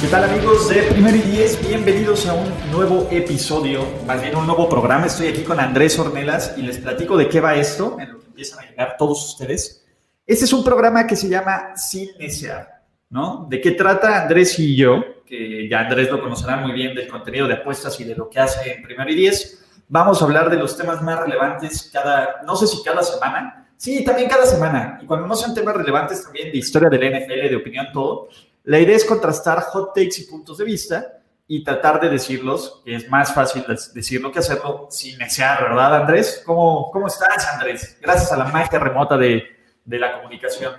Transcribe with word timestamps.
¿Qué 0.00 0.06
tal 0.06 0.22
amigos 0.22 0.68
de 0.68 0.82
Primer 0.82 1.16
y 1.16 1.22
Diez? 1.22 1.60
Bienvenidos 1.66 2.24
a 2.28 2.34
un 2.34 2.48
nuevo 2.70 3.08
episodio, 3.10 3.84
más 4.06 4.22
bien 4.22 4.36
un 4.36 4.46
nuevo 4.46 4.68
programa. 4.68 5.06
Estoy 5.06 5.26
aquí 5.26 5.42
con 5.42 5.58
Andrés 5.58 5.98
Ornelas 5.98 6.54
y 6.56 6.62
les 6.62 6.78
platico 6.78 7.16
de 7.16 7.28
qué 7.28 7.40
va 7.40 7.56
esto, 7.56 7.96
en 7.98 8.12
lo 8.12 8.20
que 8.20 8.26
empiezan 8.26 8.60
a 8.60 8.70
llegar 8.70 8.94
todos 8.96 9.32
ustedes. 9.32 9.84
Este 10.24 10.44
es 10.44 10.52
un 10.52 10.62
programa 10.62 11.04
que 11.04 11.16
se 11.16 11.28
llama 11.28 11.76
Sin 11.76 12.16
Desear, 12.16 12.84
¿no? 13.10 13.48
¿De 13.50 13.60
qué 13.60 13.72
trata 13.72 14.22
Andrés 14.22 14.56
y 14.60 14.76
yo? 14.76 15.02
Que 15.26 15.68
ya 15.68 15.80
Andrés 15.80 16.12
lo 16.12 16.22
conocerá 16.22 16.58
muy 16.58 16.70
bien 16.70 16.94
del 16.94 17.08
contenido 17.08 17.48
de 17.48 17.54
apuestas 17.54 17.98
y 17.98 18.04
de 18.04 18.14
lo 18.14 18.30
que 18.30 18.38
hace 18.38 18.74
en 18.74 18.82
Primer 18.84 19.10
y 19.10 19.16
Diez. 19.16 19.64
Vamos 19.88 20.22
a 20.22 20.26
hablar 20.26 20.48
de 20.48 20.58
los 20.58 20.76
temas 20.76 21.02
más 21.02 21.18
relevantes 21.18 21.90
cada, 21.92 22.42
no 22.46 22.54
sé 22.54 22.68
si 22.68 22.84
cada 22.84 23.02
semana, 23.02 23.68
Sí, 23.78 24.02
también 24.04 24.28
cada 24.28 24.44
semana. 24.44 24.98
Y 25.00 25.06
cuando 25.06 25.28
no 25.28 25.36
sean 25.36 25.54
temas 25.54 25.76
relevantes 25.76 26.24
también 26.24 26.50
de 26.50 26.58
historia 26.58 26.88
del 26.90 27.00
NFL, 27.00 27.48
de 27.48 27.56
opinión, 27.56 27.86
todo, 27.92 28.28
la 28.68 28.78
idea 28.78 28.96
es 28.96 29.06
contrastar 29.06 29.62
hot 29.62 29.94
takes 29.94 30.20
y 30.20 30.24
puntos 30.24 30.58
de 30.58 30.64
vista 30.66 31.22
y 31.46 31.64
tratar 31.64 32.02
de 32.02 32.10
decirlos, 32.10 32.82
que 32.84 32.96
es 32.96 33.08
más 33.08 33.32
fácil 33.32 33.64
decirlo 33.94 34.30
que 34.30 34.40
hacerlo 34.40 34.88
sin 34.90 35.16
desear, 35.16 35.62
¿verdad, 35.62 36.02
Andrés? 36.02 36.42
¿Cómo, 36.44 36.90
cómo 36.92 37.06
estás, 37.06 37.50
Andrés? 37.54 37.96
Gracias 38.02 38.30
a 38.30 38.36
la 38.36 38.44
magia 38.44 38.78
remota 38.78 39.16
de, 39.16 39.42
de 39.86 39.98
la 39.98 40.18
comunicación. 40.18 40.74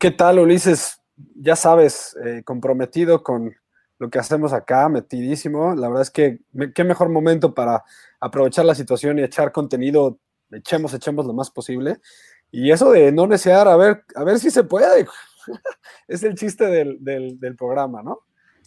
¿Qué 0.00 0.10
tal, 0.10 0.38
Ulises? 0.38 1.02
Ya 1.36 1.54
sabes, 1.54 2.16
eh, 2.24 2.40
comprometido 2.46 3.22
con 3.22 3.54
lo 3.98 4.08
que 4.08 4.18
hacemos 4.18 4.54
acá, 4.54 4.88
metidísimo. 4.88 5.74
La 5.74 5.88
verdad 5.88 6.02
es 6.02 6.10
que 6.10 6.38
qué 6.74 6.82
mejor 6.82 7.10
momento 7.10 7.52
para 7.52 7.84
aprovechar 8.20 8.64
la 8.64 8.74
situación 8.74 9.18
y 9.18 9.22
echar 9.22 9.52
contenido, 9.52 10.18
echemos, 10.50 10.94
echemos 10.94 11.26
lo 11.26 11.34
más 11.34 11.50
posible. 11.50 11.98
Y 12.50 12.70
eso 12.70 12.90
de 12.90 13.12
no 13.12 13.26
desear, 13.26 13.68
a 13.68 13.76
ver, 13.76 14.02
a 14.14 14.24
ver 14.24 14.38
si 14.38 14.50
se 14.50 14.64
puede. 14.64 15.06
es 16.08 16.22
el 16.22 16.34
chiste 16.34 16.66
del, 16.66 16.98
del, 17.00 17.56
programa, 17.56 18.02
¿no? 18.02 18.20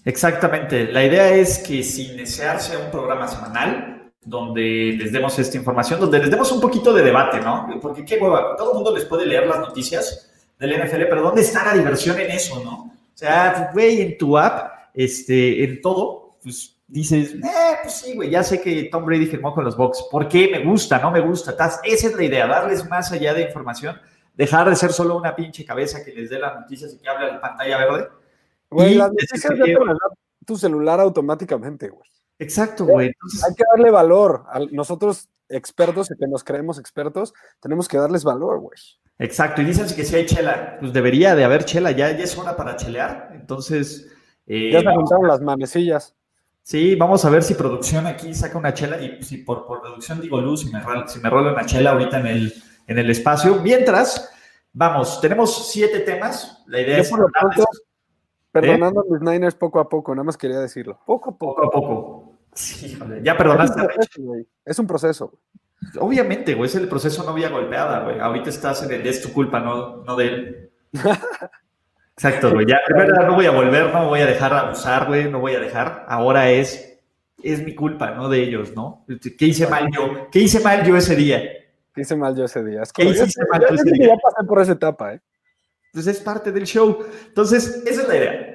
Exactamente. 0.06 0.92
La 0.92 1.03
idea 1.03 1.30
es 1.30 1.59
que 1.59 1.84
sin 1.84 2.17
desear 2.17 2.61
sea 2.61 2.80
un 2.80 2.92
programa 2.92 3.28
semanal 3.28 4.11
donde 4.23 4.95
les 4.97 5.11
demos 5.11 5.38
esta 5.39 5.58
información, 5.58 6.00
donde 6.00 6.19
les 6.19 6.30
demos 6.30 6.52
un 6.52 6.59
poquito 6.59 6.94
de 6.94 7.03
debate, 7.03 7.39
¿no? 7.39 7.67
Porque 7.81 8.03
qué 8.03 8.17
hueva, 8.17 8.56
todo 8.58 8.72
el 8.72 8.75
mundo 8.75 8.95
les 8.95 9.06
puede 9.06 9.25
leer 9.25 9.47
las 9.47 9.59
noticias 9.59 10.31
del 10.59 10.84
NFL, 10.84 11.03
pero 11.09 11.22
¿dónde 11.22 11.42
está 11.42 11.66
la 11.66 11.73
diversión 11.73 12.19
en 12.19 12.31
eso, 12.31 12.64
no? 12.64 12.72
O 12.73 13.17
sea, 13.17 13.72
güey, 13.73 14.02
en 14.02 14.17
tu 14.17 14.38
app, 14.38 14.91
este, 14.94 15.64
en 15.64 15.81
todo, 15.81 16.38
pues 16.44 16.78
dices, 16.88 17.36
eh, 17.36 17.78
pues 17.81 17.94
sí, 17.94 18.16
güey, 18.16 18.30
ya 18.30 18.44
sé 18.44 18.62
que 18.62 18.84
Tom 18.91 19.06
Brady 19.06 19.25
firmó 19.25 19.53
con 19.53 19.64
los 19.64 19.75
Bucks. 19.75 20.06
¿Por 20.09 20.28
qué? 20.28 20.50
Me 20.50 20.64
gusta, 20.64 21.00
no 21.00 21.12
me 21.12 21.19
gusta. 21.19 21.56
Esa 21.84 22.08
es 22.08 22.16
la 22.16 22.23
idea, 22.23 22.47
darles 22.47 22.88
más 22.89 23.12
allá 23.12 23.34
de 23.34 23.44
información 23.44 24.00
dejar 24.38 24.69
de 24.69 24.75
ser 24.75 24.93
solo 24.93 25.17
una 25.17 25.35
pinche 25.35 25.66
cabeza 25.66 26.03
que 26.05 26.13
les 26.13 26.30
dé 26.30 26.39
las 26.39 26.59
noticias 26.59 26.93
y 26.93 26.99
que 26.99 27.09
hable 27.09 27.25
a 27.25 27.33
la 27.33 27.41
pantalla 27.41 27.77
verde. 27.77 28.07
Güey, 28.69 28.95
las 28.95 29.09
noticias 29.09 29.44
ya 29.44 29.63
te 29.63 29.77
tu 30.45 30.55
celular 30.55 30.99
automáticamente, 31.02 31.89
güey. 31.89 32.09
Exacto, 32.39 32.85
güey. 32.85 33.07
Hay 33.07 33.55
que 33.55 33.63
darle 33.75 33.91
valor. 33.91 34.45
A 34.49 34.59
nosotros, 34.71 35.27
expertos 35.49 36.12
y 36.12 36.17
que 36.17 36.28
nos 36.28 36.44
creemos 36.44 36.79
expertos, 36.79 37.34
tenemos 37.59 37.88
que 37.88 37.97
darles 37.97 38.23
valor, 38.23 38.59
güey. 38.59 38.78
Exacto, 39.19 39.62
y 39.62 39.66
dicen 39.66 39.88
que 39.94 40.06
si 40.06 40.16
hay 40.16 40.25
chela, 40.28 40.78
pues 40.79 40.94
debería 40.94 41.35
de 41.35 41.44
haber 41.44 41.66
chela, 41.66 41.91
ya, 41.91 42.12
ya 42.12 42.23
es 42.23 42.38
hora 42.38 42.56
para 42.56 42.78
chelear. 42.78 43.31
Entonces. 43.33 44.07
Eh, 44.45 44.72
ya 44.72 44.81
se 44.81 44.88
juntaron 44.88 45.28
las 45.28 45.41
manecillas. 45.41 46.16
Sí, 46.62 46.95
vamos 46.95 47.25
a 47.25 47.29
ver 47.29 47.44
si 47.44 47.56
producción 47.56 48.06
aquí 48.06 48.33
saca 48.35 48.57
una 48.57 48.73
chela 48.73 49.01
y 49.01 49.23
si 49.23 49.38
por, 49.38 49.66
por 49.66 49.81
producción 49.81 50.22
digo 50.22 50.39
luz, 50.39 50.62
si 50.62 50.69
me, 50.72 50.81
si 51.07 51.19
me 51.19 51.29
rola 51.29 51.53
una 51.53 51.66
chela 51.66 51.91
ahorita 51.91 52.19
en 52.19 52.28
el, 52.28 52.53
en 52.88 52.98
el 52.98 53.09
espacio. 53.09 53.56
Mientras, 53.62 54.34
vamos, 54.74 55.22
tenemos 55.22 55.72
siete 55.72 56.00
temas. 56.00 56.64
La 56.68 56.81
idea 56.81 57.00
es... 57.00 57.12
perdonando 58.52 59.02
a 59.02 59.03
mis 59.09 59.22
Niners 59.22 59.56
poco 59.56 59.80
a 59.80 59.88
poco, 59.88 60.16
nada 60.16 60.24
más 60.24 60.38
quería 60.38 60.59
decirlo. 60.59 61.00
Poco 61.06 61.31
a 61.31 61.38
poco. 61.38 61.62
Poco 61.62 61.68
a 61.68 61.72
poco. 61.72 62.38
Sí, 62.53 62.98
ya 63.22 63.38
perdonaste. 63.38 63.81
Es 64.66 64.80
un 64.80 64.88
proceso. 64.88 65.40
Obviamente, 66.00 66.56
güey, 66.56 66.68
es 66.68 66.75
el 66.75 66.88
proceso 66.88 67.24
no 67.24 67.34
vía 67.34 67.50
golpeada, 67.50 68.03
güey. 68.03 68.20
Ahorita 68.20 68.50
estás 68.50 68.81
en 68.84 68.92
el 68.92 69.06
es 69.06 69.22
tu 69.22 69.31
culpa, 69.31 69.59
no, 69.59 70.04
no 70.04 70.16
de 70.16 70.28
él. 70.28 70.72
Exacto, 72.16 72.52
güey. 72.52 72.66
Ya, 72.66 72.80
primero 72.84 73.28
no 73.28 73.36
voy 73.36 73.46
a 73.46 73.52
volver, 73.52 73.94
no 73.94 74.08
voy 74.08 74.22
a 74.22 74.25
dejar 74.25 74.52
abusar, 74.54 75.06
güey, 75.06 75.30
no 75.30 75.40
voy 75.40 75.54
a 75.54 75.59
dejar. 75.59 76.04
Ahora 76.08 76.50
es, 76.50 77.00
es 77.44 77.64
mi 77.64 77.75
culpa, 77.75 78.12
no 78.12 78.28
de 78.28 78.42
ellos, 78.42 78.74
¿no? 78.75 79.06
¿Qué 79.38 79.46
hice 79.46 79.68
mal 79.68 79.88
yo? 79.96 80.28
¿Qué 80.31 80.40
hice 80.40 80.59
mal 80.62 80.84
yo 80.84 80.98
ese 80.98 81.16
día? 81.16 81.44
Hice 82.02 82.16
mal 82.16 82.35
yo 82.35 82.46
ese 82.46 82.63
día? 82.63 82.84
Es 82.84 82.94
¿Qué 82.94 83.03
hiciste 83.03 83.44
mal 83.52 83.62
yo 83.62 83.75
ese 83.75 83.91
día? 83.91 84.08
Ya 84.08 84.18
pasé 84.18 84.47
por 84.47 84.62
esa 84.62 84.74
etapa, 84.74 85.13
¿eh? 85.13 85.22
Entonces 85.94 86.18
es 86.18 86.22
parte 86.22 86.52
del 86.52 86.66
show. 86.66 87.00
Entonces, 87.28 87.84
esa 87.85 88.02
es 88.02 88.08
la 88.08 88.16
idea. 88.16 88.53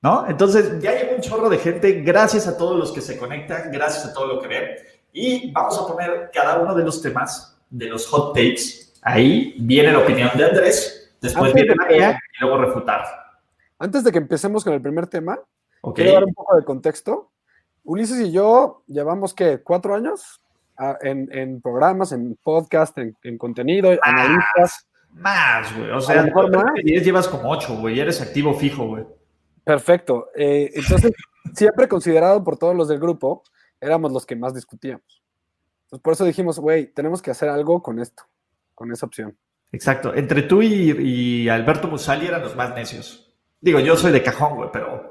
¿No? 0.00 0.26
Entonces, 0.28 0.80
ya 0.80 0.92
llegó 0.92 1.16
un 1.16 1.20
chorro 1.20 1.48
de 1.48 1.58
gente. 1.58 2.02
Gracias 2.02 2.46
a 2.46 2.56
todos 2.56 2.78
los 2.78 2.92
que 2.92 3.00
se 3.00 3.18
conectan, 3.18 3.70
gracias 3.72 4.06
a 4.06 4.12
todo 4.12 4.26
lo 4.26 4.40
que 4.40 4.48
ven. 4.48 4.68
Y 5.12 5.50
vamos 5.52 5.78
a 5.78 5.86
poner 5.86 6.30
cada 6.32 6.60
uno 6.60 6.74
de 6.74 6.84
los 6.84 7.02
temas 7.02 7.58
de 7.70 7.86
los 7.86 8.06
hot 8.06 8.34
takes. 8.34 8.92
Ahí 9.02 9.54
viene 9.58 9.92
la 9.92 9.98
opinión 10.00 10.30
de 10.36 10.44
Andrés, 10.44 11.14
después 11.20 11.52
viene 11.52 11.74
la 11.74 11.86
mía 11.86 12.20
y 12.38 12.44
luego 12.44 12.58
refutar. 12.58 13.04
Antes 13.78 14.04
de 14.04 14.12
que 14.12 14.18
empecemos 14.18 14.64
con 14.64 14.72
el 14.72 14.82
primer 14.82 15.06
tema, 15.06 15.38
quiero 15.94 16.12
dar 16.12 16.24
un 16.24 16.34
poco 16.34 16.56
de 16.56 16.64
contexto. 16.64 17.30
Ulises 17.84 18.20
y 18.20 18.32
yo 18.32 18.82
llevamos, 18.86 19.34
¿qué? 19.34 19.62
¿Cuatro 19.62 19.94
años? 19.94 20.40
En, 21.02 21.28
en, 21.32 21.60
programas, 21.60 22.12
en 22.12 22.38
podcast, 22.42 22.96
en, 22.98 23.38
contenido, 23.38 23.90
más, 23.90 23.98
analistas. 24.02 24.86
Más, 25.12 25.76
güey. 25.76 25.90
O 25.90 26.00
sea, 26.00 26.20
a 26.20 26.22
lo 26.22 26.28
mejor 26.28 26.54
más. 26.54 26.74
10 26.82 27.04
llevas 27.04 27.28
como 27.28 27.50
8, 27.50 27.78
güey. 27.78 28.00
Eres 28.00 28.20
activo 28.20 28.54
fijo, 28.54 28.86
güey. 28.86 29.04
Perfecto. 29.64 30.30
Eh, 30.36 30.70
entonces, 30.74 31.12
siempre 31.54 31.88
considerado 31.88 32.42
por 32.44 32.58
todos 32.58 32.74
los 32.74 32.88
del 32.88 32.98
grupo, 32.98 33.42
éramos 33.80 34.12
los 34.12 34.24
que 34.26 34.36
más 34.36 34.54
discutíamos. 34.54 35.22
Entonces, 35.84 36.02
por 36.02 36.12
eso 36.12 36.24
dijimos, 36.24 36.58
güey, 36.58 36.86
tenemos 36.86 37.22
que 37.22 37.30
hacer 37.30 37.48
algo 37.48 37.82
con 37.82 37.98
esto, 37.98 38.24
con 38.74 38.92
esa 38.92 39.06
opción. 39.06 39.36
Exacto. 39.72 40.14
Entre 40.14 40.42
tú 40.42 40.62
y, 40.62 40.92
y 40.98 41.48
Alberto 41.48 41.88
Musali 41.88 42.26
eran 42.26 42.42
los 42.42 42.56
más 42.56 42.74
necios. 42.74 43.34
Digo, 43.60 43.80
yo 43.80 43.96
soy 43.96 44.12
de 44.12 44.22
cajón, 44.22 44.54
güey, 44.54 44.70
pero 44.72 45.07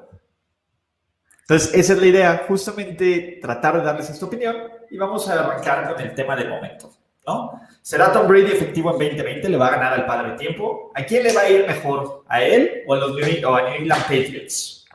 entonces, 1.50 1.74
esa 1.75 1.94
es 1.94 2.00
la 2.00 2.08
idea, 2.08 2.44
justamente 2.46 3.40
tratar 3.41 3.78
de 3.78 3.85
darles 3.85 4.09
esta 4.09 4.25
opinión 4.25 4.53
y 4.90 4.97
vamos 4.97 5.30
a 5.30 5.34
arrancar 5.46 5.94
con 5.94 6.02
el 6.06 6.13
tema 6.13 6.35
del 6.35 6.50
momento, 6.50 6.91
¿no? 7.25 7.62
¿Será 7.81 8.12
Tom 8.12 8.28
Brady 8.28 8.52
efectivo 8.52 8.91
en 8.91 9.00
2020? 9.00 9.47
¿Le 9.47 9.57
va 9.57 9.68
a 9.68 9.72
ganar 9.72 9.94
al 9.94 10.06
padre 10.06 10.36
tiempo? 10.36 10.91
¿A 10.94 11.06
quién 11.06 11.24
le 11.24 11.34
va 11.34 11.44
a 11.44 11.50
ir 11.50 11.66
mejor? 11.66 12.25
¿A 12.28 12.44
él 12.44 12.84
o 12.86 12.96
a 12.96 12.97
los 12.97 13.16
New, 13.16 13.25
England 13.25 14.02
Patriots? 14.02 14.86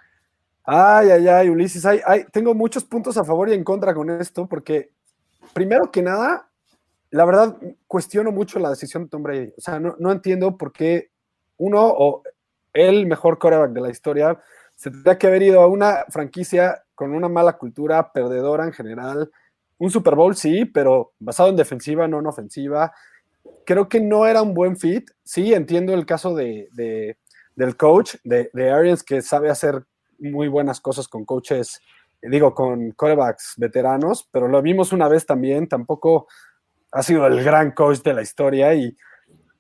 Ay, 0.63 1.09
ay, 1.13 1.27
ay, 1.27 1.49
Ulises, 1.49 1.87
ay, 1.87 2.03
ay, 2.05 2.27
tengo 2.31 2.53
muchos 2.53 2.85
puntos 2.85 3.17
a 3.17 3.25
favor 3.25 3.49
y 3.49 3.55
en 3.55 3.65
contra 3.65 3.95
con 3.95 4.11
esto, 4.11 4.47
porque 4.47 4.91
primero 5.55 5.91
que 5.91 6.03
nada, 6.03 6.51
la 7.13 7.25
verdad, 7.25 7.57
cuestiono 7.87 8.31
mucho 8.31 8.59
la 8.59 8.69
decisión 8.69 9.05
de 9.05 9.09
Tom 9.09 9.23
Brady. 9.23 9.55
O 9.57 9.61
sea, 9.63 9.81
no, 9.81 9.97
no 9.99 10.13
entiendo 10.13 10.59
por 10.59 10.71
qué 10.71 11.09
uno 11.57 11.83
o 11.83 12.23
el 12.75 13.07
mejor 13.07 13.39
quarterback 13.39 13.71
de 13.71 13.81
la 13.81 13.91
historia 13.91 14.39
se 14.83 14.91
tendría 14.91 15.17
que 15.17 15.29
haber 15.29 15.45
ido 15.45 15.61
a 15.61 15.69
una 15.69 16.07
franquicia 16.09 16.83
con 16.97 17.15
una 17.15 17.29
mala 17.29 17.53
cultura, 17.57 18.13
perdedora 18.13 18.65
en 18.65 18.73
general. 18.73 19.31
Un 19.79 19.91
Super 19.93 20.17
Bowl 20.17 20.35
sí, 20.35 20.65
pero 20.65 21.13
basado 21.21 21.51
en 21.51 21.55
defensiva, 21.55 22.09
no 22.09 22.19
en 22.19 22.27
ofensiva. 22.27 22.93
Creo 23.65 23.89
que 23.89 24.01
no 24.01 24.27
era 24.27 24.43
un 24.43 24.55
buen 24.55 24.77
fit. 24.77 25.09
Sí, 25.23 25.55
entiendo 25.55 25.95
el 25.95 26.05
caso 26.05 26.35
de, 26.35 26.69
del 27.55 27.77
coach, 27.77 28.17
de, 28.25 28.51
de 28.53 28.71
Arians, 28.73 29.05
que 29.05 29.23
sabe 29.23 29.51
hacer 29.51 29.85
muy 30.19 30.49
buenas 30.49 30.81
cosas 30.81 31.07
con 31.07 31.25
coaches, 31.25 31.81
digo, 32.21 32.53
con 32.53 32.91
quarterbacks 32.91 33.55
veteranos, 33.59 34.29
pero 34.33 34.49
lo 34.49 34.61
vimos 34.63 34.93
una 34.93 35.07
vez 35.07 35.25
también, 35.27 35.69
tampoco 35.69 36.27
ha 36.91 37.05
sido 37.05 37.25
el 37.29 37.45
gran 37.45 37.71
coach 37.71 38.01
de 38.03 38.15
la 38.15 38.23
historia 38.23 38.75
y, 38.75 38.97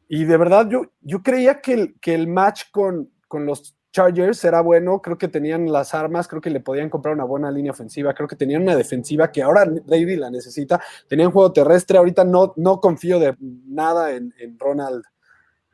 y 0.08 0.25
de 0.25 0.37
verdad 0.37 0.69
yo, 0.69 0.82
yo 1.00 1.23
creía 1.23 1.61
que 1.61 1.75
el, 1.75 2.00
que 2.00 2.12
el 2.12 2.26
match 2.26 2.64
con, 2.73 3.08
con 3.29 3.46
los 3.46 3.76
Chargers 3.93 4.43
era 4.44 4.62
bueno, 4.62 5.00
creo 5.03 5.19
que 5.19 5.29
tenían 5.29 5.71
las 5.71 5.94
armas, 5.94 6.27
creo 6.27 6.41
que 6.41 6.50
le 6.50 6.61
podían 6.61 6.89
comprar 6.89 7.15
una 7.15 7.25
buena 7.25 7.50
línea 7.50 7.73
ofensiva, 7.73 8.15
creo 8.15 8.27
que 8.27 8.37
tenían 8.37 8.62
una 8.62 8.75
defensiva 8.75 9.31
que 9.31 9.43
ahora 9.43 9.67
David 9.67 10.19
la 10.19 10.31
necesita, 10.31 10.83
tenían 11.06 11.31
juego 11.31 11.53
terrestre, 11.53 11.99
ahorita 11.99 12.25
no, 12.25 12.55
no 12.56 12.81
confío 12.81 13.19
de 13.19 13.37
nada 13.39 14.12
en, 14.12 14.33
Ronald. 14.59 15.05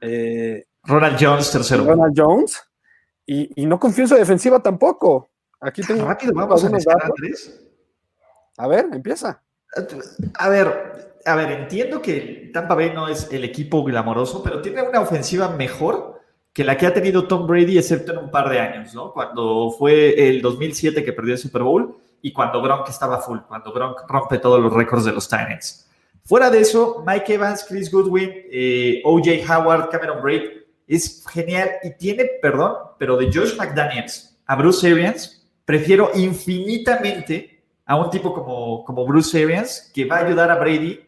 Eh, 0.00 0.66
Ronald 0.82 1.16
Jones, 1.20 1.50
tercero. 1.50 1.84
Ronald 1.84 2.14
Jones. 2.16 2.60
Y, 3.24 3.66
no 3.66 3.78
confío 3.78 4.04
en 4.04 4.08
su 4.08 4.14
defensiva 4.14 4.60
tampoco. 4.62 5.28
Aquí 5.60 5.82
tengo 5.82 6.06
rápido, 6.06 6.32
vamos 6.34 6.64
a 6.64 6.70
A 8.56 8.66
ver, 8.68 8.88
empieza. 8.92 9.42
A 10.38 10.48
ver, 10.48 11.14
a 11.26 11.36
ver, 11.36 11.52
entiendo 11.52 12.00
que 12.00 12.50
Tampa 12.54 12.74
Bay 12.74 12.92
no 12.94 13.06
es 13.06 13.30
el 13.30 13.44
equipo 13.44 13.84
glamoroso, 13.84 14.42
pero 14.42 14.62
tiene 14.62 14.82
una 14.82 15.00
ofensiva 15.00 15.50
mejor 15.50 16.17
que 16.58 16.64
la 16.64 16.76
que 16.76 16.88
ha 16.88 16.92
tenido 16.92 17.28
Tom 17.28 17.46
Brady, 17.46 17.78
excepto 17.78 18.10
en 18.10 18.18
un 18.18 18.32
par 18.32 18.48
de 18.48 18.58
años, 18.58 18.92
¿no? 18.92 19.12
Cuando 19.12 19.70
fue 19.78 20.28
el 20.28 20.42
2007 20.42 21.04
que 21.04 21.12
perdió 21.12 21.34
el 21.34 21.38
Super 21.38 21.62
Bowl 21.62 21.96
y 22.20 22.32
cuando 22.32 22.60
Gronk 22.60 22.88
estaba 22.88 23.20
full, 23.20 23.38
cuando 23.46 23.72
Gronk 23.72 24.00
rompe 24.08 24.38
todos 24.38 24.60
los 24.60 24.72
récords 24.72 25.04
de 25.04 25.12
los 25.12 25.28
Titans. 25.28 25.88
Fuera 26.24 26.50
de 26.50 26.58
eso, 26.58 27.04
Mike 27.06 27.34
Evans, 27.34 27.64
Chris 27.68 27.92
Goodwin, 27.92 28.32
eh, 28.50 29.00
OJ 29.04 29.48
Howard, 29.48 29.88
Cameron 29.90 30.20
Braid, 30.20 30.50
es 30.88 31.24
genial 31.28 31.70
y 31.84 31.96
tiene, 31.96 32.24
perdón, 32.42 32.74
pero 32.98 33.16
de 33.16 33.26
Josh 33.26 33.56
McDaniels 33.56 34.36
a 34.44 34.56
Bruce 34.56 34.90
Arians, 34.90 35.48
prefiero 35.64 36.10
infinitamente 36.16 37.62
a 37.86 37.94
un 37.94 38.10
tipo 38.10 38.34
como, 38.34 38.84
como 38.84 39.06
Bruce 39.06 39.44
Arians 39.44 39.92
que 39.94 40.06
va 40.06 40.16
a 40.16 40.24
ayudar 40.26 40.50
a 40.50 40.56
Brady 40.56 40.98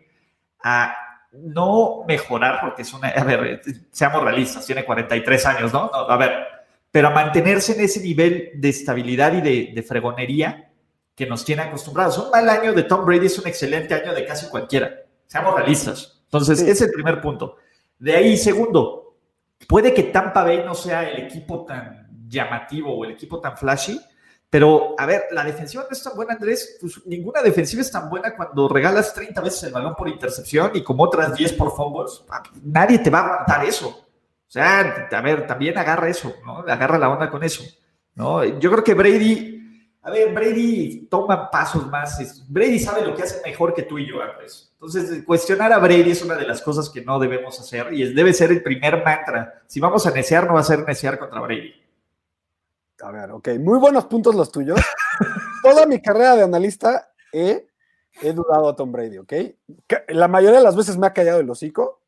a 0.63 0.95
no 1.33 2.05
mejorar, 2.07 2.61
porque 2.61 2.83
es 2.83 2.93
una, 2.93 3.09
a 3.09 3.25
ver, 3.25 3.63
seamos 3.91 4.23
realistas, 4.23 4.67
tiene 4.67 4.85
43 4.85 5.47
años, 5.47 5.73
¿no? 5.73 5.91
a 5.93 6.17
ver, 6.17 6.33
pero 6.91 7.09
a 7.09 7.11
mantenerse 7.11 7.75
en 7.75 7.81
ese 7.81 8.01
nivel 8.01 8.51
de 8.55 8.69
estabilidad 8.69 9.33
y 9.33 9.73
de, 9.73 9.83
fregonería 9.83 10.73
que 11.15 11.27
nos 11.27 11.45
tiene 11.45 11.63
acostumbrados. 11.63 12.19
Un 12.19 12.31
mal 12.31 12.49
año 12.49 12.73
de 12.73 12.83
Tom 12.83 13.05
Brady 13.05 13.27
es 13.27 13.39
un 13.39 13.47
excelente 13.47 13.95
año 13.95 14.13
de 14.13 14.25
casi 14.25 14.49
cualquiera, 14.49 14.93
seamos 15.27 15.55
realistas. 15.55 16.21
Entonces, 16.25 16.61
ese 16.61 16.71
es 16.71 16.81
el 16.83 16.91
primer 16.91 17.21
punto. 17.21 17.57
De 17.99 18.15
ahí, 18.15 18.37
segundo, 18.37 19.17
puede 19.69 19.93
que 19.95 20.05
Tampa 20.05 20.43
Bay 20.43 20.63
no 20.65 20.75
sea 20.75 21.09
el 21.09 21.25
equipo 21.25 21.65
tan 21.65 22.09
llamativo 22.29 22.97
o 22.97 23.05
el 23.05 23.13
equipo 23.13 23.41
tan 23.41 23.57
flashy, 23.57 24.01
pero, 24.51 24.97
a 24.99 25.07
ver, 25.07 25.27
la 25.31 25.45
defensiva 25.45 25.85
no 25.85 25.91
es 25.97 26.03
tan 26.03 26.17
buena, 26.17 26.35
Andrés. 26.35 26.77
Pues 26.81 27.01
ninguna 27.07 27.41
defensiva 27.41 27.83
es 27.83 27.91
tan 27.93 28.11
buena 28.11 28.35
cuando 28.35 28.69
regalas 28.69 29.15
30 29.15 29.41
veces 29.41 29.63
el 29.63 29.73
balón 29.73 29.95
por 29.95 30.09
intercepción 30.09 30.73
y 30.75 30.83
como 30.83 31.05
otras 31.05 31.37
10 31.37 31.53
por 31.53 31.71
fumbles. 31.71 32.25
Ah, 32.29 32.43
nadie 32.65 32.99
te 32.99 33.11
va 33.11 33.21
a 33.21 33.25
aguantar 33.27 33.65
eso. 33.65 33.89
O 33.89 34.53
sea, 34.53 35.07
a 35.09 35.21
ver, 35.21 35.47
también 35.47 35.79
agarra 35.79 36.09
eso, 36.09 36.35
¿no? 36.45 36.59
Agarra 36.67 36.99
la 36.99 37.09
onda 37.09 37.31
con 37.31 37.45
eso, 37.45 37.63
¿no? 38.17 38.45
Yo 38.59 38.73
creo 38.73 38.83
que 38.83 38.95
Brady, 38.95 39.87
a 40.03 40.11
ver, 40.11 40.35
Brady 40.35 41.07
toma 41.09 41.49
pasos 41.49 41.87
más. 41.87 42.45
Brady 42.49 42.81
sabe 42.81 43.07
lo 43.07 43.15
que 43.15 43.23
hace 43.23 43.41
mejor 43.45 43.73
que 43.73 43.85
tú 43.85 44.01
y 44.01 44.09
yo, 44.09 44.21
Andrés. 44.21 44.73
Entonces, 44.73 45.23
cuestionar 45.25 45.73
a 45.73 45.79
Brady 45.79 46.11
es 46.11 46.25
una 46.25 46.35
de 46.35 46.49
las 46.49 46.61
cosas 46.61 46.91
que 46.91 47.05
no 47.05 47.21
debemos 47.21 47.61
hacer 47.61 47.93
y 47.93 48.13
debe 48.13 48.33
ser 48.33 48.51
el 48.51 48.65
primer 48.65 49.05
mantra. 49.05 49.63
Si 49.69 49.79
vamos 49.79 50.05
a 50.09 50.11
necear, 50.11 50.49
no 50.49 50.55
va 50.55 50.61
a 50.61 50.65
ser 50.65 50.85
necear 50.85 51.21
contra 51.21 51.41
Brady. 51.41 51.73
A 53.03 53.11
ver, 53.11 53.31
ok, 53.31 53.49
muy 53.59 53.79
buenos 53.79 54.07
puntos 54.07 54.35
los 54.35 54.51
tuyos. 54.51 54.79
Toda 55.63 55.87
mi 55.87 56.01
carrera 56.01 56.37
de 56.37 56.43
analista 56.43 57.13
he, 57.33 57.67
he 58.23 58.33
dudado 58.33 58.69
a 58.69 58.77
Tom 58.77 58.93
Brady, 58.93 59.19
¿ok? 59.19 59.33
La 60.09 60.29
mayoría 60.29 60.59
de 60.59 60.65
las 60.65 60.77
veces 60.77 60.99
me 60.99 61.07
ha 61.07 61.13
callado 61.13 61.41
el 61.41 61.51
hocico, 61.51 62.03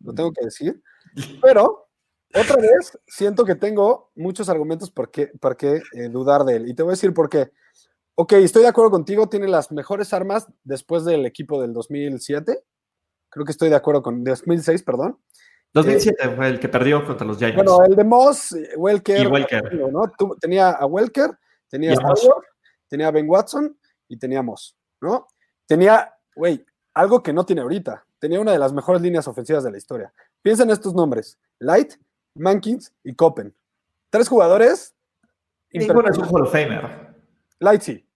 lo 0.00 0.14
tengo 0.14 0.32
que 0.32 0.44
decir, 0.44 0.82
pero 1.42 1.88
otra 2.34 2.56
vez 2.56 2.98
siento 3.06 3.44
que 3.44 3.54
tengo 3.54 4.10
muchos 4.14 4.48
argumentos 4.48 4.90
por 4.90 5.10
qué, 5.10 5.28
por 5.40 5.56
qué 5.56 5.82
eh, 5.92 6.08
dudar 6.08 6.44
de 6.44 6.56
él. 6.56 6.68
Y 6.68 6.74
te 6.74 6.82
voy 6.82 6.90
a 6.90 6.92
decir 6.94 7.14
por 7.14 7.28
qué. 7.28 7.50
Ok, 8.14 8.32
estoy 8.34 8.62
de 8.62 8.68
acuerdo 8.68 8.90
contigo, 8.90 9.28
tiene 9.28 9.48
las 9.48 9.72
mejores 9.72 10.12
armas 10.12 10.46
después 10.64 11.04
del 11.04 11.26
equipo 11.26 11.60
del 11.60 11.72
2007. 11.72 12.62
Creo 13.28 13.44
que 13.44 13.52
estoy 13.52 13.68
de 13.68 13.76
acuerdo 13.76 14.02
con 14.02 14.24
2006, 14.24 14.82
perdón. 14.82 15.18
2007 15.72 16.30
fue 16.30 16.48
el 16.48 16.60
que 16.60 16.68
perdió 16.68 17.04
contra 17.04 17.26
los 17.26 17.38
Giants. 17.38 17.56
Bueno, 17.56 17.78
el 17.84 17.94
de 17.94 18.04
Moss, 18.04 18.52
eh, 18.52 18.70
Welker. 18.76 19.22
Y 19.22 19.26
Welker. 19.26 19.74
¿no? 19.90 20.12
tenía 20.40 20.70
a 20.70 20.86
Welker, 20.86 21.30
tenía 21.68 21.92
a 21.92 21.96
Howard, 21.96 22.44
tenía 22.88 23.08
a 23.08 23.10
Ben 23.10 23.28
Watson 23.28 23.78
y 24.08 24.18
tenía 24.18 24.38
a 24.38 24.42
Moss, 24.42 24.76
¿no? 25.00 25.28
Tenía, 25.66 26.14
güey, 26.34 26.64
algo 26.94 27.22
que 27.22 27.32
no 27.32 27.44
tiene 27.44 27.62
ahorita. 27.62 28.06
Tenía 28.18 28.40
una 28.40 28.52
de 28.52 28.58
las 28.58 28.72
mejores 28.72 29.02
líneas 29.02 29.28
ofensivas 29.28 29.64
de 29.64 29.70
la 29.70 29.76
historia. 29.76 30.12
Piensa 30.40 30.62
en 30.62 30.70
estos 30.70 30.94
nombres: 30.94 31.38
Light, 31.58 31.94
Mankins 32.36 32.92
y 33.04 33.14
Copen. 33.14 33.54
Tres 34.10 34.28
jugadores. 34.28 34.94
Ninguno 35.72 36.08
es 36.08 36.16
un 36.16 36.24
Hall 36.24 36.42
of 36.42 36.52
Famer. 36.52 37.14
Light 37.58 37.82
sí. 37.82 38.06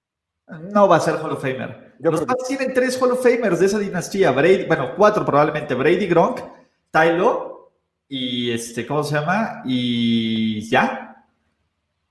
No 0.73 0.89
va 0.89 0.97
a 0.97 1.01
ser 1.01 1.15
Hall 1.17 1.33
of 1.33 1.43
Famer. 1.43 1.95
los 1.99 2.25
Pats 2.25 2.49
tienen 2.49 2.75
tres 2.75 3.01
Hall 3.01 3.13
of 3.13 3.23
Famers 3.23 3.61
de 3.61 3.67
esa 3.67 3.79
dinastía. 3.79 4.33
Brady, 4.33 4.65
bueno, 4.65 4.95
cuatro 4.97 5.25
probablemente. 5.25 5.75
Brady 5.75 6.07
Gronk, 6.07 6.41
Tylo 6.91 7.73
y 8.09 8.51
este, 8.51 8.87
¿cómo 8.87 9.05
se 9.05 9.15
llama? 9.15 9.63
Y 9.65 10.61
ya. 10.69 11.27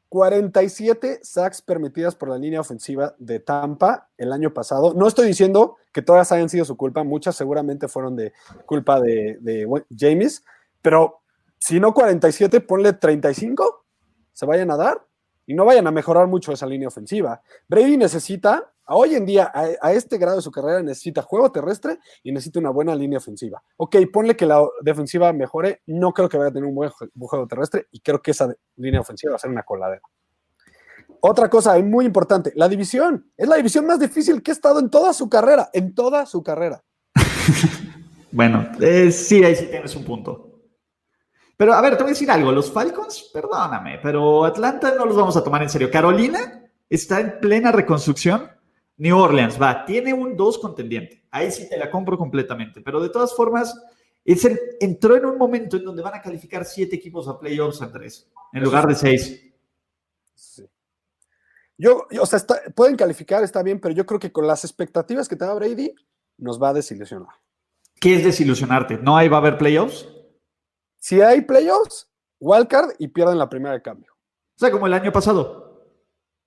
47 0.07 1.19
sacks 1.21 1.61
permitidas 1.61 2.15
por 2.15 2.29
la 2.29 2.37
línea 2.37 2.61
ofensiva 2.61 3.13
de 3.19 3.39
Tampa 3.39 4.09
el 4.17 4.31
año 4.31 4.53
pasado. 4.53 4.93
No 4.95 5.07
estoy 5.07 5.27
diciendo 5.27 5.77
que 5.91 6.01
todas 6.01 6.31
hayan 6.31 6.49
sido 6.49 6.65
su 6.65 6.77
culpa, 6.77 7.03
muchas 7.03 7.35
seguramente 7.35 7.87
fueron 7.87 8.15
de 8.15 8.33
culpa 8.65 8.99
de, 8.99 9.37
de 9.41 9.67
James, 9.95 10.43
pero 10.81 11.21
si 11.59 11.79
no 11.79 11.93
47, 11.93 12.61
ponle 12.61 12.93
35, 12.93 13.85
se 14.33 14.45
vayan 14.45 14.71
a 14.71 14.77
dar 14.77 15.05
y 15.45 15.53
no 15.53 15.65
vayan 15.65 15.85
a 15.87 15.91
mejorar 15.91 16.27
mucho 16.27 16.53
esa 16.53 16.65
línea 16.65 16.87
ofensiva. 16.87 17.41
Brady 17.67 17.97
necesita 17.97 18.71
hoy 18.89 19.15
en 19.15 19.25
día, 19.25 19.51
a, 19.53 19.91
este 19.93 20.17
grado 20.17 20.37
de 20.37 20.41
su 20.41 20.51
carrera, 20.51 20.81
necesita 20.81 21.21
juego 21.21 21.51
terrestre 21.51 21.99
y 22.23 22.31
necesita 22.31 22.59
una 22.59 22.69
buena 22.69 22.95
línea 22.95 23.17
ofensiva. 23.17 23.61
Ok, 23.77 23.97
ponle 24.11 24.35
que 24.35 24.45
la 24.45 24.65
defensiva 24.81 25.31
mejore, 25.33 25.81
no 25.87 26.13
creo 26.13 26.29
que 26.29 26.37
vaya 26.37 26.49
a 26.49 26.53
tener 26.53 26.67
un 26.67 26.75
buen 26.75 26.89
juego 26.89 27.47
terrestre 27.47 27.87
y 27.91 27.99
creo 27.99 28.21
que 28.21 28.31
esa 28.31 28.53
línea 28.75 29.01
ofensiva 29.01 29.31
va 29.31 29.35
a 29.35 29.39
ser 29.39 29.51
una 29.51 29.63
coladera. 29.63 30.01
Otra 31.21 31.49
cosa 31.49 31.77
muy 31.79 32.05
importante, 32.05 32.53
la 32.55 32.69
división. 32.69 33.31
Es 33.35 33.47
la 33.47 33.57
división 33.57 33.85
más 33.85 33.99
difícil 33.99 34.41
que 34.41 34.51
ha 34.51 34.53
estado 34.53 34.79
en 34.79 34.89
toda 34.89 35.13
su 35.13 35.29
carrera, 35.29 35.69
en 35.73 35.93
toda 35.93 36.25
su 36.25 36.41
carrera. 36.43 36.81
bueno, 38.31 38.69
eh, 38.79 39.11
sí, 39.11 39.43
ahí 39.43 39.55
sí 39.55 39.65
tienes 39.65 39.95
un 39.95 40.05
punto. 40.05 40.45
Pero 41.57 41.73
a 41.73 41.81
ver, 41.81 41.97
te 41.97 42.03
voy 42.03 42.11
a 42.11 42.13
decir 42.13 42.31
algo, 42.31 42.53
los 42.53 42.71
Falcons, 42.71 43.31
perdóname, 43.33 43.99
pero 44.01 44.45
Atlanta 44.45 44.95
no 44.95 45.05
los 45.05 45.17
vamos 45.17 45.35
a 45.35 45.43
tomar 45.43 45.61
en 45.61 45.69
serio. 45.69 45.91
Carolina 45.91 46.71
está 46.89 47.19
en 47.19 47.39
plena 47.41 47.73
reconstrucción 47.73 48.49
New 48.99 49.17
Orleans, 49.17 49.59
va, 49.59 49.85
tiene 49.85 50.13
un 50.13 50.35
2 50.35 50.59
contendiente. 50.59 51.23
Ahí 51.31 51.51
sí 51.51 51.67
te 51.67 51.77
la 51.77 51.89
compro 51.89 52.17
completamente. 52.17 52.81
Pero 52.81 53.01
de 53.01 53.09
todas 53.09 53.33
formas, 53.33 53.73
es 54.25 54.47
entró 54.79 55.15
en 55.15 55.25
un 55.25 55.37
momento 55.37 55.77
en 55.77 55.85
donde 55.85 56.03
van 56.03 56.15
a 56.15 56.21
calificar 56.21 56.65
siete 56.65 56.97
equipos 56.97 57.27
a 57.27 57.39
playoffs, 57.39 57.81
Andrés, 57.81 58.29
en 58.51 58.63
lugar 58.63 58.87
de 58.87 58.95
seis. 58.95 59.41
Sí. 60.35 60.69
Yo, 61.77 62.07
o 62.21 62.25
sea, 62.25 62.39
pueden 62.75 62.97
calificar, 62.97 63.41
está 63.41 63.63
bien, 63.63 63.79
pero 63.79 63.95
yo 63.95 64.05
creo 64.05 64.19
que 64.19 64.33
con 64.33 64.45
las 64.45 64.65
expectativas 64.65 65.29
que 65.29 65.37
te 65.37 65.45
da 65.45 65.53
Brady, 65.53 65.95
nos 66.37 66.61
va 66.61 66.69
a 66.69 66.73
desilusionar. 66.73 67.33
¿Qué 68.01 68.15
es 68.15 68.23
desilusionarte? 68.23 68.97
¿No 68.97 69.15
hay, 69.15 69.29
va 69.29 69.37
a 69.37 69.39
haber 69.39 69.57
playoffs? 69.57 70.07
Si 70.97 71.21
hay 71.21 71.41
playoffs, 71.41 72.09
wildcard 72.39 72.95
y 72.99 73.07
pierden 73.07 73.37
la 73.37 73.49
primera 73.49 73.73
de 73.73 73.81
cambio. 73.81 74.11
O 74.13 74.59
sea, 74.59 74.71
como 74.71 74.87
el 74.87 74.93
año 74.93 75.13
pasado. 75.13 75.85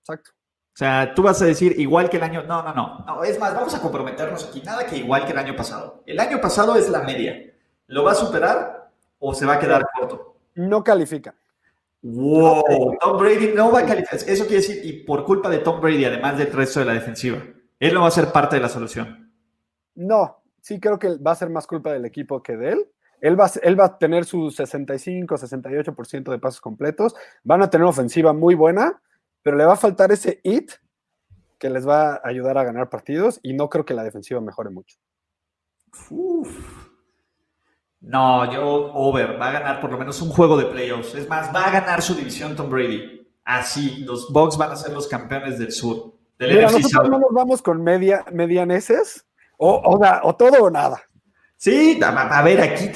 Exacto. 0.01 0.33
O 0.75 0.77
sea, 0.77 1.13
tú 1.15 1.23
vas 1.23 1.41
a 1.43 1.45
decir 1.45 1.79
igual 1.79 2.09
que 2.09 2.17
el 2.17 2.23
año. 2.23 2.45
No, 2.45 2.63
no, 2.63 2.73
no. 2.73 3.05
No, 3.07 3.25
es 3.25 3.39
más, 3.39 3.55
vamos 3.55 3.75
a 3.75 3.81
comprometernos 3.81 4.49
aquí. 4.49 4.63
Nada 4.63 4.87
que 4.87 4.97
igual 4.97 5.27
que 5.27 5.33
el 5.33 5.39
año 5.39 5.55
pasado. 5.55 6.03
El 6.07 6.19
año 6.19 6.41
pasado 6.41 6.77
es 6.77 6.89
la 6.89 7.03
media. 7.03 7.53
¿Lo 7.89 8.05
va 8.05 8.13
a 8.13 8.15
superar 8.15 8.91
o 9.19 9.35
se 9.35 9.45
va 9.45 9.55
a 9.55 9.59
quedar 9.59 9.87
corto? 9.99 10.37
No 10.55 10.83
califica. 10.83 11.35
Wow, 12.01 12.97
Tom 13.01 13.19
Brady 13.19 13.53
no 13.55 13.71
va 13.71 13.81
a 13.81 13.87
calificar. 13.87 14.19
Eso 14.27 14.47
quiere 14.47 14.63
decir, 14.63 14.81
y 14.83 15.05
por 15.05 15.25
culpa 15.25 15.51
de 15.51 15.59
Tom 15.59 15.81
Brady, 15.81 16.07
además 16.07 16.39
del 16.39 16.51
resto 16.51 16.81
de 16.81 16.87
la 16.87 16.95
defensiva, 16.95 17.39
él 17.79 17.95
no 17.95 18.01
va 18.01 18.09
a 18.09 18.13
ser 18.13 18.33
parte 18.33 18.57
de 18.57 18.63
la 18.63 18.69
solución. 18.71 19.31
No, 19.95 20.39
sí 20.61 20.81
creo 20.81 20.99
que 20.99 21.19
va 21.19 21.33
a 21.33 21.37
ser 21.37 21.51
más 21.51 21.67
culpa 21.67 21.93
del 21.93 22.07
equipo 22.07 22.43
que 22.43 22.57
de 22.57 22.73
él. 22.73 22.89
Él 23.21 23.39
va, 23.39 23.49
él 23.63 23.79
va 23.79 23.85
a 23.85 23.99
tener 23.99 24.25
sus 24.25 24.57
65, 24.57 25.37
68% 25.37 26.31
de 26.31 26.39
pasos 26.39 26.61
completos. 26.61 27.15
Van 27.45 27.63
a 27.63 27.71
tener 27.71 27.85
una 27.85 27.91
ofensiva 27.91 28.33
muy 28.33 28.57
buena 28.57 29.01
pero 29.43 29.57
le 29.57 29.65
va 29.65 29.75
a 29.75 29.77
faltar 29.77 30.13
ese 30.13 30.41
hit 30.43 30.73
que 31.59 31.71
les 31.71 31.87
va 31.87 32.15
a 32.15 32.21
ayudar 32.25 32.59
a 32.59 32.65
ganar 32.65 32.89
partidos 32.89 33.39
y 33.43 33.53
no 33.53 33.69
creo 33.69 33.85
que 33.85 33.95
la 33.95 34.05
defensiva 34.05 34.41
mejore 34.41 34.71
mucho. 34.71 34.97
No, 38.01 38.53
yo 38.53 38.93
over, 38.95 39.41
va 39.41 39.51
a 39.51 39.53
ganar 39.53 39.81
por 39.81 39.93
lo 39.93 39.99
menos 39.99 40.21
un 40.23 40.31
juego 40.31 40.57
de 40.57 40.67
playoffs. 40.67 41.15
Es 41.15 41.29
más, 41.29 41.55
va 41.55 41.67
a 41.67 41.71
ganar 41.71 42.03
su 42.03 42.15
división 42.15 42.57
Tom 42.57 42.69
Brady. 42.69 43.29
Así, 43.45 44.05
los 44.05 44.33
Bucks 44.33 44.57
van 44.57 44.73
a 44.73 44.77
ser 44.77 44.93
los 44.93 45.07
campeones 45.07 45.59
del 45.59 45.73
sur. 45.73 46.15
Mira, 46.39 46.71
nosotros 46.71 47.09
no 47.09 47.19
nos 47.21 47.33
vamos 47.33 47.63
con 47.63 47.83
media, 47.83 48.25
medianeses 48.33 49.25
o, 49.57 49.81
o, 50.25 50.35
todo 50.35 50.65
o 50.65 50.71
nada. 50.71 51.01
Sí, 51.57 52.01
a, 52.03 52.43
ver, 52.43 52.61
aquí 52.61 52.89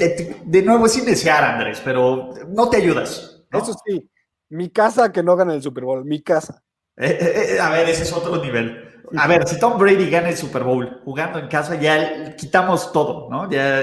de 0.43 0.61
nuevo 0.61 0.87
es 0.87 0.97
iniciar, 0.97 1.41
Andrés, 1.43 1.81
pero 1.83 2.33
no 2.49 2.69
te 2.69 2.77
ayudas. 2.77 3.45
Eso 3.49 3.73
sí, 3.85 4.09
mi 4.49 4.69
casa 4.69 5.11
que 5.11 5.23
no 5.23 5.35
gane 5.35 5.55
el 5.55 5.61
Super 5.61 5.83
Bowl, 5.83 6.05
mi 6.05 6.21
casa. 6.21 6.63
Eh, 6.95 7.17
eh, 7.19 7.55
eh, 7.55 7.59
a 7.59 7.69
ver, 7.69 7.89
ese 7.89 8.03
es 8.03 8.13
otro 8.13 8.41
nivel. 8.43 9.01
A 9.15 9.27
ver, 9.27 9.47
si 9.47 9.59
Tom 9.59 9.77
Brady 9.77 10.09
gana 10.09 10.29
el 10.29 10.37
Super 10.37 10.63
Bowl 10.63 11.01
jugando 11.05 11.39
en 11.39 11.47
casa, 11.47 11.75
ya 11.75 12.35
quitamos 12.35 12.91
todo, 12.91 13.29
¿no? 13.29 13.49
Ya 13.49 13.81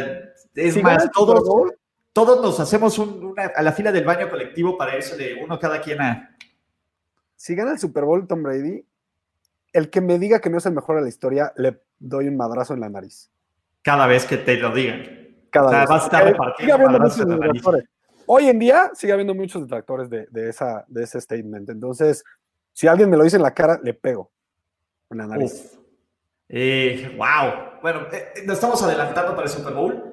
es 0.54 0.82
más, 0.82 1.10
todos, 1.12 1.72
todos 2.12 2.42
nos 2.42 2.60
hacemos 2.60 2.98
una, 2.98 3.44
a 3.54 3.62
la 3.62 3.72
fila 3.72 3.90
del 3.90 4.04
baño 4.04 4.28
colectivo 4.28 4.76
para 4.76 4.96
irse 4.96 5.16
de 5.16 5.42
uno 5.42 5.58
cada 5.58 5.80
quien 5.80 6.00
a. 6.02 6.36
Si 7.36 7.54
gana 7.54 7.72
el 7.72 7.78
Super 7.78 8.04
Bowl 8.04 8.26
Tom 8.26 8.42
Brady, 8.42 8.84
el 9.72 9.90
que 9.90 10.00
me 10.00 10.18
diga 10.18 10.40
que 10.40 10.50
no 10.50 10.58
es 10.58 10.66
el 10.66 10.72
mejor 10.72 10.96
de 10.96 11.02
la 11.02 11.08
historia, 11.08 11.52
le 11.56 11.80
doy 11.98 12.28
un 12.28 12.36
madrazo 12.36 12.74
en 12.74 12.80
la 12.80 12.88
nariz. 12.88 13.30
Cada 13.82 14.06
vez 14.06 14.24
que 14.24 14.36
te 14.36 14.56
lo 14.56 14.74
digan. 14.74 15.02
Cada 15.50 15.80
vez. 15.80 15.90
Va 15.90 15.96
a 15.96 16.04
estar 16.04 16.24
repartiendo 16.24 16.76
Hoy 18.26 18.48
en 18.48 18.58
día 18.58 18.90
sigue 18.94 19.12
habiendo 19.12 19.34
muchos 19.34 19.62
detractores 19.62 20.08
de, 20.08 20.26
ese 20.48 21.20
statement. 21.20 21.70
Entonces, 21.70 22.24
si 22.72 22.86
alguien 22.86 23.10
me 23.10 23.16
lo 23.16 23.24
dice 23.24 23.36
en 23.36 23.42
la 23.42 23.54
cara, 23.54 23.80
le 23.82 23.94
pego 23.94 24.30
en 25.10 25.18
la 25.18 25.26
nariz. 25.26 25.72
wow. 25.76 25.78
Eh, 26.48 27.16
bueno, 27.82 28.00
eh, 28.12 28.32
eh, 28.36 28.42
nos 28.44 28.54
estamos 28.54 28.82
adelantando 28.82 29.34
para 29.34 29.46
el 29.46 29.52
Super 29.52 29.74
Bowl. 29.74 30.10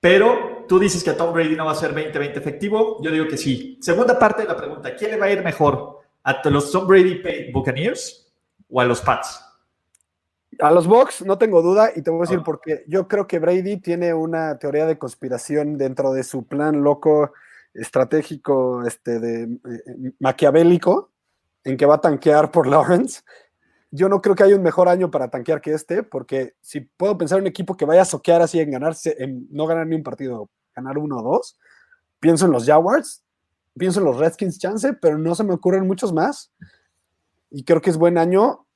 Pero 0.00 0.64
tú 0.66 0.78
dices 0.78 1.04
que 1.04 1.12
Tom 1.12 1.34
Brady 1.34 1.56
no 1.56 1.66
va 1.66 1.72
a 1.72 1.74
ser 1.74 1.94
20-20 1.94 2.36
efectivo. 2.36 3.02
Yo 3.02 3.10
digo 3.10 3.26
que 3.28 3.36
sí. 3.36 3.78
Segunda 3.82 4.18
parte 4.18 4.42
de 4.42 4.48
la 4.48 4.56
pregunta: 4.56 4.96
¿quién 4.96 5.10
le 5.10 5.16
va 5.18 5.26
a 5.26 5.32
ir 5.32 5.44
mejor? 5.44 6.00
¿A 6.22 6.40
los 6.48 6.70
Tom 6.70 6.86
Brady 6.86 7.50
Buccaneers 7.52 8.32
o 8.70 8.80
a 8.80 8.84
los 8.84 9.00
Pats? 9.00 9.49
A 10.60 10.70
los 10.70 10.86
Bucks, 10.86 11.24
no 11.24 11.38
tengo 11.38 11.62
duda, 11.62 11.90
y 11.94 12.02
te 12.02 12.10
voy 12.10 12.20
a 12.20 12.22
decir 12.22 12.40
ah. 12.40 12.44
porque 12.44 12.84
yo 12.86 13.08
creo 13.08 13.26
que 13.26 13.38
Brady 13.38 13.78
tiene 13.78 14.14
una 14.14 14.58
teoría 14.58 14.86
de 14.86 14.98
conspiración 14.98 15.78
dentro 15.78 16.12
de 16.12 16.22
su 16.22 16.46
plan 16.46 16.82
loco, 16.82 17.32
estratégico, 17.74 18.82
este, 18.86 19.20
de, 19.20 19.42
eh, 19.44 20.12
maquiavélico, 20.18 21.10
en 21.64 21.76
que 21.76 21.86
va 21.86 21.96
a 21.96 22.00
tanquear 22.00 22.50
por 22.50 22.66
Lawrence 22.66 23.20
yo 23.90 24.08
no 24.08 24.22
creo 24.22 24.34
que 24.34 24.44
haya 24.44 24.56
un 24.56 24.62
mejor 24.62 24.88
año 24.88 25.10
para 25.10 25.28
tanquear 25.28 25.60
que 25.60 25.72
este, 25.72 26.02
porque 26.02 26.54
si 26.60 26.80
puedo 26.80 27.18
pensar 27.18 27.38
en 27.38 27.44
un 27.44 27.48
equipo 27.48 27.76
que 27.76 27.84
vaya 27.84 28.02
a 28.02 28.06
soquear 28.06 28.40
así 28.40 28.60
en 28.60 28.70
ganarse, 28.70 29.16
en 29.18 29.48
no 29.50 29.66
ganar 29.66 29.86
ni 29.86 29.96
un 29.96 30.02
partido, 30.02 30.48
ganar 30.74 30.96
uno 30.98 31.18
o 31.18 31.22
dos, 31.22 31.58
pienso 32.20 32.46
en 32.46 32.52
los 32.52 32.66
Jaguars, 32.66 33.24
pienso 33.76 33.98
en 33.98 34.06
los 34.06 34.16
Redskins 34.16 34.58
chance, 34.58 34.92
pero 34.94 35.18
no 35.18 35.34
se 35.34 35.42
me 35.42 35.54
ocurren 35.54 35.86
muchos 35.86 36.12
más. 36.12 36.52
Y 37.50 37.64
creo 37.64 37.80
que 37.80 37.90
es 37.90 37.96
buen 37.96 38.16
año 38.16 38.66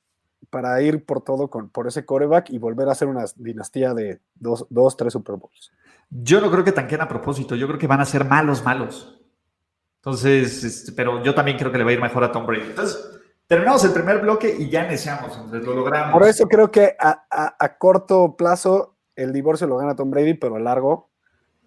para 0.49 0.81
ir 0.81 1.05
por 1.05 1.21
todo 1.21 1.49
con, 1.49 1.69
por 1.69 1.87
ese 1.87 2.05
coreback 2.05 2.49
y 2.49 2.57
volver 2.57 2.89
a 2.89 2.93
hacer 2.93 3.07
una 3.07 3.25
dinastía 3.35 3.93
de 3.93 4.19
dos, 4.35 4.65
dos, 4.69 4.95
tres 4.97 5.13
Super 5.13 5.35
Bowls. 5.35 5.71
Yo 6.09 6.39
no 6.41 6.51
creo 6.51 6.63
que 6.63 6.71
tanqueen 6.71 7.01
a 7.01 7.07
propósito, 7.07 7.55
yo 7.55 7.67
creo 7.67 7.79
que 7.79 7.87
van 7.87 8.01
a 8.01 8.05
ser 8.05 8.25
malos, 8.25 8.63
malos. 8.63 9.21
Entonces, 9.97 10.63
este, 10.63 10.91
pero 10.91 11.23
yo 11.23 11.33
también 11.33 11.57
creo 11.57 11.71
que 11.71 11.77
le 11.77 11.83
va 11.83 11.89
a 11.89 11.93
ir 11.93 12.01
mejor 12.01 12.23
a 12.23 12.31
Tom 12.31 12.45
Brady. 12.45 12.69
Entonces, 12.69 13.15
Terminamos 13.47 13.83
el 13.83 13.91
primer 13.93 14.19
bloque 14.19 14.55
y 14.57 14.69
ya 14.69 14.87
iniciamos, 14.87 15.35
entonces 15.35 15.63
lo 15.63 15.75
logramos. 15.75 16.13
Por 16.13 16.27
eso 16.27 16.47
creo 16.47 16.71
que 16.71 16.95
a, 16.99 17.77
corto 17.77 18.35
plazo 18.35 18.97
el 19.15 19.31
divorcio 19.31 19.67
lo 19.67 19.77
gana 19.77 19.95
Tom 19.95 20.09
Brady, 20.09 20.33
pero 20.33 20.55
a 20.55 20.59
largo 20.59 21.11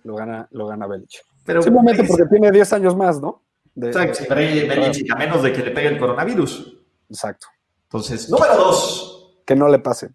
lo 0.03 0.17
gana, 0.17 0.49
lo 0.51 0.67
gana 0.67 0.89
Belichick. 0.89 1.23
Pero 1.45 1.63
Simplemente 1.63 2.03
porque 2.03 2.25
tiene 2.27 2.51
10 2.51 2.73
años 2.73 2.97
más, 2.97 3.21
¿no? 3.21 3.45
Exacto, 3.77 4.25
Belichick, 4.29 5.13
a 5.13 5.15
menos 5.15 5.43
de 5.43 5.53
que 5.53 5.63
le 5.63 5.71
pegue 5.71 5.87
el 5.87 5.99
coronavirus. 5.99 6.79
Exacto. 7.09 7.47
Entonces, 7.89 8.29
número 8.29 8.55
dos. 8.57 9.41
Que 9.47 9.57
no 9.57 9.69
le 9.69 9.79
pase. 9.79 10.11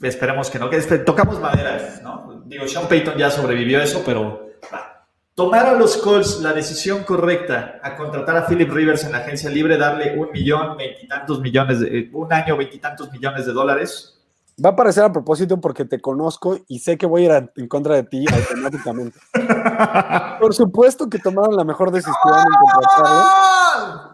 Esperemos 0.00 0.50
que 0.50 0.58
no, 0.58 0.70
que 0.70 0.80
tocamos 0.98 1.40
madera, 1.40 2.00
¿no? 2.02 2.42
Digo, 2.46 2.68
Sean 2.68 2.86
Payton 2.86 3.16
ya 3.16 3.30
sobrevivió 3.30 3.80
eso, 3.80 4.02
pero 4.04 4.46
¿Tomaron 5.36 5.78
los 5.78 5.98
Colts 5.98 6.40
la 6.40 6.54
decisión 6.54 7.04
correcta 7.04 7.78
a 7.82 7.94
contratar 7.94 8.38
a 8.38 8.46
Philip 8.46 8.72
Rivers 8.72 9.04
en 9.04 9.12
la 9.12 9.18
agencia 9.18 9.50
libre, 9.50 9.76
darle 9.76 10.18
un 10.18 10.30
millón, 10.32 10.78
veintitantos 10.78 11.40
millones, 11.42 11.80
de, 11.80 11.98
eh, 11.98 12.10
un 12.14 12.32
año, 12.32 12.56
veintitantos 12.56 13.12
millones 13.12 13.44
de 13.44 13.52
dólares? 13.52 14.18
Va 14.64 14.70
a 14.70 14.76
parecer 14.76 15.04
a 15.04 15.12
propósito 15.12 15.60
porque 15.60 15.84
te 15.84 16.00
conozco 16.00 16.56
y 16.68 16.78
sé 16.78 16.96
que 16.96 17.04
voy 17.04 17.26
a 17.26 17.38
ir 17.38 17.50
en 17.56 17.68
contra 17.68 17.96
de 17.96 18.04
ti 18.04 18.24
automáticamente. 18.32 19.18
Por 20.40 20.54
supuesto 20.54 21.10
que 21.10 21.18
tomaron 21.18 21.54
la 21.54 21.64
mejor 21.64 21.90
decisión 21.90 22.14
en 22.24 22.54
contratarlo. 22.72 24.05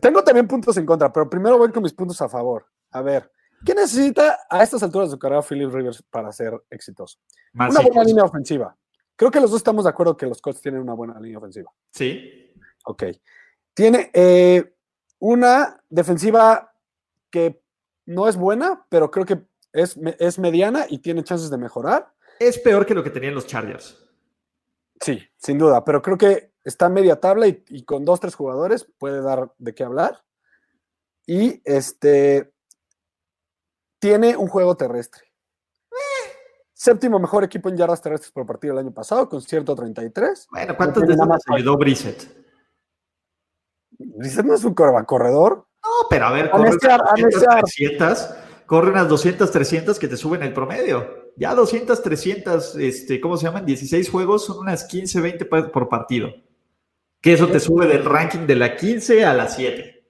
Tengo 0.00 0.24
también 0.24 0.48
puntos 0.48 0.76
en 0.76 0.86
contra, 0.86 1.12
pero 1.12 1.28
primero 1.28 1.58
voy 1.58 1.70
con 1.70 1.82
mis 1.82 1.92
puntos 1.92 2.20
a 2.20 2.28
favor. 2.28 2.66
A 2.90 3.02
ver, 3.02 3.30
¿qué 3.64 3.74
necesita 3.74 4.40
a 4.48 4.62
estas 4.62 4.82
alturas 4.82 5.08
de 5.08 5.12
su 5.12 5.18
carrera 5.18 5.42
Philip 5.42 5.72
Rivers 5.72 6.02
para 6.02 6.32
ser 6.32 6.52
exitoso? 6.70 7.18
Una 7.54 7.80
buena 7.80 8.04
línea 8.04 8.24
ofensiva. 8.24 8.76
Creo 9.14 9.30
que 9.30 9.40
los 9.40 9.50
dos 9.50 9.60
estamos 9.60 9.84
de 9.84 9.90
acuerdo 9.90 10.16
que 10.16 10.26
los 10.26 10.40
Colts 10.40 10.60
tienen 10.60 10.80
una 10.80 10.94
buena 10.94 11.18
línea 11.20 11.38
ofensiva. 11.38 11.72
Sí. 11.92 12.52
Ok. 12.84 13.04
Tiene 13.74 14.10
eh, 14.12 14.74
una 15.18 15.82
defensiva 15.88 16.72
que 17.30 17.60
no 18.06 18.28
es 18.28 18.36
buena, 18.36 18.86
pero 18.88 19.10
creo 19.10 19.26
que 19.26 19.42
es, 19.72 19.98
es 20.18 20.38
mediana 20.38 20.86
y 20.88 20.98
tiene 20.98 21.24
chances 21.24 21.50
de 21.50 21.58
mejorar. 21.58 22.12
Es 22.38 22.58
peor 22.58 22.86
que 22.86 22.94
lo 22.94 23.02
que 23.02 23.10
tenían 23.10 23.34
los 23.34 23.46
Chargers. 23.46 24.08
Sí, 25.00 25.20
sin 25.36 25.58
duda, 25.58 25.84
pero 25.84 26.02
creo 26.02 26.18
que 26.18 26.52
está 26.68 26.88
media 26.88 27.20
tabla 27.20 27.48
y, 27.48 27.64
y, 27.68 27.84
con 27.84 28.04
dos, 28.04 28.20
tres 28.20 28.34
jugadores 28.34 28.86
puede 28.98 29.22
dar 29.22 29.52
de 29.58 29.74
qué 29.74 29.84
hablar. 29.84 30.22
Y 31.26 31.60
este 31.64 32.52
tiene 33.98 34.36
un 34.36 34.48
juego 34.48 34.76
terrestre. 34.76 35.22
Séptimo 36.72 37.18
mejor 37.18 37.42
equipo 37.42 37.68
en 37.68 37.76
yardas 37.76 38.00
terrestres 38.00 38.30
por 38.30 38.46
partido 38.46 38.72
el 38.72 38.78
año 38.78 38.94
pasado, 38.94 39.28
con 39.28 39.42
133. 39.42 40.46
Bueno, 40.50 40.76
¿cuántos 40.76 41.04
de 41.04 41.12
esos 41.12 41.28
ayudó 41.48 41.76
Brissett? 41.76 42.46
Brissett 43.98 44.46
no 44.46 44.54
es 44.54 44.62
un 44.62 44.74
corredor. 44.74 45.66
No, 45.82 45.90
pero 46.08 46.26
a 46.26 46.32
ver, 46.32 46.50
corre 46.50 46.70
unas 46.70 47.62
300, 47.62 48.30
corre 48.64 48.90
unas 48.90 49.08
200, 49.08 49.50
300 49.50 49.98
que 49.98 50.06
te 50.06 50.16
suben 50.16 50.44
el 50.44 50.52
promedio. 50.52 51.32
Ya 51.36 51.52
200, 51.52 52.00
300, 52.00 52.76
este, 52.76 53.20
¿cómo 53.20 53.36
se 53.36 53.46
llaman? 53.46 53.66
16 53.66 54.08
juegos 54.08 54.44
son 54.44 54.58
unas 54.58 54.84
15, 54.84 55.20
20 55.20 55.44
por 55.46 55.88
partido. 55.88 56.30
Que 57.20 57.32
eso 57.32 57.48
te 57.48 57.60
sube 57.60 57.86
del 57.86 58.04
ranking 58.04 58.46
de 58.46 58.54
la 58.54 58.76
15 58.76 59.24
a 59.24 59.34
la 59.34 59.48
7. 59.48 60.04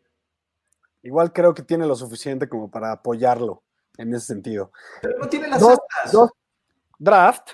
Igual 1.02 1.32
creo 1.32 1.54
que 1.54 1.62
tiene 1.62 1.86
lo 1.86 1.94
suficiente 1.94 2.48
como 2.48 2.70
para 2.70 2.92
apoyarlo 2.92 3.62
en 3.96 4.14
ese 4.14 4.26
sentido. 4.26 4.72
Pero 5.00 5.18
no 5.18 5.28
tiene 5.28 5.48
las 5.48 5.60
dos, 5.60 5.78
dos, 6.12 6.30
draft. 6.98 7.52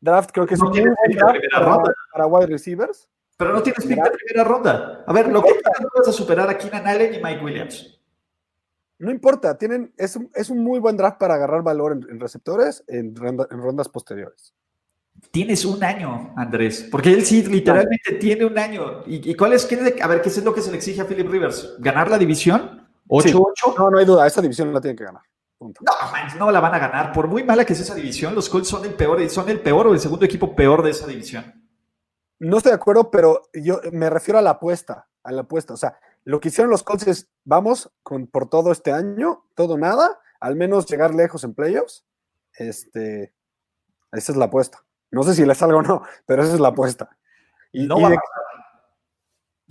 Draft 0.00 0.30
creo 0.32 0.46
que 0.46 0.54
es 0.54 0.60
un 0.60 0.72
tiene 0.72 0.90
para, 1.50 1.82
para 2.12 2.26
wide 2.26 2.46
receivers. 2.46 3.08
Pero 3.36 3.54
no 3.54 3.62
tienes 3.62 3.84
pick 3.84 4.02
de 4.02 4.10
primera 4.10 4.44
ronda. 4.44 5.04
A 5.06 5.12
ver, 5.12 5.28
lo 5.28 5.42
que 5.42 5.50
no 5.80 5.88
vas 5.96 6.08
a 6.08 6.12
superar 6.12 6.48
a 6.48 6.56
Keenan 6.56 6.86
Allen 6.86 7.14
y 7.14 7.22
Mike 7.22 7.44
Williams. 7.44 8.00
No 8.98 9.10
importa, 9.10 9.58
tienen, 9.58 9.92
es, 9.96 10.14
un, 10.14 10.30
es 10.32 10.48
un 10.48 10.62
muy 10.62 10.78
buen 10.78 10.96
draft 10.96 11.18
para 11.18 11.34
agarrar 11.34 11.62
valor 11.62 11.92
en, 11.92 12.20
receptores 12.20 12.84
en, 12.86 13.16
rondas 13.16 13.88
posteriores. 13.88 14.54
Tienes 15.30 15.64
un 15.64 15.82
año, 15.82 16.34
Andrés, 16.36 16.88
porque 16.90 17.10
él 17.10 17.24
sí 17.24 17.42
literalmente 17.42 18.12
tiene 18.20 18.44
un 18.44 18.58
año. 18.58 19.02
¿Y, 19.06 19.34
cuál 19.34 19.54
es? 19.54 19.66
a 20.02 20.06
ver, 20.06 20.20
¿qué 20.20 20.28
es 20.28 20.44
lo 20.44 20.54
que 20.54 20.60
se 20.60 20.70
le 20.70 20.76
exige 20.76 21.00
a 21.00 21.06
Philip 21.06 21.28
Rivers? 21.28 21.76
¿Ganar 21.78 22.10
la 22.10 22.18
división? 22.18 22.86
¿8-8? 23.08 23.78
No, 23.78 23.90
no 23.90 23.98
hay 23.98 24.04
duda, 24.04 24.26
esa 24.26 24.42
división 24.42 24.72
la 24.72 24.80
tienen 24.80 24.96
que 24.96 25.04
ganar. 25.04 25.22
No, 25.58 25.72
no 26.38 26.50
la 26.50 26.60
van 26.60 26.74
a 26.74 26.78
ganar. 26.78 27.12
Por 27.12 27.28
muy 27.28 27.44
mala 27.44 27.64
que 27.64 27.74
sea 27.74 27.84
esa 27.84 27.94
división, 27.94 28.34
los 28.34 28.48
Colts 28.48 28.68
son 28.68 28.84
el 28.84 28.94
peor, 28.94 29.28
son 29.30 29.48
el 29.48 29.60
peor 29.60 29.86
o 29.86 29.94
el 29.94 30.00
segundo 30.00 30.24
equipo 30.24 30.54
peor 30.54 30.82
de 30.82 30.90
esa 30.90 31.06
división. 31.06 31.44
No 32.38 32.56
estoy 32.56 32.70
de 32.70 32.76
acuerdo, 32.76 33.10
pero 33.10 33.42
yo 33.54 33.80
me 33.92 34.10
refiero 34.10 34.38
a 34.38 34.42
la 34.42 34.50
apuesta, 34.50 35.08
a 35.22 35.32
la 35.32 35.42
apuesta. 35.42 35.74
O 35.74 35.76
sea, 35.76 35.98
lo 36.24 36.40
que 36.40 36.48
hicieron 36.48 36.70
los 36.70 36.82
Colts 36.82 37.06
es, 37.06 37.30
vamos 37.44 37.92
con, 38.02 38.26
por 38.26 38.48
todo 38.48 38.72
este 38.72 38.92
año, 38.92 39.44
todo 39.54 39.78
nada, 39.78 40.18
al 40.40 40.56
menos 40.56 40.86
llegar 40.86 41.14
lejos 41.14 41.44
en 41.44 41.54
playoffs. 41.54 42.04
Este, 42.54 43.32
esa 44.12 44.32
es 44.32 44.36
la 44.36 44.46
apuesta. 44.46 44.84
No 45.12 45.22
sé 45.22 45.34
si 45.34 45.44
les 45.44 45.56
salga 45.56 45.76
o 45.76 45.82
no, 45.82 46.02
pero 46.26 46.42
esa 46.42 46.54
es 46.54 46.60
la 46.60 46.68
apuesta. 46.68 47.16
Y, 47.70 47.86
no 47.86 47.96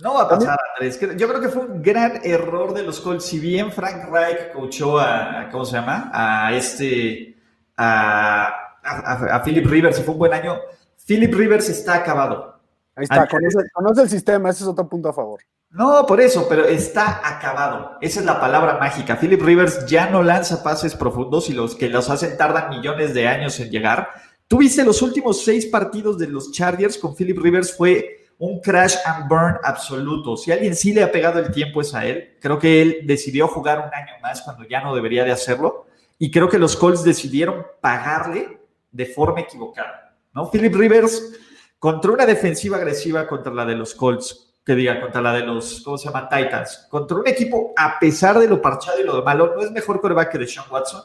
no 0.02 0.14
va 0.14 0.22
a 0.22 0.28
pasar, 0.28 0.58
Andrés. 0.74 0.98
Yo 1.16 1.28
creo 1.28 1.40
que 1.40 1.48
fue 1.48 1.62
un 1.62 1.80
gran 1.80 2.20
error 2.24 2.74
de 2.74 2.82
los 2.82 3.00
Colts. 3.00 3.24
Si 3.24 3.38
bien 3.38 3.70
Frank 3.70 4.10
Reich 4.10 4.52
coachó 4.52 4.98
a, 4.98 5.48
¿cómo 5.52 5.64
se 5.64 5.76
llama? 5.76 6.10
A 6.12 6.52
este, 6.52 7.36
a, 7.76 8.78
a, 8.82 9.42
Philip 9.44 9.64
Rivers, 9.64 10.00
y 10.00 10.02
fue 10.02 10.14
un 10.14 10.18
buen 10.18 10.32
año. 10.32 10.58
Philip 11.06 11.32
Rivers 11.32 11.68
está 11.68 11.94
acabado. 11.94 12.60
Ahí 12.96 13.04
está, 13.04 13.28
conoce, 13.72 14.02
el 14.02 14.08
sistema, 14.08 14.50
ese 14.50 14.64
es 14.64 14.68
otro 14.68 14.88
punto 14.88 15.08
a 15.08 15.12
favor. 15.12 15.40
No, 15.70 16.04
por 16.04 16.20
eso, 16.20 16.46
pero 16.48 16.64
está 16.64 17.20
acabado. 17.24 17.96
Esa 18.00 18.20
es 18.20 18.26
la 18.26 18.40
palabra 18.40 18.78
mágica. 18.78 19.16
Philip 19.16 19.40
Rivers 19.40 19.86
ya 19.86 20.10
no 20.10 20.22
lanza 20.22 20.62
pases 20.64 20.96
profundos 20.96 21.48
y 21.48 21.54
los 21.54 21.76
que 21.76 21.88
los 21.88 22.10
hacen 22.10 22.36
tardan 22.36 22.70
millones 22.70 23.14
de 23.14 23.28
años 23.28 23.58
en 23.60 23.70
llegar. 23.70 24.08
Tuviste 24.52 24.84
los 24.84 25.00
últimos 25.00 25.42
seis 25.42 25.64
partidos 25.64 26.18
de 26.18 26.28
los 26.28 26.52
Chargers 26.52 26.98
con 26.98 27.16
Philip 27.16 27.38
Rivers, 27.38 27.74
fue 27.74 28.26
un 28.36 28.60
crash 28.60 28.96
and 29.06 29.26
burn 29.26 29.56
absoluto. 29.64 30.36
Si 30.36 30.52
alguien 30.52 30.76
sí 30.76 30.92
le 30.92 31.02
ha 31.02 31.10
pegado 31.10 31.38
el 31.38 31.50
tiempo 31.50 31.80
es 31.80 31.94
a 31.94 32.04
él. 32.04 32.36
Creo 32.38 32.58
que 32.58 32.82
él 32.82 32.98
decidió 33.04 33.48
jugar 33.48 33.78
un 33.78 33.94
año 33.94 34.12
más 34.20 34.42
cuando 34.42 34.68
ya 34.68 34.82
no 34.82 34.94
debería 34.94 35.24
de 35.24 35.32
hacerlo. 35.32 35.86
Y 36.18 36.30
creo 36.30 36.50
que 36.50 36.58
los 36.58 36.76
Colts 36.76 37.02
decidieron 37.02 37.64
pagarle 37.80 38.60
de 38.90 39.06
forma 39.06 39.40
equivocada. 39.40 40.18
¿no? 40.34 40.50
Philip 40.50 40.74
Rivers 40.74 41.32
contra 41.78 42.10
una 42.10 42.26
defensiva 42.26 42.76
agresiva 42.76 43.26
contra 43.26 43.54
la 43.54 43.64
de 43.64 43.74
los 43.74 43.94
Colts, 43.94 44.52
que 44.66 44.74
diga, 44.74 45.00
contra 45.00 45.22
la 45.22 45.32
de 45.32 45.46
los, 45.46 45.80
¿cómo 45.80 45.96
se 45.96 46.08
llama? 46.08 46.28
Titans. 46.28 46.88
Contra 46.90 47.16
un 47.16 47.26
equipo, 47.26 47.72
a 47.74 47.98
pesar 47.98 48.38
de 48.38 48.48
lo 48.48 48.60
parchado 48.60 49.00
y 49.00 49.04
lo 49.04 49.22
malo, 49.22 49.54
no 49.56 49.62
es 49.62 49.70
mejor 49.70 49.98
coreback 49.98 50.32
que 50.32 50.36
de 50.36 50.46
Sean 50.46 50.66
Watson. 50.70 51.04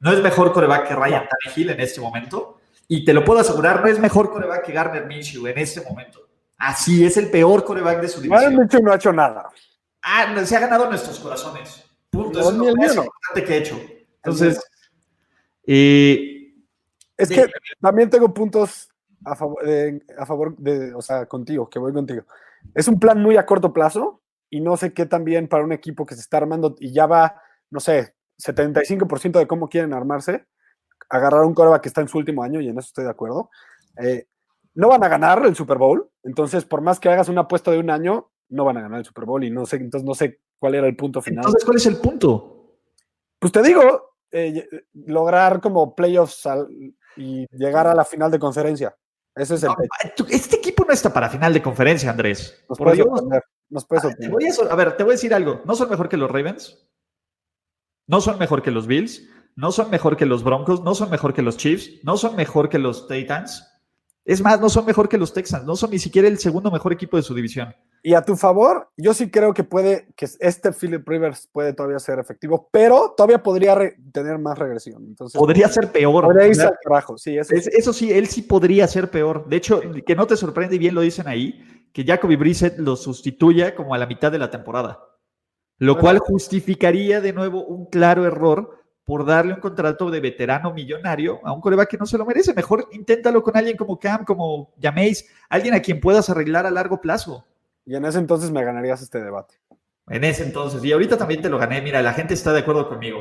No 0.00 0.12
es 0.12 0.20
mejor 0.20 0.52
coreback 0.52 0.88
que 0.88 0.96
Ryan 0.96 1.28
Tannehill 1.28 1.70
en 1.70 1.80
este 1.80 2.00
momento 2.00 2.58
Y 2.88 3.04
te 3.04 3.12
lo 3.12 3.24
puedo 3.24 3.40
asegurar, 3.40 3.82
no 3.82 3.86
es 3.88 3.98
mejor 3.98 4.32
coreback 4.32 4.64
que 4.64 4.72
Garner 4.72 5.06
Minshew 5.06 5.46
en 5.46 5.58
este 5.58 5.82
momento. 5.82 6.26
Así 6.56 7.04
es 7.04 7.16
el 7.18 7.30
peor 7.30 7.64
coreback 7.64 8.00
de 8.00 8.08
su 8.08 8.20
división. 8.20 8.40
Garner 8.40 8.58
Minshew 8.58 8.82
no 8.82 8.92
ha 8.92 8.96
hecho 8.96 9.12
nada. 9.12 9.50
Ah, 10.02 10.34
se 10.44 10.56
ha 10.56 10.60
ganado 10.60 10.88
nuestros 10.88 11.20
corazones. 11.20 11.84
Punto. 12.10 12.40
es 12.40 12.54
lo 12.54 12.74
más 12.74 12.96
importante 12.96 13.44
que 13.44 13.54
he 13.54 13.58
hecho. 13.58 13.80
Entonces, 14.16 14.60
eh, 15.66 16.54
es 17.16 17.28
que 17.28 17.46
también 17.80 18.08
tengo 18.08 18.32
puntos 18.32 18.88
a 19.24 19.34
favor, 19.34 19.66
de, 19.66 20.02
a 20.16 20.24
favor 20.24 20.56
de, 20.56 20.94
o 20.94 21.02
sea, 21.02 21.26
contigo, 21.26 21.68
que 21.68 21.78
voy 21.78 21.92
contigo. 21.92 22.22
Es 22.74 22.88
un 22.88 22.98
plan 22.98 23.20
muy 23.20 23.36
a 23.36 23.44
corto 23.44 23.72
plazo 23.72 24.22
y 24.48 24.60
no 24.60 24.76
sé 24.76 24.92
qué 24.92 25.06
también 25.06 25.48
para 25.48 25.64
un 25.64 25.72
equipo 25.72 26.06
que 26.06 26.14
se 26.14 26.20
está 26.20 26.38
armando 26.38 26.76
y 26.78 26.92
ya 26.92 27.06
va, 27.06 27.42
no 27.70 27.80
sé, 27.80 28.14
75% 28.38 29.38
de 29.38 29.46
cómo 29.46 29.68
quieren 29.68 29.92
armarse, 29.92 30.46
agarrar 31.08 31.44
un 31.44 31.54
coreback 31.54 31.82
que 31.82 31.88
está 31.88 32.00
en 32.00 32.08
su 32.08 32.18
último 32.18 32.42
año 32.42 32.60
y 32.60 32.68
en 32.68 32.78
eso 32.78 32.88
estoy 32.88 33.04
de 33.04 33.10
acuerdo. 33.10 33.50
Eh, 34.02 34.26
no 34.74 34.88
van 34.88 35.02
a 35.04 35.08
ganar 35.08 35.44
el 35.44 35.56
Super 35.56 35.78
Bowl, 35.78 36.08
entonces 36.22 36.64
por 36.64 36.80
más 36.80 37.00
que 37.00 37.08
hagas 37.08 37.28
una 37.28 37.42
apuesta 37.42 37.70
de 37.70 37.78
un 37.78 37.90
año, 37.90 38.30
no 38.50 38.64
van 38.64 38.76
a 38.76 38.82
ganar 38.82 39.00
el 39.00 39.04
Super 39.04 39.24
Bowl 39.24 39.42
y 39.44 39.50
no 39.50 39.66
sé, 39.66 39.76
entonces 39.76 40.06
no 40.06 40.14
sé 40.14 40.40
cuál 40.58 40.74
era 40.74 40.86
el 40.86 40.96
punto 40.96 41.20
final. 41.20 41.44
Entonces, 41.44 41.64
¿cuál 41.64 41.76
es 41.76 41.86
el 41.86 41.96
punto? 41.96 42.78
Pues 43.38 43.52
te 43.52 43.62
digo, 43.62 44.16
eh, 44.30 44.68
lograr 44.92 45.60
como 45.60 45.94
playoffs 45.94 46.48
y 47.16 47.46
llegar 47.50 47.86
a 47.86 47.94
la 47.94 48.04
final 48.04 48.30
de 48.30 48.38
conferencia. 48.38 48.94
Ese 49.34 49.54
es 49.54 49.62
el 49.62 49.70
este 50.30 50.56
equipo 50.56 50.84
no 50.84 50.92
está 50.92 51.12
para 51.12 51.30
final 51.30 51.52
de 51.52 51.62
conferencia, 51.62 52.10
Andrés. 52.10 52.64
Nos 52.68 52.78
Por 52.78 52.92
Dios. 52.92 53.06
Nos 53.70 53.86
puedes 53.86 54.04
a, 54.04 54.08
a, 54.72 54.74
ver, 54.74 54.96
te 54.96 55.04
voy 55.04 55.12
a 55.12 55.14
decir 55.14 55.34
algo. 55.34 55.60
¿No 55.64 55.74
son 55.74 55.90
mejor 55.90 56.08
que 56.08 56.16
los 56.16 56.30
Ravens? 56.30 56.88
¿No 58.06 58.20
son 58.20 58.38
mejor 58.38 58.62
que 58.62 58.70
los 58.70 58.86
Bills? 58.86 59.28
¿No 59.58 59.72
son 59.72 59.90
mejor 59.90 60.16
que 60.16 60.24
los 60.24 60.44
Broncos? 60.44 60.84
¿No 60.84 60.94
son 60.94 61.10
mejor 61.10 61.34
que 61.34 61.42
los 61.42 61.56
Chiefs? 61.56 61.90
¿No 62.04 62.16
son 62.16 62.36
mejor 62.36 62.68
que 62.68 62.78
los 62.78 63.08
Titans? 63.08 63.66
Es 64.24 64.40
más, 64.40 64.60
no 64.60 64.68
son 64.68 64.86
mejor 64.86 65.08
que 65.08 65.18
los 65.18 65.32
Texans, 65.32 65.64
no 65.64 65.74
son 65.74 65.90
ni 65.90 65.98
siquiera 65.98 66.28
el 66.28 66.38
segundo 66.38 66.70
mejor 66.70 66.92
equipo 66.92 67.16
de 67.16 67.24
su 67.24 67.34
división. 67.34 67.74
Y 68.04 68.14
a 68.14 68.22
tu 68.22 68.36
favor, 68.36 68.88
yo 68.96 69.12
sí 69.14 69.32
creo 69.32 69.52
que 69.52 69.64
puede, 69.64 70.06
que 70.14 70.28
este 70.38 70.70
Philip 70.70 71.02
Rivers 71.08 71.48
puede 71.50 71.72
todavía 71.72 71.98
ser 71.98 72.20
efectivo, 72.20 72.68
pero 72.70 73.14
todavía 73.16 73.42
podría 73.42 73.76
tener 74.12 74.38
más 74.38 74.56
regresión. 74.56 75.02
Entonces, 75.04 75.36
podría 75.36 75.66
ser 75.66 75.90
peor. 75.90 76.22
Podría 76.22 76.46
irse 76.46 76.62
al 76.62 76.78
carajo, 76.80 77.18
sí. 77.18 77.36
Eso, 77.36 77.52
eso 77.52 77.92
sí, 77.92 78.12
él 78.12 78.28
sí 78.28 78.42
podría 78.42 78.86
ser 78.86 79.10
peor. 79.10 79.48
De 79.48 79.56
hecho, 79.56 79.80
que 80.06 80.14
no 80.14 80.28
te 80.28 80.36
sorprende, 80.36 80.76
y 80.76 80.78
bien 80.78 80.94
lo 80.94 81.00
dicen 81.00 81.26
ahí, 81.26 81.88
que 81.92 82.04
Jacoby 82.04 82.36
Brissett 82.36 82.78
lo 82.78 82.94
sustituya 82.94 83.74
como 83.74 83.92
a 83.92 83.98
la 83.98 84.06
mitad 84.06 84.30
de 84.30 84.38
la 84.38 84.52
temporada. 84.52 85.00
Lo 85.78 85.98
cual 85.98 86.20
justificaría 86.20 87.20
de 87.20 87.32
nuevo 87.32 87.64
un 87.64 87.86
claro 87.86 88.24
error 88.24 88.77
por 89.08 89.24
darle 89.24 89.54
un 89.54 89.60
contrato 89.60 90.10
de 90.10 90.20
veterano 90.20 90.70
millonario 90.70 91.40
a 91.42 91.50
un 91.50 91.62
coreback 91.62 91.88
que 91.88 91.96
no 91.96 92.04
se 92.04 92.18
lo 92.18 92.26
merece. 92.26 92.52
Mejor 92.52 92.90
inténtalo 92.92 93.42
con 93.42 93.56
alguien 93.56 93.74
como 93.74 93.98
Cam, 93.98 94.22
como 94.26 94.74
llaméis, 94.76 95.26
alguien 95.48 95.72
a 95.72 95.80
quien 95.80 95.98
puedas 95.98 96.28
arreglar 96.28 96.66
a 96.66 96.70
largo 96.70 97.00
plazo. 97.00 97.46
Y 97.86 97.96
en 97.96 98.04
ese 98.04 98.18
entonces 98.18 98.50
me 98.50 98.62
ganarías 98.62 99.00
este 99.00 99.22
debate. 99.22 99.54
En 100.08 100.24
ese 100.24 100.42
entonces. 100.42 100.84
Y 100.84 100.92
ahorita 100.92 101.16
también 101.16 101.40
te 101.40 101.48
lo 101.48 101.56
gané. 101.56 101.80
Mira, 101.80 102.02
la 102.02 102.12
gente 102.12 102.34
está 102.34 102.52
de 102.52 102.58
acuerdo 102.58 102.86
conmigo. 102.86 103.18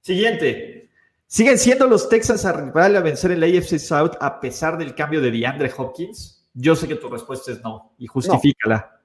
Siguiente. 0.00 0.88
¿Siguen 1.26 1.58
siendo 1.58 1.86
los 1.86 2.08
Texans 2.08 2.46
a 2.46 2.52
rival 2.52 2.96
a 2.96 3.00
vencer 3.00 3.30
el 3.30 3.42
AFC 3.42 3.78
South 3.78 4.12
a 4.20 4.40
pesar 4.40 4.78
del 4.78 4.94
cambio 4.94 5.20
de 5.20 5.30
DeAndre 5.30 5.70
Hopkins? 5.76 6.48
Yo 6.54 6.74
sé 6.74 6.88
que 6.88 6.94
tu 6.94 7.10
respuesta 7.10 7.52
es 7.52 7.62
no. 7.62 7.92
Y 7.98 8.06
justifícala. 8.06 8.98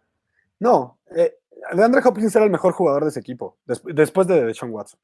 No. 0.57 0.99
Eh, 1.13 1.33
DeAndre 1.75 2.01
Hopkins 2.03 2.35
era 2.35 2.45
el 2.45 2.51
mejor 2.51 2.73
jugador 2.73 3.03
de 3.03 3.09
ese 3.09 3.19
equipo. 3.19 3.57
después 3.65 4.27
de 4.27 4.45
Deshaun 4.45 4.71
Watson 4.71 4.99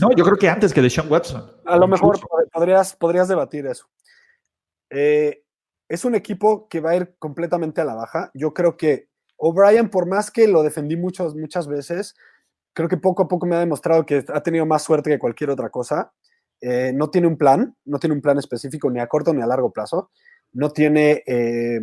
no, 0.00 0.10
yo 0.16 0.24
creo 0.24 0.36
que 0.36 0.48
antes 0.48 0.72
que 0.72 0.80
de 0.80 0.88
Sean 0.88 1.10
Watson. 1.10 1.50
A 1.66 1.76
lo 1.76 1.86
mejor 1.86 2.18
podrías, 2.52 2.96
podrías 2.96 3.28
debatir 3.28 3.66
eso. 3.66 3.86
Eh, 4.88 5.42
es 5.88 6.04
un 6.04 6.14
equipo 6.14 6.66
que 6.68 6.80
va 6.80 6.90
a 6.90 6.96
ir 6.96 7.14
completamente 7.18 7.80
a 7.80 7.84
la 7.84 7.94
baja. 7.94 8.30
Yo 8.32 8.54
creo 8.54 8.76
que 8.76 9.08
O'Brien, 9.36 9.90
por 9.90 10.06
más 10.06 10.30
que 10.30 10.48
lo 10.48 10.62
defendí 10.62 10.96
muchas, 10.96 11.34
muchas 11.34 11.66
veces, 11.66 12.14
creo 12.72 12.88
que 12.88 12.96
poco 12.96 13.24
a 13.24 13.28
poco 13.28 13.46
me 13.46 13.56
ha 13.56 13.60
demostrado 13.60 14.06
que 14.06 14.24
ha 14.26 14.42
tenido 14.42 14.64
más 14.64 14.82
suerte 14.82 15.10
que 15.10 15.18
cualquier 15.18 15.50
otra 15.50 15.68
cosa. 15.68 16.12
Eh, 16.62 16.92
no 16.94 17.10
tiene 17.10 17.26
un 17.26 17.36
plan, 17.36 17.76
no 17.84 17.98
tiene 17.98 18.14
un 18.14 18.22
plan 18.22 18.38
específico 18.38 18.90
ni 18.90 19.00
a 19.00 19.08
corto 19.08 19.34
ni 19.34 19.42
a 19.42 19.46
largo 19.46 19.72
plazo. 19.72 20.10
No 20.52 20.70
tiene 20.70 21.22
eh, 21.26 21.80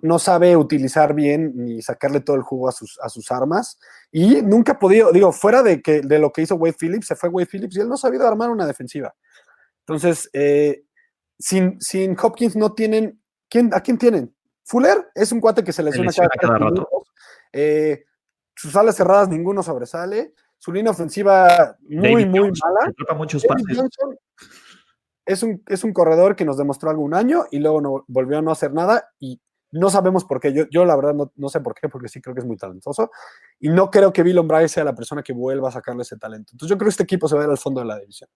no, 0.00 0.18
sabe 0.18 0.56
utilizar 0.56 1.14
bien 1.14 1.52
ni 1.54 1.82
sacarle 1.82 2.20
todo 2.20 2.36
el 2.36 2.42
jugo 2.42 2.68
a 2.68 2.72
sus, 2.72 2.98
a 3.02 3.08
sus 3.08 3.30
armas. 3.30 3.78
Y 4.10 4.40
nunca 4.42 4.72
ha 4.72 4.78
podido, 4.78 5.12
digo, 5.12 5.32
fuera 5.32 5.62
de, 5.62 5.82
que, 5.82 6.00
de 6.00 6.18
lo 6.18 6.32
que 6.32 6.42
hizo 6.42 6.54
Wade 6.56 6.76
Phillips, 6.78 7.06
se 7.08 7.16
fue 7.16 7.28
Wade 7.28 7.48
Phillips 7.50 7.76
y 7.76 7.80
él 7.80 7.88
no 7.88 7.94
ha 7.94 7.98
sabido 7.98 8.26
armar 8.26 8.50
una 8.50 8.66
defensiva. 8.66 9.14
Entonces, 9.80 10.30
eh, 10.32 10.84
sin, 11.38 11.80
sin 11.80 12.16
Hopkins 12.20 12.56
no 12.56 12.72
tienen. 12.72 13.20
¿quién, 13.48 13.72
¿A 13.74 13.80
quién 13.80 13.98
tienen? 13.98 14.34
Fuller 14.64 15.08
es 15.14 15.30
un 15.32 15.40
cuate 15.40 15.62
que 15.62 15.72
se 15.72 15.82
lesiona, 15.82 16.10
cada, 16.12 16.28
cada 16.28 16.58
rato. 16.58 16.88
Eh, 17.52 18.04
sus 18.56 18.74
alas 18.76 18.96
cerradas 18.96 19.28
ninguno 19.28 19.62
sobresale. 19.62 20.32
Su 20.58 20.72
línea 20.72 20.92
ofensiva 20.92 21.76
muy, 21.82 22.24
muy 22.24 22.50
mala. 22.50 22.92
Muchos 23.16 23.44
es 25.26 25.42
un, 25.42 25.62
es 25.66 25.84
un 25.84 25.92
corredor 25.92 26.36
que 26.36 26.44
nos 26.44 26.56
demostró 26.56 26.90
algún 26.90 27.14
año 27.14 27.44
y 27.50 27.58
luego 27.58 27.80
no, 27.80 28.04
volvió 28.08 28.38
a 28.38 28.42
no 28.42 28.50
hacer 28.50 28.72
nada 28.72 29.10
y 29.18 29.40
no 29.74 29.90
sabemos 29.90 30.24
por 30.24 30.40
qué. 30.40 30.52
Yo, 30.52 30.64
yo 30.70 30.84
la 30.84 30.94
verdad 30.96 31.14
no, 31.34 31.48
sé 31.48 31.60
por 31.60 31.74
qué, 31.74 31.88
porque 31.88 32.08
sí 32.08 32.20
creo 32.20 32.34
que 32.34 32.40
es 32.40 32.46
muy 32.46 32.56
talentoso. 32.56 33.10
Y 33.58 33.68
no 33.68 33.90
creo 33.90 34.12
que 34.12 34.22
Bill 34.22 34.38
O'Brien 34.38 34.68
sea 34.68 34.84
la 34.84 34.94
persona 34.94 35.22
que 35.22 35.32
vuelva 35.32 35.68
a 35.68 35.72
sacarle 35.72 36.02
ese 36.02 36.16
talento. 36.16 36.52
Entonces 36.52 36.70
yo 36.70 36.78
creo 36.78 36.86
que 36.86 36.90
este 36.90 37.02
equipo 37.02 37.28
se 37.28 37.34
va 37.34 37.42
a 37.42 37.44
ir 37.44 37.50
al 37.50 37.58
fondo 37.58 37.80
de 37.80 37.86
la 37.86 37.98
división. 37.98 38.30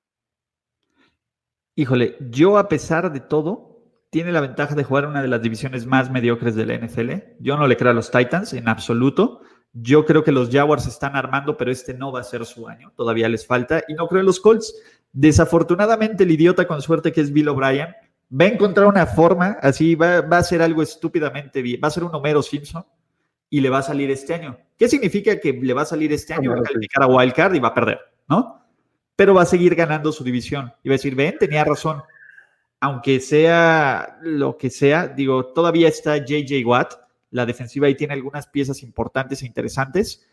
Híjole, 1.76 2.16
yo 2.30 2.58
a 2.58 2.68
pesar 2.68 3.12
de 3.12 3.20
todo, 3.20 3.84
tiene 4.10 4.32
la 4.32 4.40
ventaja 4.40 4.74
de 4.74 4.82
jugar 4.82 5.06
una 5.06 5.22
de 5.22 5.28
las 5.28 5.40
divisiones 5.40 5.86
más 5.86 6.10
mediocres 6.10 6.56
de 6.56 6.66
la 6.66 6.74
NFL. 6.76 7.12
Yo 7.38 7.56
no 7.56 7.68
le 7.68 7.76
creo 7.76 7.92
a 7.92 7.94
los 7.94 8.10
Titans 8.10 8.52
en 8.54 8.68
absoluto. 8.68 9.42
Yo 9.72 10.04
creo 10.04 10.24
que 10.24 10.32
los 10.32 10.50
Jaguars 10.50 10.86
están 10.86 11.14
armando, 11.14 11.56
pero 11.56 11.70
este 11.70 11.94
no 11.94 12.10
va 12.10 12.20
a 12.20 12.24
ser 12.24 12.44
su 12.46 12.66
año. 12.66 12.92
Todavía 12.96 13.28
les 13.28 13.46
falta. 13.46 13.84
Y 13.86 13.94
no 13.94 14.08
creo 14.08 14.20
en 14.20 14.26
los 14.26 14.40
Colts. 14.40 14.74
Desafortunadamente, 15.12 16.24
el 16.24 16.32
idiota 16.32 16.66
con 16.66 16.82
suerte 16.82 17.12
que 17.12 17.20
es 17.20 17.32
Bill 17.32 17.48
O'Brien 17.48 17.94
va 18.30 18.44
a 18.44 18.48
encontrar 18.48 18.86
una 18.86 19.06
forma, 19.06 19.58
así 19.62 19.94
va, 19.94 20.18
a 20.18 20.42
ser 20.42 20.62
algo 20.62 20.82
estúpidamente 20.82 21.62
bien, 21.62 21.80
va 21.82 21.88
a 21.88 21.92
ser 21.92 22.04
un 22.04 22.14
Homero 22.14 22.42
Simpson 22.42 22.84
y 23.50 23.60
le 23.60 23.70
va 23.70 23.78
a 23.78 23.82
salir 23.82 24.10
este 24.10 24.34
año. 24.34 24.58
¿Qué 24.76 24.88
significa 24.88 25.38
que 25.40 25.52
le 25.52 25.72
va 25.72 25.82
a 25.82 25.86
salir 25.86 26.12
este 26.12 26.34
año? 26.34 26.52
Va 26.52 26.58
a 26.58 26.62
calificar 26.62 27.02
a 27.02 27.06
Wildcard 27.06 27.54
y 27.54 27.60
va 27.60 27.68
a 27.68 27.74
perder, 27.74 27.98
¿no? 28.28 28.62
Pero 29.16 29.34
va 29.34 29.42
a 29.42 29.46
seguir 29.46 29.74
ganando 29.74 30.12
su 30.12 30.22
división 30.22 30.72
y 30.82 30.88
va 30.88 30.94
a 30.94 30.98
decir, 30.98 31.14
ven, 31.14 31.36
tenía 31.38 31.64
razón. 31.64 32.02
Aunque 32.80 33.18
sea 33.18 34.18
lo 34.22 34.56
que 34.56 34.70
sea, 34.70 35.08
digo, 35.08 35.46
todavía 35.46 35.88
está 35.88 36.18
JJ 36.18 36.64
Watt, 36.64 36.94
la 37.30 37.44
defensiva 37.44 37.88
ahí 37.88 37.96
tiene 37.96 38.14
algunas 38.14 38.46
piezas 38.46 38.82
importantes 38.82 39.42
e 39.42 39.46
interesantes. 39.46 40.24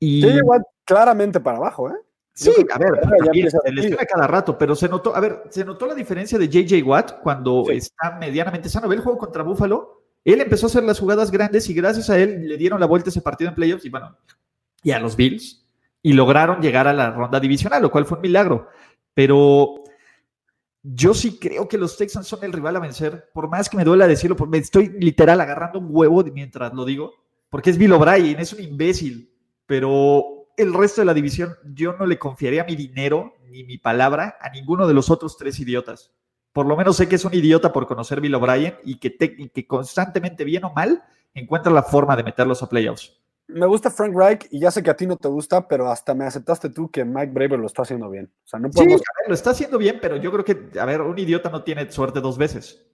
Y... 0.00 0.22
JJ 0.22 0.42
Watt 0.42 0.62
claramente 0.84 1.38
para 1.38 1.58
abajo, 1.58 1.90
¿eh? 1.90 1.96
Sí, 2.34 2.50
a 2.72 2.78
ver, 2.78 3.50
se 3.50 3.72
lesiona 3.72 4.04
cada 4.06 4.26
rato, 4.26 4.56
pero 4.56 4.74
se 4.74 4.88
notó, 4.88 5.14
a 5.14 5.20
ver, 5.20 5.42
se 5.50 5.64
notó 5.64 5.86
la 5.86 5.94
diferencia 5.94 6.38
de 6.38 6.48
JJ 6.48 6.82
Watt 6.82 7.20
cuando 7.22 7.64
está 7.68 8.16
medianamente 8.18 8.70
sano. 8.70 8.88
Ve 8.88 8.96
el 8.96 9.02
juego 9.02 9.18
contra 9.18 9.42
Buffalo, 9.42 10.02
él 10.24 10.40
empezó 10.40 10.66
a 10.66 10.68
hacer 10.68 10.84
las 10.84 10.98
jugadas 10.98 11.30
grandes 11.30 11.68
y 11.68 11.74
gracias 11.74 12.08
a 12.08 12.18
él 12.18 12.48
le 12.48 12.56
dieron 12.56 12.80
la 12.80 12.86
vuelta 12.86 13.10
ese 13.10 13.20
partido 13.20 13.50
en 13.50 13.54
playoffs 13.54 13.84
y 13.84 13.90
bueno, 13.90 14.16
y 14.82 14.92
a 14.92 14.98
los 14.98 15.14
Bills 15.14 15.66
y 16.02 16.14
lograron 16.14 16.60
llegar 16.60 16.88
a 16.88 16.92
la 16.92 17.10
ronda 17.10 17.38
divisional, 17.38 17.82
lo 17.82 17.90
cual 17.90 18.06
fue 18.06 18.16
un 18.16 18.22
milagro. 18.22 18.68
Pero 19.14 19.84
yo 20.82 21.14
sí 21.14 21.38
creo 21.38 21.68
que 21.68 21.78
los 21.78 21.96
Texans 21.96 22.26
son 22.26 22.42
el 22.44 22.52
rival 22.52 22.76
a 22.76 22.80
vencer, 22.80 23.30
por 23.32 23.48
más 23.48 23.68
que 23.68 23.76
me 23.76 23.84
duela 23.84 24.08
decirlo, 24.08 24.36
me 24.46 24.58
estoy 24.58 24.88
literal 24.98 25.40
agarrando 25.40 25.78
un 25.78 25.88
huevo 25.90 26.24
mientras 26.24 26.72
lo 26.72 26.84
digo, 26.84 27.12
porque 27.50 27.70
es 27.70 27.78
Bill 27.78 27.92
O'Brien, 27.92 28.40
es 28.40 28.52
un 28.52 28.62
imbécil, 28.62 29.32
pero 29.66 30.41
el 30.56 30.74
resto 30.74 31.00
de 31.00 31.06
la 31.06 31.14
división, 31.14 31.56
yo 31.74 31.94
no 31.94 32.06
le 32.06 32.18
confiaría 32.18 32.64
mi 32.64 32.76
dinero 32.76 33.34
ni 33.48 33.64
mi 33.64 33.78
palabra 33.78 34.36
a 34.40 34.50
ninguno 34.50 34.86
de 34.86 34.94
los 34.94 35.10
otros 35.10 35.36
tres 35.36 35.58
idiotas. 35.60 36.12
Por 36.52 36.66
lo 36.66 36.76
menos 36.76 36.96
sé 36.96 37.08
que 37.08 37.16
es 37.16 37.24
un 37.24 37.34
idiota 37.34 37.72
por 37.72 37.86
conocer 37.86 38.20
Bill 38.20 38.34
O'Brien 38.34 38.74
y 38.84 38.98
que, 38.98 39.16
que 39.16 39.66
constantemente, 39.66 40.44
bien 40.44 40.64
o 40.64 40.72
mal, 40.72 41.02
encuentra 41.34 41.72
la 41.72 41.82
forma 41.82 42.16
de 42.16 42.24
meterlos 42.24 42.62
a 42.62 42.68
playoffs. 42.68 43.18
Me 43.48 43.66
gusta 43.66 43.90
Frank 43.90 44.14
Reich 44.14 44.46
y 44.50 44.60
ya 44.60 44.70
sé 44.70 44.82
que 44.82 44.90
a 44.90 44.96
ti 44.96 45.06
no 45.06 45.16
te 45.16 45.28
gusta, 45.28 45.66
pero 45.66 45.90
hasta 45.90 46.14
me 46.14 46.24
aceptaste 46.24 46.70
tú 46.70 46.90
que 46.90 47.04
Mike 47.04 47.32
Braver 47.32 47.58
lo 47.58 47.66
está 47.66 47.82
haciendo 47.82 48.08
bien. 48.08 48.30
O 48.44 48.48
sea, 48.48 48.60
no 48.60 48.70
podemos... 48.70 49.00
Sí, 49.00 49.06
lo 49.28 49.34
está 49.34 49.50
haciendo 49.50 49.78
bien, 49.78 49.98
pero 50.00 50.16
yo 50.16 50.30
creo 50.32 50.44
que, 50.44 50.78
a 50.78 50.84
ver, 50.84 51.00
un 51.02 51.18
idiota 51.18 51.50
no 51.50 51.62
tiene 51.62 51.90
suerte 51.90 52.20
dos 52.20 52.38
veces. 52.38 52.86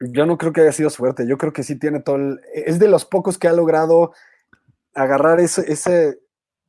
Yo 0.00 0.26
no 0.26 0.36
creo 0.36 0.52
que 0.52 0.62
haya 0.62 0.72
sido 0.72 0.90
suerte, 0.90 1.26
yo 1.26 1.38
creo 1.38 1.52
que 1.52 1.62
sí 1.62 1.78
tiene 1.78 2.00
todo 2.00 2.16
el... 2.16 2.40
Es 2.52 2.78
de 2.78 2.88
los 2.88 3.04
pocos 3.04 3.38
que 3.38 3.48
ha 3.48 3.52
logrado 3.52 4.12
agarrar 4.94 5.40
ese, 5.40 5.70
ese, 5.72 6.18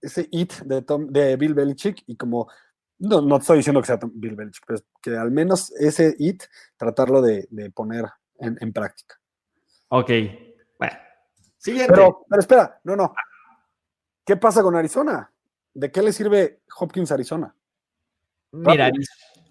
ese 0.05 0.29
hit 0.31 0.53
de, 0.61 0.81
Tom, 0.83 1.07
de 1.07 1.35
Bill 1.35 1.53
Belichick 1.53 2.03
y 2.07 2.15
como, 2.15 2.49
no, 2.99 3.21
no 3.21 3.37
estoy 3.37 3.57
diciendo 3.57 3.81
que 3.81 3.87
sea 3.87 3.99
Bill 4.01 4.35
Belichick, 4.35 4.63
pero 4.65 4.79
que 5.01 5.17
al 5.17 5.31
menos 5.31 5.71
ese 5.71 6.15
hit 6.17 6.43
tratarlo 6.77 7.21
de, 7.21 7.47
poner 7.73 8.05
en, 8.39 8.71
práctica. 8.73 9.19
Ok, 9.89 10.09
bueno. 10.77 10.93
Siguiente. 11.57 11.93
Pero, 11.93 12.25
pero 12.29 12.39
espera, 12.39 12.79
no, 12.83 12.95
no. 12.95 13.13
¿Qué 14.25 14.37
pasa 14.37 14.61
con 14.61 14.75
Arizona? 14.75 15.31
¿De 15.73 15.91
qué 15.91 16.01
le 16.01 16.13
sirve 16.13 16.61
Hopkins 16.79 17.11
Arizona? 17.11 17.53
Mira, 18.51 18.91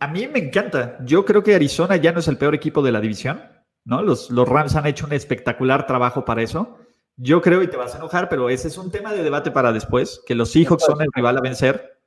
A 0.00 0.08
mí 0.08 0.26
me 0.28 0.38
encanta. 0.38 0.98
Yo 1.04 1.24
creo 1.24 1.42
que 1.42 1.54
Arizona 1.54 1.96
ya 1.96 2.12
no 2.12 2.20
es 2.20 2.28
el 2.28 2.38
peor 2.38 2.54
equipo 2.54 2.82
de 2.82 2.92
la 2.92 3.00
división, 3.00 3.42
¿no? 3.84 4.02
Los, 4.02 4.30
los 4.30 4.48
Rams 4.48 4.74
han 4.76 4.86
hecho 4.86 5.06
un 5.06 5.12
espectacular 5.12 5.86
trabajo 5.86 6.24
para 6.24 6.42
eso. 6.42 6.78
Yo 7.16 7.40
creo, 7.40 7.62
y 7.62 7.68
te 7.68 7.76
vas 7.76 7.94
a 7.94 7.98
enojar, 7.98 8.28
pero 8.28 8.50
ese 8.50 8.68
es 8.68 8.76
un 8.76 8.90
tema 8.90 9.12
de 9.12 9.22
debate 9.22 9.50
para 9.50 9.72
después, 9.72 10.20
que 10.26 10.34
los 10.34 10.50
Seahawks 10.50 10.84
son 10.84 11.00
el 11.00 11.08
rival 11.12 11.38
a 11.38 11.40
vencer. 11.40 11.98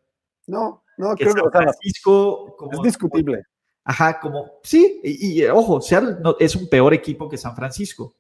No, 0.48 0.84
no, 0.98 1.16
creo 1.16 1.34
que 1.34 1.50
Francisco 1.52 2.58
es 2.72 2.82
discutible. 2.82 3.44
Ajá, 3.84 4.20
como, 4.20 4.60
sí, 4.64 5.00
y, 5.04 5.46
ojo, 5.46 5.80
Seattle 5.80 6.18
es 6.40 6.56
un 6.56 6.68
peor 6.68 6.94
equipo 6.94 7.30
que 7.30 7.38
San 7.38 7.56
Francisco, 7.56 8.16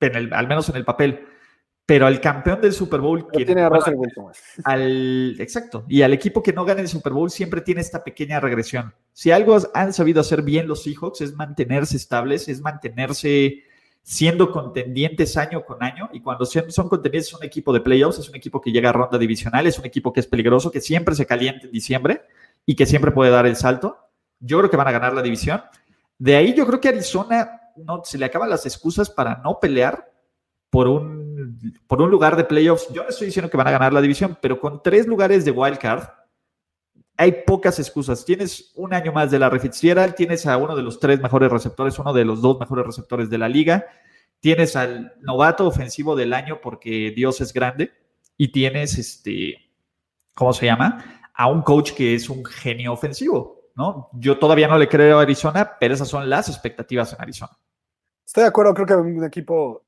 al 0.00 0.48
menos 0.48 0.68
en 0.68 0.76
el 0.76 0.84
papel. 0.84 1.28
Pero 1.86 2.06
al 2.06 2.18
campeón 2.18 2.62
del 2.62 2.72
Super 2.72 3.00
Bowl. 3.00 3.30
que 3.30 3.44
tiene 3.44 3.62
al, 4.64 5.36
Exacto. 5.38 5.84
Y 5.86 6.00
al 6.00 6.14
equipo 6.14 6.42
que 6.42 6.54
no 6.54 6.64
gane 6.64 6.80
el 6.80 6.88
Super 6.88 7.12
Bowl 7.12 7.30
siempre 7.30 7.60
tiene 7.60 7.82
esta 7.82 8.02
pequeña 8.02 8.40
regresión. 8.40 8.94
Si 9.12 9.30
algo 9.30 9.58
han 9.74 9.92
sabido 9.92 10.22
hacer 10.22 10.40
bien 10.40 10.66
los 10.66 10.82
Seahawks 10.82 11.20
es 11.20 11.34
mantenerse 11.34 11.98
estables, 11.98 12.48
es 12.48 12.62
mantenerse 12.62 13.64
siendo 14.04 14.52
contendientes 14.52 15.36
año 15.38 15.64
con 15.64 15.82
año. 15.82 16.10
Y 16.12 16.20
cuando 16.20 16.44
son 16.44 16.88
contendientes, 16.88 17.28
es 17.28 17.34
un 17.34 17.42
equipo 17.42 17.72
de 17.72 17.80
playoffs, 17.80 18.18
es 18.18 18.28
un 18.28 18.36
equipo 18.36 18.60
que 18.60 18.70
llega 18.70 18.90
a 18.90 18.92
ronda 18.92 19.18
divisional, 19.18 19.66
es 19.66 19.78
un 19.78 19.86
equipo 19.86 20.12
que 20.12 20.20
es 20.20 20.26
peligroso, 20.26 20.70
que 20.70 20.82
siempre 20.82 21.14
se 21.14 21.26
calienta 21.26 21.66
en 21.66 21.72
diciembre 21.72 22.22
y 22.66 22.76
que 22.76 22.84
siempre 22.84 23.10
puede 23.10 23.30
dar 23.30 23.46
el 23.46 23.56
salto. 23.56 23.96
Yo 24.38 24.58
creo 24.58 24.70
que 24.70 24.76
van 24.76 24.88
a 24.88 24.92
ganar 24.92 25.14
la 25.14 25.22
división. 25.22 25.62
De 26.18 26.36
ahí 26.36 26.54
yo 26.54 26.66
creo 26.66 26.80
que 26.80 26.88
Arizona 26.88 27.62
no, 27.76 28.02
se 28.04 28.18
le 28.18 28.26
acaban 28.26 28.50
las 28.50 28.66
excusas 28.66 29.08
para 29.08 29.40
no 29.42 29.58
pelear 29.58 30.12
por 30.68 30.86
un, 30.86 31.78
por 31.86 32.02
un 32.02 32.10
lugar 32.10 32.36
de 32.36 32.44
playoffs. 32.44 32.88
Yo 32.92 33.04
no 33.04 33.08
estoy 33.08 33.28
diciendo 33.28 33.50
que 33.50 33.56
van 33.56 33.68
a 33.68 33.72
ganar 33.72 33.94
la 33.94 34.02
división, 34.02 34.36
pero 34.40 34.60
con 34.60 34.82
tres 34.82 35.06
lugares 35.06 35.46
de 35.46 35.50
wild 35.50 35.78
card 35.78 36.04
hay 37.16 37.44
pocas 37.46 37.78
excusas. 37.78 38.24
Tienes 38.24 38.72
un 38.74 38.92
año 38.92 39.12
más 39.12 39.30
de 39.30 39.38
la 39.38 39.50
Fitzgerald, 39.50 40.14
tienes 40.14 40.46
a 40.46 40.56
uno 40.56 40.74
de 40.74 40.82
los 40.82 40.98
tres 40.98 41.20
mejores 41.20 41.50
receptores, 41.50 41.98
uno 41.98 42.12
de 42.12 42.24
los 42.24 42.42
dos 42.42 42.58
mejores 42.58 42.86
receptores 42.86 43.30
de 43.30 43.38
la 43.38 43.48
liga, 43.48 43.86
tienes 44.40 44.76
al 44.76 45.14
novato 45.20 45.66
ofensivo 45.66 46.16
del 46.16 46.32
año 46.32 46.60
porque 46.60 47.12
Dios 47.14 47.40
es 47.40 47.52
grande 47.52 47.92
y 48.36 48.48
tienes 48.48 48.98
este, 48.98 49.56
¿cómo 50.34 50.52
se 50.52 50.66
llama? 50.66 51.30
A 51.34 51.48
un 51.48 51.62
coach 51.62 51.92
que 51.92 52.14
es 52.14 52.28
un 52.28 52.44
genio 52.44 52.92
ofensivo, 52.92 53.70
¿no? 53.76 54.10
Yo 54.12 54.38
todavía 54.38 54.68
no 54.68 54.76
le 54.76 54.88
creo 54.88 55.18
a 55.18 55.22
Arizona, 55.22 55.76
pero 55.78 55.94
esas 55.94 56.08
son 56.08 56.28
las 56.28 56.48
expectativas 56.48 57.12
en 57.12 57.22
Arizona. 57.22 57.52
Estoy 58.26 58.42
de 58.42 58.48
acuerdo, 58.48 58.74
creo 58.74 58.86
que 58.86 58.94
un 58.94 59.24
equipo 59.24 59.84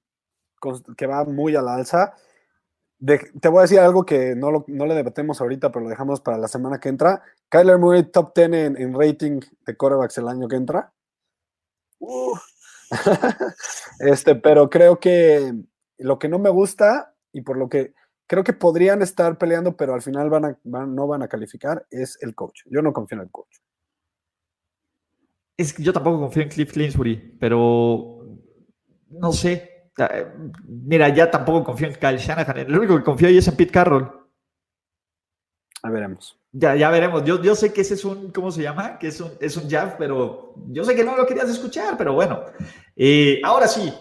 que 0.96 1.06
va 1.06 1.24
muy 1.24 1.56
a 1.56 1.62
la 1.62 1.74
alza 1.74 2.14
te 2.98 3.48
voy 3.48 3.58
a 3.58 3.62
decir 3.62 3.78
algo 3.78 4.06
que 4.06 4.34
no, 4.34 4.64
le 4.66 4.94
debatemos 4.94 5.40
ahorita, 5.40 5.70
pero 5.70 5.84
lo 5.84 5.90
dejamos 5.90 6.20
para 6.20 6.38
la 6.38 6.48
semana 6.48 6.80
que 6.80 6.88
entra. 6.88 7.22
Kyler 7.48 7.78
Murray 7.78 8.10
top 8.10 8.34
10 8.34 8.52
en, 8.52 8.94
rating 8.94 9.40
de 9.66 9.76
quarterbacks 9.76 10.18
el 10.18 10.28
año 10.28 10.48
que 10.48 10.56
entra. 10.56 10.92
este, 14.00 14.34
pero 14.36 14.70
creo 14.70 14.98
que 14.98 15.52
lo 15.98 16.18
que 16.18 16.28
no 16.28 16.38
me 16.38 16.50
gusta 16.50 17.14
y 17.32 17.42
por 17.42 17.58
lo 17.58 17.68
que 17.68 17.94
creo 18.26 18.44
que 18.44 18.52
podrían 18.52 19.02
estar 19.02 19.38
peleando, 19.38 19.76
pero 19.76 19.94
al 19.94 20.02
final 20.02 20.30
van 20.30 20.58
no 20.64 21.06
van 21.06 21.22
a 21.22 21.28
calificar, 21.28 21.86
es 21.90 22.18
el 22.22 22.34
coach. 22.34 22.62
Yo 22.66 22.82
no 22.82 22.92
confío 22.92 23.16
en 23.16 23.24
el 23.24 23.30
coach. 23.30 23.56
Es 25.56 25.76
yo 25.76 25.92
tampoco 25.92 26.20
confío 26.20 26.42
en 26.42 26.48
Cliff 26.48 26.72
Clinsbury, 26.72 27.36
pero 27.38 28.26
no 29.08 29.32
sé, 29.32 29.75
Mira, 30.66 31.08
ya 31.08 31.30
tampoco 31.30 31.64
confío 31.64 31.88
en 31.88 31.94
Kyle 31.94 32.18
Shanahan. 32.18 32.58
El 32.58 32.78
único 32.78 32.96
que 32.96 33.04
confío 33.04 33.28
ahí 33.28 33.38
es 33.38 33.48
en 33.48 33.56
Pete 33.56 33.72
Carroll. 33.72 34.26
A 35.82 35.90
veremos. 35.90 36.38
Ya, 36.52 36.74
ya 36.74 36.90
veremos. 36.90 37.24
Yo, 37.24 37.42
yo 37.42 37.54
sé 37.54 37.72
que 37.72 37.80
ese 37.80 37.94
es 37.94 38.04
un, 38.04 38.30
¿cómo 38.30 38.50
se 38.50 38.62
llama? 38.62 38.98
Que 38.98 39.08
es 39.08 39.20
un, 39.20 39.32
es 39.40 39.56
un 39.56 39.68
jab, 39.68 39.96
pero 39.96 40.54
yo 40.68 40.84
sé 40.84 40.94
que 40.94 41.04
no 41.04 41.16
lo 41.16 41.26
querías 41.26 41.48
escuchar, 41.48 41.96
pero 41.96 42.12
bueno. 42.12 42.44
Eh, 42.94 43.40
ahora 43.44 43.68
sí, 43.68 43.92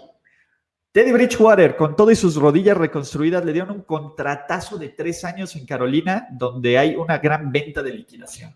Teddy 0.92 1.12
Bridgewater, 1.12 1.76
con 1.76 1.96
todo 1.96 2.12
y 2.12 2.16
sus 2.16 2.36
rodillas 2.36 2.78
reconstruidas, 2.78 3.44
le 3.46 3.54
dieron 3.54 3.72
un 3.72 3.82
contratazo 3.84 4.78
de 4.78 4.90
tres 4.90 5.24
años 5.26 5.56
en 5.56 5.66
Carolina, 5.66 6.28
donde 6.32 6.78
hay 6.78 6.96
una 6.96 7.18
gran 7.20 7.52
venta 7.52 7.84
de 7.84 7.92
liquidación. 7.92 8.54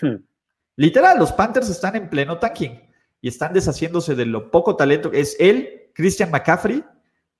Hmm. 0.00 0.16
Literal, 0.76 1.18
los 1.18 1.32
Panthers 1.32 1.68
están 1.68 1.96
en 1.96 2.08
pleno 2.08 2.38
tanking 2.38 2.85
y 3.20 3.28
están 3.28 3.52
deshaciéndose 3.52 4.14
de 4.14 4.26
lo 4.26 4.50
poco 4.50 4.76
talento 4.76 5.10
que 5.10 5.20
es 5.20 5.36
él 5.38 5.90
Christian 5.94 6.30
McCaffrey 6.30 6.84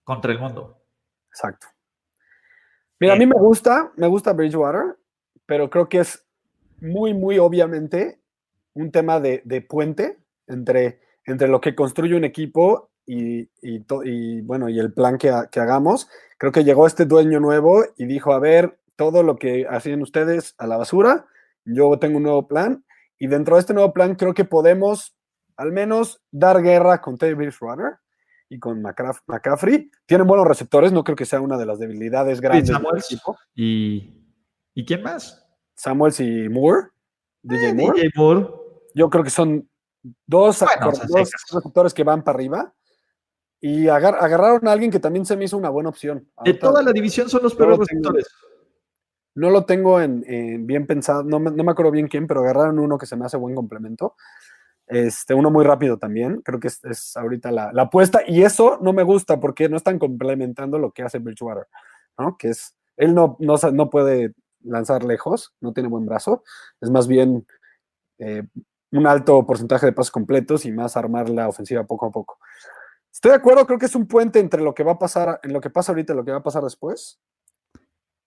contra 0.04 0.32
el 0.32 0.38
mundo. 0.38 0.82
Exacto. 1.30 1.66
Mira, 2.98 3.12
a 3.12 3.16
mí 3.16 3.26
me 3.26 3.38
gusta, 3.38 3.92
me 3.96 4.06
gusta 4.06 4.32
Bridgewater, 4.32 4.96
pero 5.44 5.68
creo 5.68 5.88
que 5.88 5.98
es 5.98 6.24
muy, 6.80 7.12
muy 7.12 7.38
obviamente 7.38 8.20
un 8.74 8.90
tema 8.90 9.20
de, 9.20 9.66
puente 9.68 10.18
entre, 10.46 11.00
entre 11.24 11.48
lo 11.48 11.60
que 11.60 11.74
construye 11.74 12.16
un 12.16 12.24
equipo 12.24 12.90
y, 13.04 13.50
y, 13.62 14.40
bueno, 14.42 14.68
y 14.68 14.78
el 14.78 14.92
plan 14.92 15.18
que, 15.18 15.32
que, 15.50 15.60
hagamos. 15.60 16.08
Creo 16.38 16.52
que 16.52 16.64
llegó 16.64 16.86
este 16.86 17.04
dueño 17.04 17.40
nuevo 17.40 17.84
y 17.96 18.06
dijo, 18.06 18.32
a 18.32 18.40
ver, 18.40 18.78
todo 18.96 19.22
lo 19.22 19.36
que 19.36 19.66
hacen 19.68 20.02
ustedes 20.02 20.54
a 20.58 20.66
la 20.66 20.76
basura, 20.76 21.26
yo 21.64 21.98
tengo 21.98 22.16
un 22.16 22.24
nuevo 22.24 22.48
plan 22.48 22.84
y 23.18 23.26
dentro 23.26 23.56
de 23.56 23.60
este 23.60 23.74
nuevo 23.74 23.92
plan 23.92 24.14
creo 24.14 24.34
que 24.34 24.44
podemos 24.44 25.15
al 25.56 25.72
menos 25.72 26.22
dar 26.30 26.62
guerra 26.62 27.00
con 27.00 27.16
Teddy 27.16 27.34
Bridgewater 27.34 27.98
y 28.48 28.58
con 28.58 28.82
McCaffrey. 28.82 29.90
Tienen 30.06 30.26
buenos 30.26 30.46
receptores, 30.46 30.92
no 30.92 31.04
creo 31.04 31.16
que 31.16 31.24
sea 31.24 31.40
una 31.40 31.56
de 31.56 31.66
las 31.66 31.78
debilidades 31.78 32.40
grandes 32.40 32.68
del 32.68 32.98
equipo. 32.98 33.36
¿Y, 33.54 34.12
¿Y 34.74 34.84
quién 34.84 35.02
más? 35.02 35.46
Samuels 35.74 36.20
y 36.20 36.48
Moore. 36.48 36.88
DJ, 37.42 37.70
eh, 37.70 38.10
Moore. 38.14 38.46
Yo 38.94 39.10
creo 39.10 39.24
que 39.24 39.30
son 39.30 39.68
dos, 40.26 40.64
receptores 41.50 41.94
que 41.94 42.04
van 42.04 42.22
para 42.22 42.36
arriba. 42.36 42.74
Y 43.60 43.88
agarraron 43.88 44.68
a 44.68 44.72
alguien 44.72 44.90
que 44.90 45.00
también 45.00 45.24
se 45.24 45.36
me 45.36 45.44
hizo 45.44 45.56
una 45.56 45.70
buena 45.70 45.88
opción. 45.88 46.28
de 46.44 46.54
toda 46.54 46.82
la 46.82 46.92
división 46.92 47.28
son 47.28 47.42
los 47.42 47.54
peores 47.54 47.78
receptores. 47.78 48.26
No 49.34 49.50
lo 49.50 49.64
tengo 49.64 50.00
en, 50.00 50.66
bien 50.66 50.86
pensado, 50.86 51.22
no 51.22 51.38
me, 51.38 51.50
no 51.50 51.62
me 51.64 51.72
acuerdo 51.72 51.90
bien 51.90 52.08
quién, 52.08 52.26
pero 52.26 52.40
agarraron 52.40 52.78
uno 52.78 52.96
que 52.96 53.06
se 53.06 53.16
me 53.16 53.26
hace 53.26 53.36
buen 53.36 53.54
complemento. 53.54 54.14
Este, 54.86 55.34
uno 55.34 55.50
muy 55.50 55.64
rápido 55.64 55.98
también, 55.98 56.42
creo 56.42 56.60
que 56.60 56.68
es, 56.68 57.16
ahorita 57.16 57.50
la, 57.50 57.72
apuesta, 57.76 58.20
y 58.26 58.42
eso 58.42 58.78
no 58.80 58.92
me 58.92 59.02
gusta 59.02 59.40
porque 59.40 59.68
no 59.68 59.76
están 59.76 59.98
complementando 59.98 60.78
lo 60.78 60.92
que 60.92 61.02
hace 61.02 61.18
Bridgewater, 61.18 61.66
¿no? 62.16 62.36
Que 62.36 62.50
es, 62.50 62.76
él 62.96 63.12
no, 63.12 63.36
no, 63.40 63.56
no 63.72 63.90
puede 63.90 64.34
lanzar 64.60 65.02
lejos, 65.04 65.54
no 65.60 65.72
tiene 65.72 65.88
buen 65.88 66.06
brazo, 66.06 66.44
es 66.80 66.90
más 66.90 67.08
bien 67.08 67.46
eh, 68.18 68.44
un 68.92 69.06
alto 69.08 69.44
porcentaje 69.44 69.86
de 69.86 69.92
pasos 69.92 70.12
completos 70.12 70.64
y 70.64 70.72
más 70.72 70.96
armar 70.96 71.28
la 71.28 71.48
ofensiva 71.48 71.84
poco 71.84 72.06
a 72.06 72.12
poco. 72.12 72.38
Estoy 73.12 73.30
de 73.30 73.38
acuerdo, 73.38 73.66
creo 73.66 73.78
que 73.78 73.86
es 73.86 73.94
un 73.96 74.06
puente 74.06 74.38
entre 74.38 74.62
lo 74.62 74.72
que 74.72 74.84
va 74.84 74.92
a 74.92 74.98
pasar, 74.98 75.40
en 75.42 75.52
lo 75.52 75.60
que 75.60 75.70
pasa 75.70 75.90
ahorita 75.90 76.12
y 76.12 76.16
lo 76.16 76.24
que 76.24 76.30
va 76.30 76.38
a 76.38 76.42
pasar 76.42 76.62
después. 76.62 77.18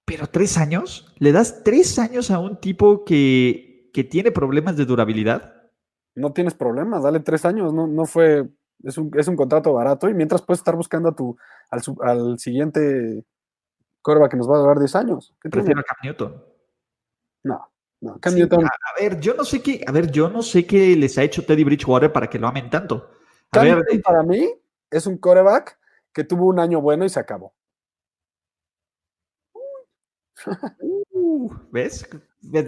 Pero 0.03 0.27
tres 0.27 0.57
años, 0.57 1.13
¿le 1.19 1.31
das 1.31 1.63
tres 1.63 1.99
años 1.99 2.31
a 2.31 2.39
un 2.39 2.59
tipo 2.59 3.05
que, 3.05 3.91
que 3.93 4.03
tiene 4.03 4.31
problemas 4.31 4.75
de 4.75 4.85
durabilidad? 4.85 5.58
No 6.15 6.33
tienes 6.33 6.53
problemas, 6.53 7.03
dale 7.03 7.19
tres 7.19 7.45
años, 7.45 7.73
no, 7.73 7.87
no 7.87 8.05
fue, 8.05 8.49
es 8.83 8.97
un, 8.97 9.11
es 9.17 9.27
un 9.27 9.35
contrato 9.35 9.73
barato 9.73 10.09
y 10.09 10.13
mientras 10.13 10.41
puedes 10.41 10.59
estar 10.59 10.75
buscando 10.75 11.09
a 11.09 11.15
tu, 11.15 11.37
al, 11.69 11.81
al 12.01 12.39
siguiente 12.39 13.23
corva 14.01 14.29
que 14.29 14.37
nos 14.37 14.49
va 14.49 14.55
a 14.55 14.59
durar 14.59 14.79
10 14.79 14.95
años. 14.95 15.35
¿Qué 15.41 15.49
Prefiero 15.49 15.81
a 15.81 15.83
Cam 15.83 15.97
Newton. 16.03 16.43
No, 17.43 17.71
no, 18.01 18.19
Cam 18.19 18.33
Newton. 18.33 18.65
A, 18.65 19.01
ver, 19.01 19.19
yo 19.19 19.33
no 19.33 19.43
sé 19.43 19.61
qué, 19.61 19.83
a 19.85 19.91
ver, 19.91 20.11
yo 20.11 20.29
no 20.29 20.41
sé 20.41 20.65
qué 20.65 20.95
les 20.95 21.17
ha 21.17 21.23
hecho 21.23 21.45
Teddy 21.45 21.63
Bridgewater 21.63 22.11
para 22.11 22.29
que 22.29 22.39
lo 22.39 22.47
amen 22.47 22.69
tanto. 22.69 23.09
Cam 23.51 23.65
Newton 23.65 23.97
eh, 23.97 24.01
para 24.03 24.23
mí 24.23 24.49
es 24.89 25.05
un 25.05 25.17
coreback 25.17 25.79
que 26.13 26.23
tuvo 26.23 26.47
un 26.47 26.59
año 26.59 26.81
bueno 26.81 27.05
y 27.05 27.09
se 27.09 27.19
acabó. 27.19 27.53
Uh, 31.11 31.51
¿Ves? 31.71 32.07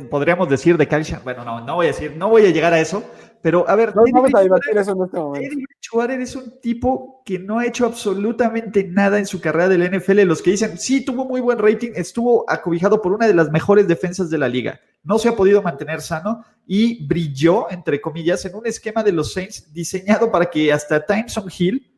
Podríamos 0.09 0.49
decir 0.49 0.77
de 0.77 0.87
Kyle 0.87 1.03
Bueno, 1.23 1.45
no, 1.45 1.61
no 1.61 1.75
voy 1.75 1.85
a 1.85 1.89
decir, 1.89 2.15
no 2.17 2.29
voy 2.29 2.45
a 2.45 2.49
llegar 2.49 2.73
a 2.73 2.79
eso, 2.79 3.03
pero 3.41 3.67
a 3.69 3.75
ver. 3.75 3.95
No 3.95 4.03
vamos 4.11 4.35
a 4.35 4.41
debatir 4.41 4.77
eso 4.77 4.91
en 4.91 5.03
este 5.03 5.17
momento. 5.17 5.55
Eddie 5.93 6.23
es 6.23 6.35
un 6.35 6.59
tipo 6.59 7.21
que 7.25 7.39
no 7.39 7.59
ha 7.59 7.65
hecho 7.65 7.85
absolutamente 7.85 8.83
nada 8.83 9.17
en 9.17 9.25
su 9.25 9.41
carrera 9.41 9.69
del 9.69 9.89
NFL. 9.89 10.21
Los 10.21 10.41
que 10.41 10.51
dicen, 10.51 10.77
sí, 10.77 11.03
tuvo 11.03 11.25
muy 11.25 11.41
buen 11.41 11.57
rating, 11.57 11.91
estuvo 11.95 12.49
acobijado 12.49 13.01
por 13.01 13.13
una 13.13 13.27
de 13.27 13.33
las 13.33 13.49
mejores 13.49 13.87
defensas 13.87 14.29
de 14.29 14.37
la 14.37 14.47
liga. 14.47 14.79
No 15.03 15.17
se 15.17 15.29
ha 15.29 15.35
podido 15.35 15.61
mantener 15.61 16.01
sano 16.01 16.43
y 16.65 17.05
brilló, 17.07 17.69
entre 17.71 17.99
comillas, 17.99 18.45
en 18.45 18.55
un 18.55 18.67
esquema 18.67 19.03
de 19.03 19.11
los 19.11 19.33
Saints 19.33 19.73
diseñado 19.73 20.31
para 20.31 20.49
que 20.49 20.71
hasta 20.71 21.05
Timeson 21.05 21.49
Hill 21.57 21.91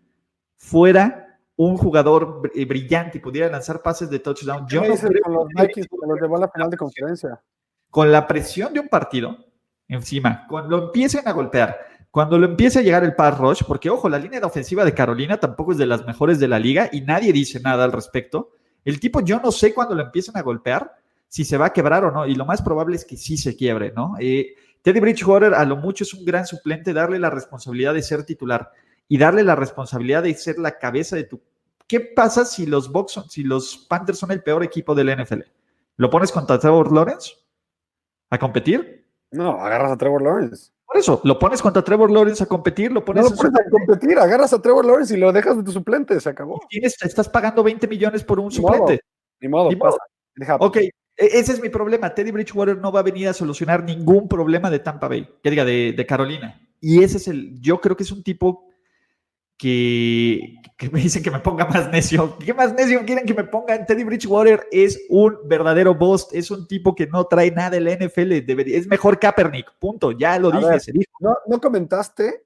fuera 0.57 1.39
un 1.55 1.77
jugador 1.77 2.51
eh, 2.55 2.65
brillante 2.65 3.17
y 3.17 3.21
pudiera 3.21 3.49
lanzar 3.49 3.81
pases 3.81 4.09
de 4.09 4.19
touchdown. 4.19 4.65
Yo 4.67 4.81
no 4.81 4.95
con 4.95 5.33
los 5.33 5.47
Vikings 5.49 5.87
a 5.91 6.39
la 6.39 6.49
final 6.49 6.69
de 6.69 6.77
conferencia. 6.77 7.41
Con 7.93 8.11
la 8.11 8.25
presión 8.25 8.73
de 8.73 8.79
un 8.79 8.87
partido 8.87 9.37
encima, 9.87 10.47
cuando 10.49 10.77
lo 10.77 10.85
empiecen 10.85 11.27
a 11.27 11.31
golpear, 11.31 11.77
cuando 12.09 12.39
lo 12.39 12.47
empiece 12.47 12.79
a 12.79 12.81
llegar 12.81 13.03
el 13.03 13.13
pass 13.13 13.37
rush, 13.37 13.61
porque 13.67 13.91
ojo, 13.91 14.09
la 14.09 14.17
línea 14.17 14.39
de 14.39 14.47
ofensiva 14.47 14.83
de 14.83 14.95
Carolina 14.95 15.39
tampoco 15.39 15.73
es 15.73 15.77
de 15.77 15.85
las 15.85 16.03
mejores 16.03 16.39
de 16.39 16.47
la 16.47 16.57
liga 16.57 16.89
y 16.91 17.01
nadie 17.01 17.31
dice 17.31 17.59
nada 17.59 17.83
al 17.83 17.91
respecto. 17.91 18.49
El 18.83 18.99
tipo, 18.99 19.21
yo 19.21 19.39
no 19.39 19.51
sé 19.51 19.75
cuando 19.75 19.93
lo 19.93 20.01
empiecen 20.01 20.35
a 20.35 20.41
golpear 20.41 20.91
si 21.27 21.45
se 21.45 21.55
va 21.55 21.67
a 21.67 21.73
quebrar 21.73 22.03
o 22.03 22.09
no, 22.09 22.25
y 22.25 22.33
lo 22.33 22.45
más 22.45 22.63
probable 22.63 22.95
es 22.95 23.05
que 23.05 23.15
sí 23.15 23.37
se 23.37 23.55
quiebre, 23.55 23.93
¿no? 23.95 24.15
Eh, 24.19 24.55
Teddy 24.81 24.99
Bridgewater 24.99 25.53
a 25.53 25.63
lo 25.63 25.75
mucho 25.75 26.03
es 26.03 26.15
un 26.15 26.25
gran 26.25 26.47
suplente, 26.47 26.93
darle 26.93 27.19
la 27.19 27.29
responsabilidad 27.29 27.93
de 27.93 28.01
ser 28.01 28.23
titular 28.23 28.71
y 29.07 29.19
darle 29.19 29.43
la 29.43 29.55
responsabilidad 29.55 30.23
de 30.23 30.33
ser 30.33 30.57
la 30.57 30.79
cabeza 30.79 31.15
de 31.15 31.25
tu... 31.25 31.39
¿Qué 31.85 31.99
pasa 31.99 32.43
si 32.43 32.65
los 32.65 32.91
Bucks 32.91 33.23
si 33.29 33.43
los 33.43 33.85
Panthers 33.87 34.17
son 34.17 34.31
el 34.31 34.41
peor 34.41 34.63
equipo 34.63 34.95
del 34.95 35.15
NFL? 35.15 35.41
¿Lo 35.97 36.09
pones 36.09 36.31
contra 36.31 36.57
Trevor 36.57 36.91
Lawrence? 36.91 37.42
¿A 38.33 38.39
competir? 38.39 39.05
No, 39.29 39.51
agarras 39.61 39.91
a 39.91 39.97
Trevor 39.97 40.23
Lawrence. 40.23 40.71
Por 40.87 40.97
eso, 40.97 41.21
lo 41.23 41.37
pones 41.37 41.61
contra 41.61 41.83
Trevor 41.83 42.09
Lawrence 42.09 42.43
a 42.43 42.47
competir, 42.47 42.91
lo 42.91 43.05
pones, 43.05 43.25
no 43.25 43.29
lo 43.29 43.35
pones 43.35 43.53
a 43.53 43.69
competir, 43.69 44.17
agarras 44.17 44.53
a 44.53 44.59
Trevor 44.59 44.83
Lawrence 44.83 45.15
y 45.15 45.19
lo 45.19 45.31
dejas 45.31 45.55
de 45.57 45.63
tu 45.63 45.71
suplente, 45.71 46.19
se 46.19 46.29
acabó. 46.29 46.59
Tienes, 46.67 46.99
estás 46.99 47.29
pagando 47.29 47.61
20 47.61 47.87
millones 47.87 48.23
por 48.23 48.39
un 48.39 48.51
suplente. 48.51 49.01
Ni 49.39 49.47
modo, 49.47 49.69
ni 49.69 49.75
modo. 49.75 49.95
Ok, 50.61 50.77
e, 50.77 50.91
ese 51.15 51.51
es 51.51 51.61
mi 51.61 51.69
problema. 51.69 52.11
Teddy 52.11 52.31
Bridgewater 52.31 52.75
no 52.75 52.91
va 52.91 53.01
a 53.01 53.03
venir 53.03 53.27
a 53.27 53.33
solucionar 53.33 53.83
ningún 53.83 54.27
problema 54.27 54.71
de 54.71 54.79
Tampa 54.79 55.07
Bay, 55.07 55.29
que 55.43 55.51
diga, 55.51 55.63
de, 55.63 55.93
de 55.95 56.05
Carolina. 56.07 56.59
Y 56.81 57.03
ese 57.03 57.17
es 57.17 57.27
el, 57.27 57.61
yo 57.61 57.79
creo 57.81 57.95
que 57.95 58.01
es 58.01 58.11
un 58.11 58.23
tipo 58.23 58.67
que, 59.57 60.89
me 60.91 60.99
dicen 60.99 61.23
que 61.23 61.31
me 61.31 61.39
ponga 61.39 61.65
más 61.65 61.89
necio. 61.89 62.37
¿Qué 62.37 62.53
más 62.53 62.73
necio 62.73 63.03
quieren 63.05 63.25
que 63.25 63.33
me 63.33 63.43
pongan? 63.43 63.85
Teddy 63.85 64.03
Bridgewater 64.03 64.67
es 64.71 65.05
un 65.09 65.37
verdadero 65.45 65.95
boss, 65.95 66.27
es 66.31 66.51
un 66.51 66.67
tipo 66.67 66.95
que 66.95 67.07
no 67.07 67.25
trae 67.25 67.51
nada 67.51 67.71
del 67.71 67.87
NFL, 67.87 68.31
es 68.71 68.87
mejor 68.87 69.19
Kaepernick, 69.19 69.73
punto, 69.79 70.11
ya 70.11 70.39
lo 70.39 70.51
dije, 70.51 70.79
se 70.79 70.91
dijo. 70.91 71.11
¿no, 71.19 71.61
comentaste 71.61 72.45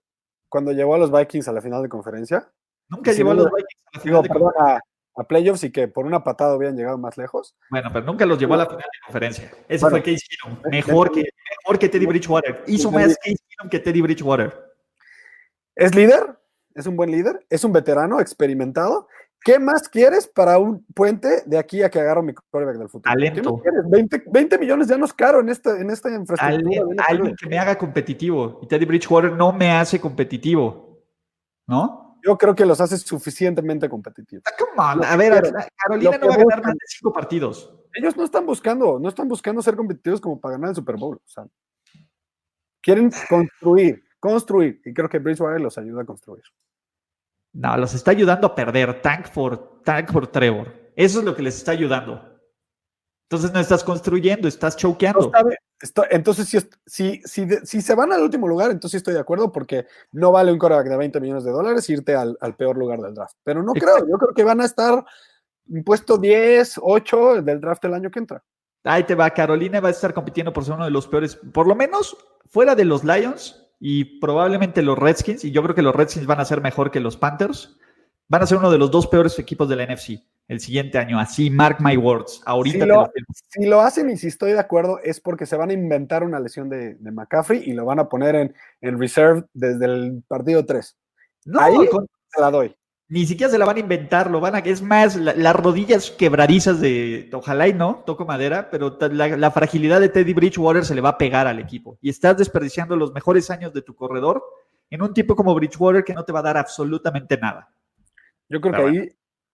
cuando 0.50 0.72
llevó 0.72 0.96
a 0.96 0.98
los 0.98 1.12
Vikings 1.12 1.48
a 1.48 1.52
la 1.52 1.62
final 1.62 1.82
de 1.82 1.90
conferencia? 1.90 2.50
Nunca 2.90 3.12
llevó 3.12 3.32
a 3.32 3.36
los 3.36 3.46
Vikings 3.46 3.84
a 3.86 3.98
la 3.98 4.02
final 4.02 4.24
de 4.24 4.30
conferencia. 4.30 4.76
A, 5.20 5.24
playoffs 5.28 5.64
y 5.64 5.72
que 5.72 5.88
por 5.88 6.06
una 6.06 6.24
patada 6.24 6.54
habían 6.54 6.78
llegado 6.78 7.00
más 7.00 7.18
lejos. 7.18 7.56
Bueno, 7.72 7.90
pero 7.92 8.06
nunca 8.06 8.24
los 8.24 8.38
llevó 8.38 8.54
a 8.54 8.58
la 8.58 8.66
final 8.68 8.84
de 8.84 9.00
conferencia. 9.04 9.52
Ese 9.68 9.90
fue 9.90 10.04
Case 10.04 10.22
Keenum, 10.30 10.62
mejor 10.70 11.12
que, 11.12 11.24
mejor 11.64 11.80
que 11.80 11.90
Teddy 11.90 12.06
Bridgewater. 12.06 12.64
Hizo 12.68 12.92
más 12.92 13.18
Case 13.18 13.38
Keenum 13.50 13.72
que 13.72 13.80
Teddy 13.80 14.02
Bridgewater. 14.02 14.54
¿Es 15.74 15.96
líder? 15.96 16.38
Es 16.78 16.86
un 16.86 16.96
buen 16.96 17.12
líder, 17.12 17.46
es 17.50 17.64
un 17.64 17.74
veterano 17.74 18.22
experimentado. 18.22 19.08
¿Qué 19.44 19.60
más 19.60 19.90
quieres 19.90 20.28
para 20.28 20.60
un 20.60 20.86
puente 20.94 21.42
de 21.46 21.58
aquí 21.58 21.82
a 21.82 21.90
que 21.90 22.00
agarro 22.00 22.22
mi 22.22 22.34
quarterback 22.34 22.78
del 22.78 22.90
futuro? 22.90 23.12
Talento. 23.12 23.62
20, 24.32 24.58
millones 24.58 24.88
ya 24.88 24.98
no 24.98 25.06
es 25.06 25.14
caro 25.14 25.40
en 25.40 25.50
esta, 25.50 25.80
en 25.80 25.90
esta 25.90 26.10
infraestructura. 26.10 27.06
Alguien, 27.08 27.36
que 27.36 27.48
me 27.48 27.58
haga 27.58 27.78
competitivo. 27.78 28.60
Y 28.62 28.68
Teddy 28.68 28.86
Bridgewater 28.86 29.32
no 29.32 29.54
me 29.54 29.72
hace 29.72 30.00
competitivo. 30.00 31.02
¿No? 31.68 32.20
Yo 32.26 32.38
creo 32.38 32.54
que 32.54 32.66
los 32.66 32.80
hace 32.82 32.98
suficientemente 32.98 33.90
competitivos. 33.90 34.44
Ah, 34.78 34.98
a 35.02 35.18
ver, 35.18 35.42
Carolina 35.78 36.18
no 36.18 36.28
va 36.28 36.34
a 36.34 36.38
ganar 36.38 36.64
más 36.64 36.74
de 36.74 36.86
cinco 36.88 37.14
partidos. 37.14 37.74
Ellos 37.94 38.16
no 38.16 38.24
están 38.24 38.46
buscando, 38.46 39.00
no 39.00 39.10
están 39.10 39.28
buscando 39.28 39.62
ser 39.62 39.76
competitivos 39.76 40.22
como 40.22 40.40
para 40.40 40.54
ganar 40.54 40.70
el 40.70 40.76
Super 40.76 40.98
Bowl. 40.98 41.16
O 41.16 41.28
sea, 41.28 41.46
quieren 42.82 43.12
construir, 43.30 44.04
construir. 44.20 44.82
Y 44.86 44.94
creo 44.94 45.10
que 45.10 45.20
Bridgewater 45.20 45.62
los 45.62 45.78
ayuda 45.78 46.02
a 46.02 46.06
construir. 46.06 46.44
No, 47.54 47.76
los 47.78 47.94
está 47.94 48.12
ayudando 48.12 48.48
a 48.48 48.56
perder. 48.56 49.02
Tank 49.02 49.28
for, 49.28 49.82
tank 49.84 50.12
for 50.12 50.28
Trevor. 50.28 50.74
Eso 50.96 51.20
es 51.20 51.26
lo 51.26 51.36
que 51.36 51.42
les 51.42 51.58
está 51.58 51.72
ayudando. 51.72 52.38
Entonces 53.30 53.52
no 53.52 53.60
estás 53.60 53.84
construyendo, 53.84 54.48
estás 54.48 54.78
choqueando. 54.78 55.32
entonces, 56.10 56.48
si, 56.48 56.60
si, 56.86 57.22
si, 57.26 57.48
si, 57.66 57.82
se 57.82 57.96
van 57.96 58.14
al 58.14 58.22
último 58.22 58.48
lugar, 58.48 58.72
entonces 58.72 59.00
estoy 59.00 59.16
de 59.16 59.20
acuerdo 59.20 59.52
porque 59.52 59.86
no 60.14 60.32
vale 60.32 60.54
un 60.54 60.58
coreback 60.58 60.88
de 60.88 60.96
20 60.96 61.20
millones 61.20 61.44
de 61.44 61.52
dólares 61.52 61.90
irte 61.90 62.16
al, 62.16 62.38
peor 62.58 62.78
lugar 62.78 63.02
del 63.02 63.14
draft. 63.14 63.36
Pero 63.44 63.62
no 63.64 63.74
creo, 63.74 64.00
yo 64.00 64.18
creo 64.18 64.34
que 64.34 64.46
van 64.46 64.62
a 64.62 64.66
estar 64.66 65.04
puesto 65.84 66.18
10, 66.18 66.80
8 66.82 67.42
del 67.42 67.60
draft 67.60 67.84
el 67.84 67.96
año 67.96 68.10
que 68.10 68.20
entra. 68.20 68.44
Ahí 68.86 69.04
te 69.04 69.16
va, 69.16 69.30
Carolina 69.32 69.82
va 69.82 69.90
a 69.90 69.92
estar 69.92 70.14
compitiendo 70.14 70.54
por 70.54 70.64
ser 70.64 70.76
uno 70.76 70.86
de 70.86 70.92
los 70.92 71.08
peores, 71.08 71.36
por 71.36 71.68
lo 71.68 71.76
menos 71.76 72.16
fuera 72.46 72.76
de 72.76 72.86
los 72.86 73.04
Lions, 73.04 73.67
y 73.80 74.20
probablemente 74.20 74.82
los 74.82 74.98
Redskins, 74.98 75.46
y 75.46 75.52
yo 75.52 75.64
creo 75.64 75.76
que 75.76 75.82
los 75.82 75.96
Redskins 75.96 76.26
van 76.26 76.40
a 76.40 76.46
ser 76.46 76.62
mejor 76.62 76.92
que 76.92 77.00
los 77.00 77.18
Panthers, 77.18 77.78
van 78.28 78.42
a 78.42 78.48
ser 78.48 78.58
uno 78.58 78.72
de 78.72 78.78
los 78.78 78.92
dos 78.92 79.08
peores 79.08 79.38
equipos 79.40 79.70
de 79.70 79.76
la 79.76 79.86
NFC 79.86 80.22
el 80.48 80.60
siguiente 80.60 80.98
año. 80.98 81.20
Así, 81.20 81.50
mark 81.50 81.78
my 81.80 81.98
words. 81.98 82.42
Ahorita 82.46 82.86
si 83.50 83.66
lo, 83.66 83.82
hacen 83.82 84.10
y 84.10 84.18
si 84.18 84.28
estoy 84.28 84.54
de 84.54 84.60
acuerdo, 84.60 85.00
es 85.04 85.20
porque 85.20 85.46
se 85.46 85.58
van 85.58 85.70
a 85.70 85.74
inventar 85.74 86.24
una 86.24 86.40
lesión 86.40 86.70
de, 86.70 86.98
McCaffrey 87.02 87.64
y 87.66 87.74
lo 87.74 87.86
van 87.86 88.00
a 88.00 88.08
poner 88.08 88.36
en, 88.36 88.56
en 88.82 89.00
reserve 89.00 89.44
desde 89.54 89.86
el 89.86 90.24
partido 90.28 90.66
3. 90.66 90.98
No, 91.46 91.60
Ahí 91.60 91.76
se 92.30 92.42
la 92.42 92.52
doy 92.52 92.76
ni 93.10 93.26
siquiera 93.26 93.52
se 93.52 93.58
la 93.58 93.66
van 93.66 93.78
a 93.78 93.82
inventar, 93.82 94.30
lo 94.30 94.42
van 94.42 94.56
a, 94.56 94.60
es 94.60 94.82
más, 94.82 95.16
las 95.16 95.56
rodillas 95.56 96.12
quebradizas 96.12 96.82
de, 96.82 97.30
ojalá 97.32 97.68
y 97.68 97.74
no, 97.74 98.04
toco 98.06 98.26
madera, 98.26 98.70
pero 98.70 98.98
la, 99.00 99.52
fragilidad 99.52 100.02
de 100.02 100.10
Teddy 100.10 100.34
Bridgewater 100.34 100.84
se 100.84 100.94
le 100.94 101.02
va 101.02 101.10
a 101.10 101.18
pegar 101.18 101.48
al 101.48 101.60
equipo. 101.60 101.98
Y 102.02 102.10
estás 102.10 102.38
desperdiciando 102.38 102.98
los 102.98 103.14
mejores 103.14 103.50
años 103.50 103.74
de 103.74 103.82
tu 103.82 103.96
corredor 103.96 104.44
en 104.90 105.02
un 105.02 105.14
tipo 105.14 105.36
como 105.36 105.56
Bridgewater 105.56 106.04
que 106.04 106.14
no 106.14 106.26
te 106.26 106.34
va 106.34 106.40
a 106.40 106.44
dar 106.44 106.58
absolutamente 106.58 107.38
nada. 107.38 107.70
Yo 108.50 108.60
creo 108.60 108.74
que 108.74 108.82
ahí 108.82 109.10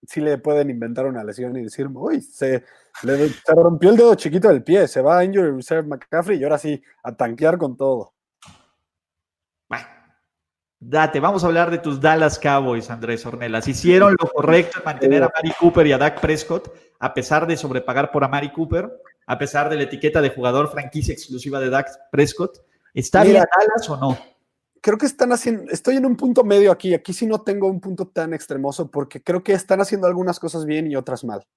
sí 0.07 0.19
le 0.19 0.39
pueden 0.39 0.71
inventar 0.71 1.05
una 1.05 1.23
lesión 1.23 1.55
y 1.55 1.63
decir, 1.63 1.87
uy, 1.93 2.21
se, 2.21 2.63
le, 3.03 3.29
se 3.29 3.53
rompió 3.53 3.91
el 3.91 3.97
dedo 3.97 4.15
chiquito 4.15 4.47
del 4.47 4.63
pie, 4.63 4.87
se 4.87 5.01
va 5.01 5.19
a 5.19 5.23
injury 5.23 5.51
reserve 5.51 5.87
McCaffrey 5.87 6.39
y 6.39 6.43
ahora 6.43 6.57
sí, 6.57 6.81
a 7.03 7.15
tanquear 7.15 7.59
con 7.59 7.77
todo. 7.77 8.13
Date, 10.85 11.21
vamos 11.21 11.43
a 11.43 11.47
hablar 11.47 11.71
de 11.71 11.77
tus 11.77 12.01
Dallas 12.01 12.37
Cowboys, 12.37 12.89
Andrés 12.89 13.25
Ornelas. 13.25 13.67
Hicieron 13.67 14.17
lo 14.19 14.27
correcto 14.29 14.79
en 14.79 14.83
mantener 14.83 15.23
a 15.23 15.31
Mari 15.33 15.53
Cooper 15.57 15.87
y 15.87 15.93
a 15.93 15.97
Dak 15.97 16.19
Prescott, 16.19 16.73
a 16.99 17.13
pesar 17.13 17.47
de 17.47 17.55
sobrepagar 17.55 18.11
por 18.11 18.23
a 18.25 18.27
Mari 18.27 18.51
Cooper, 18.51 18.91
a 19.25 19.37
pesar 19.37 19.69
de 19.69 19.77
la 19.77 19.83
etiqueta 19.83 20.21
de 20.21 20.29
jugador 20.29 20.69
franquicia 20.69 21.13
exclusiva 21.13 21.61
de 21.61 21.69
Dak 21.69 21.87
Prescott. 22.11 22.59
¿Está 22.93 23.23
bien 23.23 23.35
Dallas 23.35 23.89
o 23.89 23.97
no? 23.97 24.17
Creo 24.81 24.97
que 24.97 25.05
están 25.05 25.31
haciendo, 25.31 25.71
estoy 25.71 25.95
en 25.95 26.05
un 26.05 26.17
punto 26.17 26.43
medio 26.43 26.69
aquí, 26.69 26.93
aquí 26.93 27.13
sí 27.13 27.25
no 27.27 27.41
tengo 27.41 27.67
un 27.67 27.79
punto 27.79 28.09
tan 28.09 28.33
extremoso 28.33 28.91
porque 28.91 29.23
creo 29.23 29.41
que 29.41 29.53
están 29.53 29.79
haciendo 29.79 30.07
algunas 30.07 30.37
cosas 30.37 30.65
bien 30.65 30.91
y 30.91 30.97
otras 30.97 31.23
mal. 31.23 31.47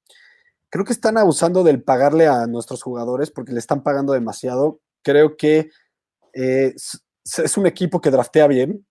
Creo 0.70 0.84
que 0.84 0.92
están 0.92 1.18
abusando 1.18 1.64
del 1.64 1.82
pagarle 1.82 2.28
a 2.28 2.46
nuestros 2.46 2.80
jugadores 2.80 3.32
porque 3.32 3.52
le 3.52 3.58
están 3.58 3.82
pagando 3.82 4.12
demasiado. 4.12 4.78
Creo 5.02 5.36
que 5.36 5.70
eh, 6.32 6.74
es 6.76 7.56
un 7.56 7.66
equipo 7.66 8.00
que 8.00 8.10
draftea 8.10 8.46
bien, 8.46 8.85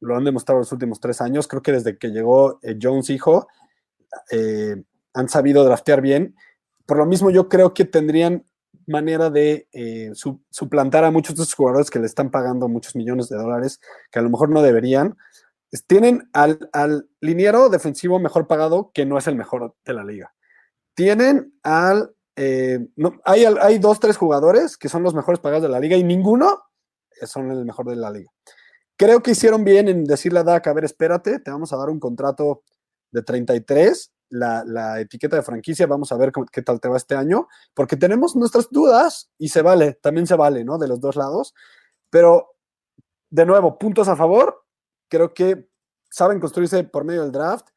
lo 0.00 0.16
han 0.16 0.24
demostrado 0.24 0.60
los 0.60 0.72
últimos 0.72 1.00
tres 1.00 1.20
años. 1.20 1.48
Creo 1.48 1.62
que 1.62 1.72
desde 1.72 1.98
que 1.98 2.08
llegó 2.08 2.58
eh, 2.62 2.78
Jones 2.80 3.10
hijo, 3.10 3.48
eh, 4.30 4.76
han 5.14 5.28
sabido 5.28 5.64
draftear 5.64 6.00
bien. 6.00 6.34
Por 6.86 6.98
lo 6.98 7.06
mismo, 7.06 7.30
yo 7.30 7.48
creo 7.48 7.74
que 7.74 7.84
tendrían 7.84 8.44
manera 8.86 9.30
de 9.30 9.68
eh, 9.72 10.12
suplantar 10.50 11.04
a 11.04 11.10
muchos 11.10 11.34
de 11.34 11.42
esos 11.42 11.54
jugadores 11.54 11.90
que 11.90 11.98
le 11.98 12.06
están 12.06 12.30
pagando 12.30 12.68
muchos 12.68 12.94
millones 12.94 13.28
de 13.28 13.36
dólares, 13.36 13.80
que 14.12 14.18
a 14.18 14.22
lo 14.22 14.30
mejor 14.30 14.50
no 14.50 14.62
deberían. 14.62 15.16
Tienen 15.88 16.30
al, 16.32 16.70
al 16.72 17.08
liniero 17.20 17.68
defensivo 17.68 18.20
mejor 18.20 18.46
pagado, 18.46 18.92
que 18.94 19.04
no 19.04 19.18
es 19.18 19.26
el 19.26 19.34
mejor 19.34 19.74
de 19.84 19.92
la 19.92 20.04
liga. 20.04 20.32
Tienen 20.94 21.52
al... 21.64 22.14
no, 22.94 23.20
hay, 23.24 23.44
hay 23.44 23.78
dos, 23.78 23.98
tres 23.98 24.16
jugadores 24.16 24.76
que 24.76 24.88
son 24.88 25.02
los 25.02 25.14
mejores 25.14 25.40
pagados 25.40 25.64
de 25.64 25.68
la 25.68 25.80
liga 25.80 25.96
y 25.96 26.04
ninguno 26.04 26.62
son 27.24 27.50
el 27.50 27.64
mejor 27.64 27.86
de 27.86 27.96
la 27.96 28.10
liga. 28.10 28.30
Creo 28.96 29.22
que 29.22 29.32
hicieron 29.32 29.64
bien 29.64 29.88
en 29.88 30.04
decirle 30.04 30.38
a 30.38 30.44
Dak, 30.44 30.66
a 30.66 30.72
ver, 30.72 30.84
espérate, 30.84 31.38
te 31.40 31.50
vamos 31.50 31.72
a 31.72 31.76
dar 31.76 31.90
un 31.90 32.00
contrato 32.00 32.62
de 33.10 33.22
33, 33.22 34.12
la, 34.30 34.64
la 34.64 35.00
etiqueta 35.00 35.36
de 35.36 35.42
franquicia, 35.42 35.86
vamos 35.86 36.12
a 36.12 36.16
ver 36.16 36.32
qué 36.50 36.62
tal 36.62 36.80
te 36.80 36.88
va 36.88 36.96
este 36.96 37.14
año, 37.14 37.48
porque 37.74 37.96
tenemos 37.96 38.36
nuestras 38.36 38.70
dudas 38.70 39.30
y 39.38 39.50
se 39.50 39.62
vale, 39.62 39.94
también 39.94 40.26
se 40.26 40.34
vale, 40.34 40.64
¿no? 40.64 40.78
De 40.78 40.88
los 40.88 41.00
dos 41.00 41.16
lados. 41.16 41.54
Pero, 42.10 42.56
de 43.30 43.46
nuevo, 43.46 43.78
puntos 43.78 44.08
a 44.08 44.16
favor, 44.16 44.64
creo 45.08 45.34
que 45.34 45.68
saben 46.10 46.40
construirse 46.40 46.84
por 46.84 47.04
medio 47.04 47.22
del 47.22 47.32
draft. 47.32 47.68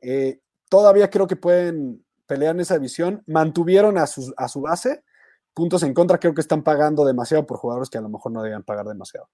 Eh, 0.00 0.40
todavía 0.68 1.10
creo 1.10 1.26
que 1.26 1.36
pueden 1.36 2.04
pelear 2.26 2.54
en 2.54 2.60
esa 2.60 2.74
división. 2.74 3.22
Mantuvieron 3.26 3.98
a 3.98 4.06
su, 4.06 4.32
a 4.36 4.48
su 4.48 4.60
base. 4.60 5.02
Puntos 5.54 5.82
en 5.82 5.94
contra, 5.94 6.18
creo 6.18 6.34
que 6.34 6.40
están 6.40 6.62
pagando 6.62 7.04
demasiado 7.04 7.46
por 7.46 7.58
jugadores 7.58 7.90
que 7.90 7.98
a 7.98 8.02
lo 8.02 8.08
mejor 8.08 8.32
no 8.32 8.42
debían 8.42 8.62
pagar 8.62 8.86
demasiado. 8.86 9.28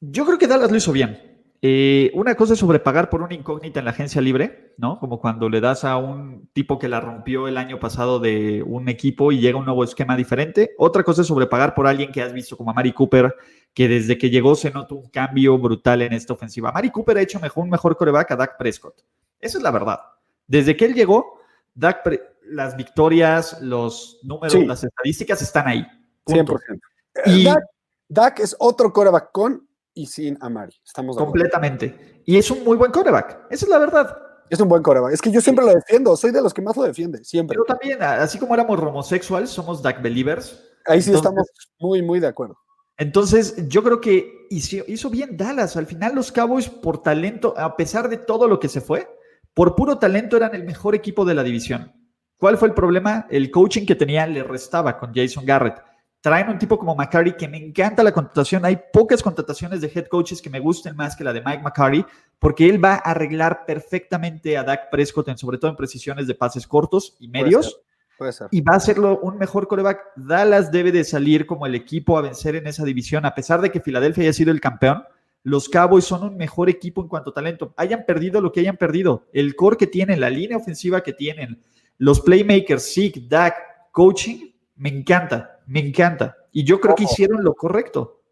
Yo 0.00 0.24
creo 0.24 0.38
que 0.38 0.46
Dallas 0.46 0.70
lo 0.70 0.76
hizo 0.76 0.92
bien. 0.92 1.28
Eh, 1.60 2.12
una 2.14 2.36
cosa 2.36 2.52
es 2.52 2.60
sobrepagar 2.60 3.10
por 3.10 3.20
una 3.20 3.34
incógnita 3.34 3.80
en 3.80 3.84
la 3.84 3.90
agencia 3.90 4.20
libre, 4.20 4.74
¿no? 4.78 5.00
Como 5.00 5.20
cuando 5.20 5.48
le 5.48 5.60
das 5.60 5.84
a 5.84 5.96
un 5.96 6.48
tipo 6.52 6.78
que 6.78 6.88
la 6.88 7.00
rompió 7.00 7.48
el 7.48 7.56
año 7.56 7.80
pasado 7.80 8.20
de 8.20 8.62
un 8.62 8.88
equipo 8.88 9.32
y 9.32 9.40
llega 9.40 9.58
un 9.58 9.64
nuevo 9.64 9.82
esquema 9.82 10.16
diferente. 10.16 10.70
Otra 10.78 11.02
cosa 11.02 11.22
es 11.22 11.28
sobrepagar 11.28 11.74
por 11.74 11.88
alguien 11.88 12.12
que 12.12 12.22
has 12.22 12.32
visto 12.32 12.56
como 12.56 12.70
a 12.70 12.74
Mari 12.74 12.92
Cooper, 12.92 13.34
que 13.74 13.88
desde 13.88 14.16
que 14.16 14.30
llegó 14.30 14.54
se 14.54 14.70
notó 14.70 14.94
un 14.94 15.08
cambio 15.08 15.58
brutal 15.58 16.02
en 16.02 16.12
esta 16.12 16.32
ofensiva. 16.32 16.70
Mari 16.70 16.90
Cooper 16.90 17.18
ha 17.18 17.22
hecho 17.22 17.40
mejor, 17.40 17.64
un 17.64 17.70
mejor 17.70 17.96
coreback 17.96 18.30
a 18.30 18.36
Dak 18.36 18.56
Prescott. 18.56 19.02
Esa 19.40 19.58
es 19.58 19.64
la 19.64 19.72
verdad. 19.72 19.98
Desde 20.46 20.76
que 20.76 20.84
él 20.84 20.94
llegó, 20.94 21.40
Dak 21.74 22.08
las 22.44 22.76
victorias, 22.76 23.60
los 23.60 24.20
números, 24.22 24.64
las 24.64 24.84
estadísticas 24.84 25.42
están 25.42 25.66
ahí. 25.66 25.86
100%. 26.26 26.80
Y 27.26 27.44
Dak, 27.44 27.64
Dak 28.08 28.38
es 28.38 28.54
otro 28.60 28.92
coreback 28.92 29.32
con 29.32 29.67
y 29.98 30.06
sin 30.06 30.38
Amari. 30.40 30.72
Estamos 30.84 31.16
Completamente. 31.16 32.22
Y 32.24 32.36
es 32.36 32.48
un 32.52 32.62
muy 32.62 32.76
buen 32.76 32.92
coreback. 32.92 33.46
Esa 33.50 33.66
es 33.66 33.68
la 33.68 33.78
verdad. 33.78 34.16
Es 34.48 34.60
un 34.60 34.68
buen 34.68 34.80
coreback. 34.80 35.12
Es 35.12 35.20
que 35.20 35.32
yo 35.32 35.40
siempre 35.40 35.64
lo 35.64 35.74
defiendo. 35.74 36.16
Soy 36.16 36.30
de 36.30 36.40
los 36.40 36.54
que 36.54 36.62
más 36.62 36.76
lo 36.76 36.84
defiende. 36.84 37.24
Siempre. 37.24 37.56
Pero 37.56 37.64
también, 37.64 38.00
así 38.00 38.38
como 38.38 38.54
éramos 38.54 38.78
homosexuales, 38.78 39.50
somos 39.50 39.82
Dak 39.82 40.00
Believers. 40.00 40.62
ahí 40.86 41.02
sí 41.02 41.12
estamos 41.12 41.48
muy, 41.80 42.00
muy 42.00 42.20
de 42.20 42.28
acuerdo. 42.28 42.56
Entonces, 42.96 43.68
yo 43.68 43.82
creo 43.82 44.00
que 44.00 44.46
hizo, 44.50 44.84
hizo, 44.86 45.10
bien 45.10 45.36
Dallas. 45.36 45.76
Al 45.76 45.86
final, 45.86 46.14
los 46.14 46.30
Cowboys, 46.30 46.68
por 46.68 47.02
talento, 47.02 47.54
a 47.56 47.76
pesar 47.76 48.08
de 48.08 48.18
todo 48.18 48.46
lo 48.46 48.60
que 48.60 48.68
se 48.68 48.80
fue, 48.80 49.08
por 49.52 49.74
puro 49.74 49.98
talento 49.98 50.36
eran 50.36 50.54
el 50.54 50.62
mejor 50.62 50.94
equipo 50.94 51.24
de 51.24 51.34
la 51.34 51.42
división. 51.42 51.92
¿Cuál 52.36 52.56
fue 52.56 52.68
el 52.68 52.74
problema? 52.74 53.26
El 53.30 53.50
coaching 53.50 53.84
que 53.84 53.96
tenía 53.96 54.28
le 54.28 54.44
restaba 54.44 54.96
con 54.96 55.12
Jason 55.12 55.44
Garrett. 55.44 55.87
Traen 56.20 56.48
un 56.48 56.58
tipo 56.58 56.78
como 56.78 56.96
McCarty 56.96 57.32
que 57.32 57.46
me 57.46 57.58
encanta 57.58 58.02
la 58.02 58.12
contratación. 58.12 58.64
Hay 58.64 58.78
pocas 58.92 59.22
contrataciones 59.22 59.80
de 59.80 59.90
head 59.94 60.06
coaches 60.06 60.42
que 60.42 60.50
me 60.50 60.58
gusten 60.58 60.96
más 60.96 61.14
que 61.14 61.22
la 61.22 61.32
de 61.32 61.42
Mike 61.42 61.62
McCarty, 61.62 62.04
porque 62.38 62.68
él 62.68 62.82
va 62.82 62.94
a 62.94 63.10
arreglar 63.10 63.64
perfectamente 63.66 64.56
a 64.56 64.64
Dak 64.64 64.90
Prescott, 64.90 65.36
sobre 65.36 65.58
todo 65.58 65.70
en 65.70 65.76
precisiones 65.76 66.26
de 66.26 66.34
pases 66.34 66.66
cortos 66.66 67.16
y 67.20 67.28
medios. 67.28 67.80
Puede 68.16 68.32
ser. 68.32 68.48
Y 68.50 68.62
va 68.62 68.74
a 68.74 68.78
hacerlo 68.78 69.20
un 69.20 69.38
mejor 69.38 69.68
coreback. 69.68 70.00
Dallas 70.16 70.72
debe 70.72 70.90
de 70.90 71.04
salir 71.04 71.46
como 71.46 71.66
el 71.66 71.76
equipo 71.76 72.18
a 72.18 72.22
vencer 72.22 72.56
en 72.56 72.66
esa 72.66 72.84
división, 72.84 73.24
a 73.24 73.34
pesar 73.34 73.60
de 73.60 73.70
que 73.70 73.80
Filadelfia 73.80 74.24
haya 74.24 74.32
sido 74.32 74.50
el 74.50 74.60
campeón. 74.60 75.04
Los 75.44 75.68
Cowboys 75.68 76.04
son 76.04 76.24
un 76.24 76.36
mejor 76.36 76.68
equipo 76.68 77.00
en 77.00 77.06
cuanto 77.06 77.30
a 77.30 77.34
talento. 77.34 77.72
Hayan 77.76 78.04
perdido 78.04 78.40
lo 78.40 78.50
que 78.50 78.60
hayan 78.60 78.76
perdido. 78.76 79.26
El 79.32 79.54
core 79.54 79.76
que 79.76 79.86
tienen, 79.86 80.20
la 80.20 80.30
línea 80.30 80.56
ofensiva 80.56 81.02
que 81.02 81.12
tienen, 81.12 81.62
los 81.96 82.20
playmakers, 82.20 82.92
Zeke, 82.92 83.22
Dak, 83.28 83.54
coaching, 83.92 84.50
me 84.76 84.88
encanta, 84.88 85.57
me 85.68 85.80
encanta. 85.80 86.36
Y 86.50 86.64
yo 86.64 86.80
creo 86.80 86.94
que 86.94 87.04
hicieron 87.04 87.44
lo 87.44 87.54
correcto. 87.54 88.22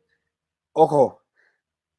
Ojo, 0.73 1.23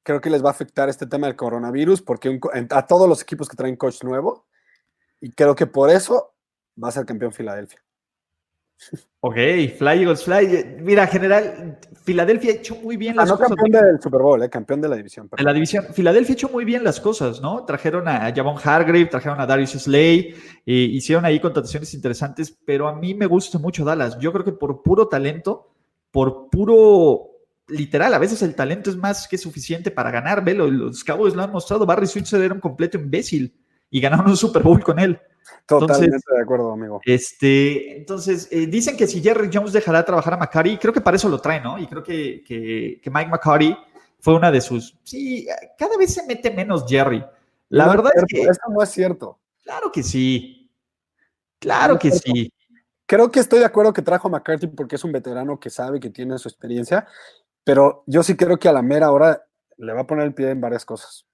creo 0.04 0.19
que 0.19 0.30
les 0.30 0.43
va 0.43 0.50
a 0.50 0.52
afectar 0.52 0.89
este 0.89 1.06
tema 1.06 1.28
del 1.28 1.36
coronavirus 1.36 2.02
porque 2.02 2.39
a 2.71 2.88
todos 2.88 3.08
los 3.08 3.21
equipos 3.21 3.47
que 3.47 3.56
traen 3.56 3.76
coach 3.76 4.04
nuevo, 4.04 4.47
y 5.21 5.32
creo 5.32 5.56
que 5.56 5.67
por 5.67 5.89
eso 5.89 6.34
va 6.82 6.89
a 6.89 6.91
ser 6.91 7.06
campeón 7.06 7.34
Filadelfia. 7.34 7.84
Ok, 9.20 9.36
Fly 9.36 9.80
Eagles 9.80 10.24
Fly. 10.24 10.78
Mira, 10.80 11.08
general, 11.08 11.80
Filadelfia 12.04 12.52
ha 12.52 12.56
hecho 12.56 12.76
muy 12.76 12.98
bien 12.98 13.13
ah, 13.18 13.24
las 13.24 13.32
cosas. 13.32 13.50
No 13.50 13.56
campeón 13.56 13.86
del 13.86 14.02
Super 14.02 14.22
Bowl, 14.22 14.44
eh, 14.44 14.50
campeón 14.50 14.82
de 14.82 14.88
la 14.88 14.96
división. 14.96 15.30
De 15.36 15.44
la 15.44 15.54
división. 15.54 15.86
Filadelfia 15.94 16.34
ha 16.34 16.38
hecho 16.38 16.50
muy 16.50 16.63
bien 16.63 16.84
las 16.84 17.00
cosas, 17.00 17.42
¿no? 17.42 17.66
Trajeron 17.66 18.08
a 18.08 18.34
Javon 18.34 18.58
Hargrave, 18.63 19.08
trajeron 19.08 19.42
a 19.42 19.46
Darius 19.46 19.72
Slay, 19.72 20.36
eh, 20.66 20.74
hicieron 20.74 21.26
ahí 21.26 21.40
contrataciones 21.40 21.94
interesantes, 21.94 22.56
pero 22.66 22.88
a 22.88 22.96
mí 22.96 23.13
me 23.13 23.26
gusta 23.26 23.58
mucho 23.58 23.84
Dallas. 23.84 24.18
Yo 24.20 24.32
creo 24.32 24.46
que 24.46 24.54
por 24.54 24.84
puro 24.84 25.08
talento, 25.08 25.74
por 26.12 26.50
puro 26.50 27.32
literal, 27.68 28.13
a 28.13 28.20
veces 28.20 28.42
el 28.44 28.56
talento 28.56 28.90
es 28.90 28.96
más 28.96 29.28
que 29.28 29.38
suficiente 29.38 29.92
para 29.92 30.12
ganar. 30.12 30.46
Velo, 30.46 30.70
los 30.70 31.04
Cowboys 31.04 31.36
lo 31.36 31.44
han 31.44 31.52
mostrado. 31.52 31.86
Barry 31.86 32.08
Switzer 32.08 32.42
era 32.42 32.54
un 32.54 32.62
completo 32.62 32.98
imbécil 32.98 33.54
y 33.90 34.00
ganaron 34.00 34.30
un 34.30 34.38
Super 34.38 34.63
Bowl 34.63 34.84
con 34.84 35.00
él. 35.00 35.20
Totalmente 35.65 36.33
de 36.33 36.41
acuerdo, 36.41 36.71
amigo. 36.71 37.01
Este, 37.03 37.97
entonces, 37.97 38.47
eh, 38.51 38.67
dicen 38.67 38.95
que 38.95 39.07
si 39.07 39.21
Jerry 39.21 39.49
Jones 39.51 39.73
dejará 39.73 40.03
trabajar 40.05 40.33
a 40.33 40.38
McCarty, 40.38 40.77
creo 40.77 40.93
que 40.93 41.01
para 41.01 41.17
eso 41.17 41.27
lo 41.29 41.41
trae, 41.41 41.60
¿no? 41.60 41.77
Y 41.77 41.88
creo 41.88 42.03
que, 42.03 42.43
que, 42.45 43.10
Mike 43.10 43.29
McCarty 43.29 43.75
fue 44.19 44.36
una 44.36 44.51
de 44.51 44.62
sus. 44.62 44.97
Sí, 45.03 45.47
cada 45.77 45.97
vez 45.97 46.13
se 46.13 46.25
mete 46.25 46.51
menos 46.51 46.86
Jerry. 46.88 47.23
La 47.69 47.88
verdad 47.88 48.12
es, 48.15 48.23
que. 48.27 48.41
Eso 48.41 48.62
no 48.69 48.81
es 48.81 48.89
cierto. 48.89 49.39
Claro 49.63 49.91
que 49.91 50.03
sí. 50.03 50.71
Claro 51.60 51.99
que 51.99 52.12
sí. 52.12 52.51
Creo 53.05 53.29
que 53.29 53.39
estoy 53.39 53.60
de 53.60 53.65
acuerdo 53.65 53.93
que 53.93 54.01
trajo 54.01 54.27
a 54.27 54.31
McCarthy 54.31 54.67
porque 54.67 54.95
es 54.95 55.03
un 55.03 55.12
veterano 55.12 55.60
que 55.60 55.69
sabe 55.69 55.99
que 55.99 56.10
tiene 56.10 56.38
su 56.38 56.47
experiencia, 56.47 57.07
pero 57.63 58.03
yo 58.05 58.23
sí 58.23 58.36
creo 58.36 58.57
que 58.57 58.69
a 58.69 58.73
la 58.73 58.81
mera 58.81 59.12
hora 59.12 59.45
le 59.77 59.93
va 59.93 60.01
a 60.01 60.07
poner 60.07 60.25
el 60.25 60.33
pie 60.33 60.51
en 60.51 60.62
varias 60.62 60.86
cosas. 60.86 61.27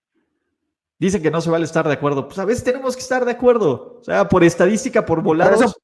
Dicen 1.03 1.21
que 1.21 1.29
no 1.29 1.41
se 1.41 1.49
vale 1.49 1.65
estar 1.65 1.85
de 1.85 1.91
acuerdo. 1.91 2.29
Pues 2.29 2.39
a 2.39 2.45
veces 2.45 2.63
tenemos 2.63 2.95
que 2.95 3.01
estar 3.01 3.25
de 3.25 3.31
acuerdo. 3.33 3.97
O 3.99 4.03
sea, 4.05 4.29
por 4.29 4.41
estadística, 4.41 5.05
por 5.05 5.21
volados. 5.21 5.75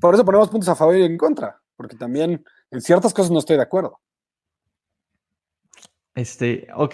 Por 0.00 0.14
eso, 0.14 0.24
ponemos 0.24 0.48
puntos 0.48 0.70
a 0.70 0.74
favor 0.74 0.96
y 0.96 1.04
en 1.04 1.18
contra. 1.18 1.60
Porque 1.76 1.94
también 1.94 2.42
en 2.70 2.80
ciertas 2.80 3.12
cosas 3.12 3.30
no 3.30 3.38
estoy 3.38 3.56
de 3.56 3.64
acuerdo. 3.64 4.00
Este, 6.14 6.68
ok. 6.74 6.90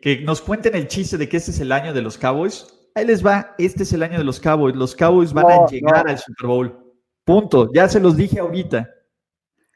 Que 0.00 0.22
nos 0.24 0.40
cuenten 0.40 0.76
el 0.76 0.88
chiste 0.88 1.18
de 1.18 1.28
que 1.28 1.36
este 1.36 1.50
es 1.50 1.60
el 1.60 1.72
año 1.72 1.92
de 1.92 2.00
los 2.00 2.16
Cowboys. 2.16 2.88
Ahí 2.94 3.04
les 3.04 3.22
va. 3.22 3.54
Este 3.58 3.82
es 3.82 3.92
el 3.92 4.02
año 4.02 4.16
de 4.16 4.24
los 4.24 4.40
Cowboys. 4.40 4.74
Los 4.74 4.96
Cowboys 4.96 5.34
van 5.34 5.50
a 5.50 5.66
llegar 5.66 6.08
al 6.08 6.18
Super 6.18 6.46
Bowl. 6.46 6.94
Punto. 7.22 7.70
Ya 7.74 7.86
se 7.86 8.00
los 8.00 8.16
dije 8.16 8.40
ahorita. 8.40 8.88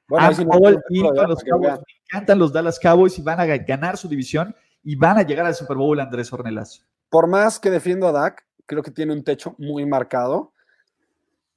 Bueno, 0.09 0.29
los 0.29 0.39
Cowboys, 0.39 0.79
me 0.89 1.95
encantan 2.07 2.39
los 2.39 2.55
Dallas 2.55 2.81
Cowboys 2.81 3.19
y 3.19 3.23
van 3.23 3.39
a 3.39 3.45
ganar 3.45 3.99
su 3.99 4.09
división 4.09 4.57
y 4.83 4.97
van 4.97 5.19
a 5.19 5.23
llegar 5.25 5.45
al 5.45 5.55
Super 5.55 5.77
Bowl, 5.77 6.01
Andrés 6.01 6.33
Ornelas 6.33 6.89
por 7.11 7.27
más 7.27 7.59
que 7.59 7.71
defiendo 7.71 8.07
a 8.09 8.13
Dak, 8.13 8.47
creo 8.67 8.83
que 8.83 8.91
tiene 8.91 9.13
un 9.13 9.25
techo 9.25 9.55
muy 9.59 9.87
marcado 9.87 10.53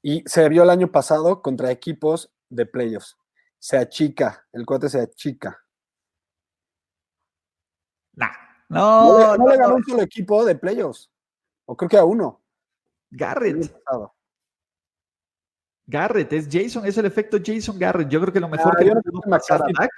y 0.02 0.24
se 0.26 0.48
vio 0.50 0.64
el 0.64 0.70
año 0.70 0.92
pasado 0.92 1.42
contra 1.42 1.72
equipos 1.72 2.32
de 2.50 2.66
playoffs. 2.66 3.18
Se 3.60 3.78
achica, 3.78 4.48
el 4.52 4.66
cuate 4.66 4.90
se 4.90 5.02
achica. 5.02 5.64
Nah, 8.14 8.32
no, 8.70 9.38
no, 9.38 9.48
le 9.48 9.58
ganó 9.58 9.76
un 9.76 9.84
solo 9.84 10.02
equipo 10.02 10.44
de 10.46 10.56
playoffs. 10.56 11.12
O 11.66 11.78
creo 11.78 11.90
que 11.90 11.98
a 11.98 12.06
uno. 12.06 12.42
Garrett. 13.12 13.72
Garrett, 15.86 16.34
es 16.34 16.48
Jason, 16.50 16.86
es 16.86 16.98
el 16.98 17.06
efecto 17.06 17.38
Jason 17.44 17.78
Garrett. 17.78 18.08
Yo 18.08 18.22
creo 18.22 18.34
que 18.34 18.40
lo 18.40 18.48
mejor 18.48 18.74
ah, 18.76 18.80
que 18.80 18.86
le 18.86 19.02
pudo 19.02 19.22
pasar 19.30 19.62
a 19.62 19.66
Dak, 19.78 19.92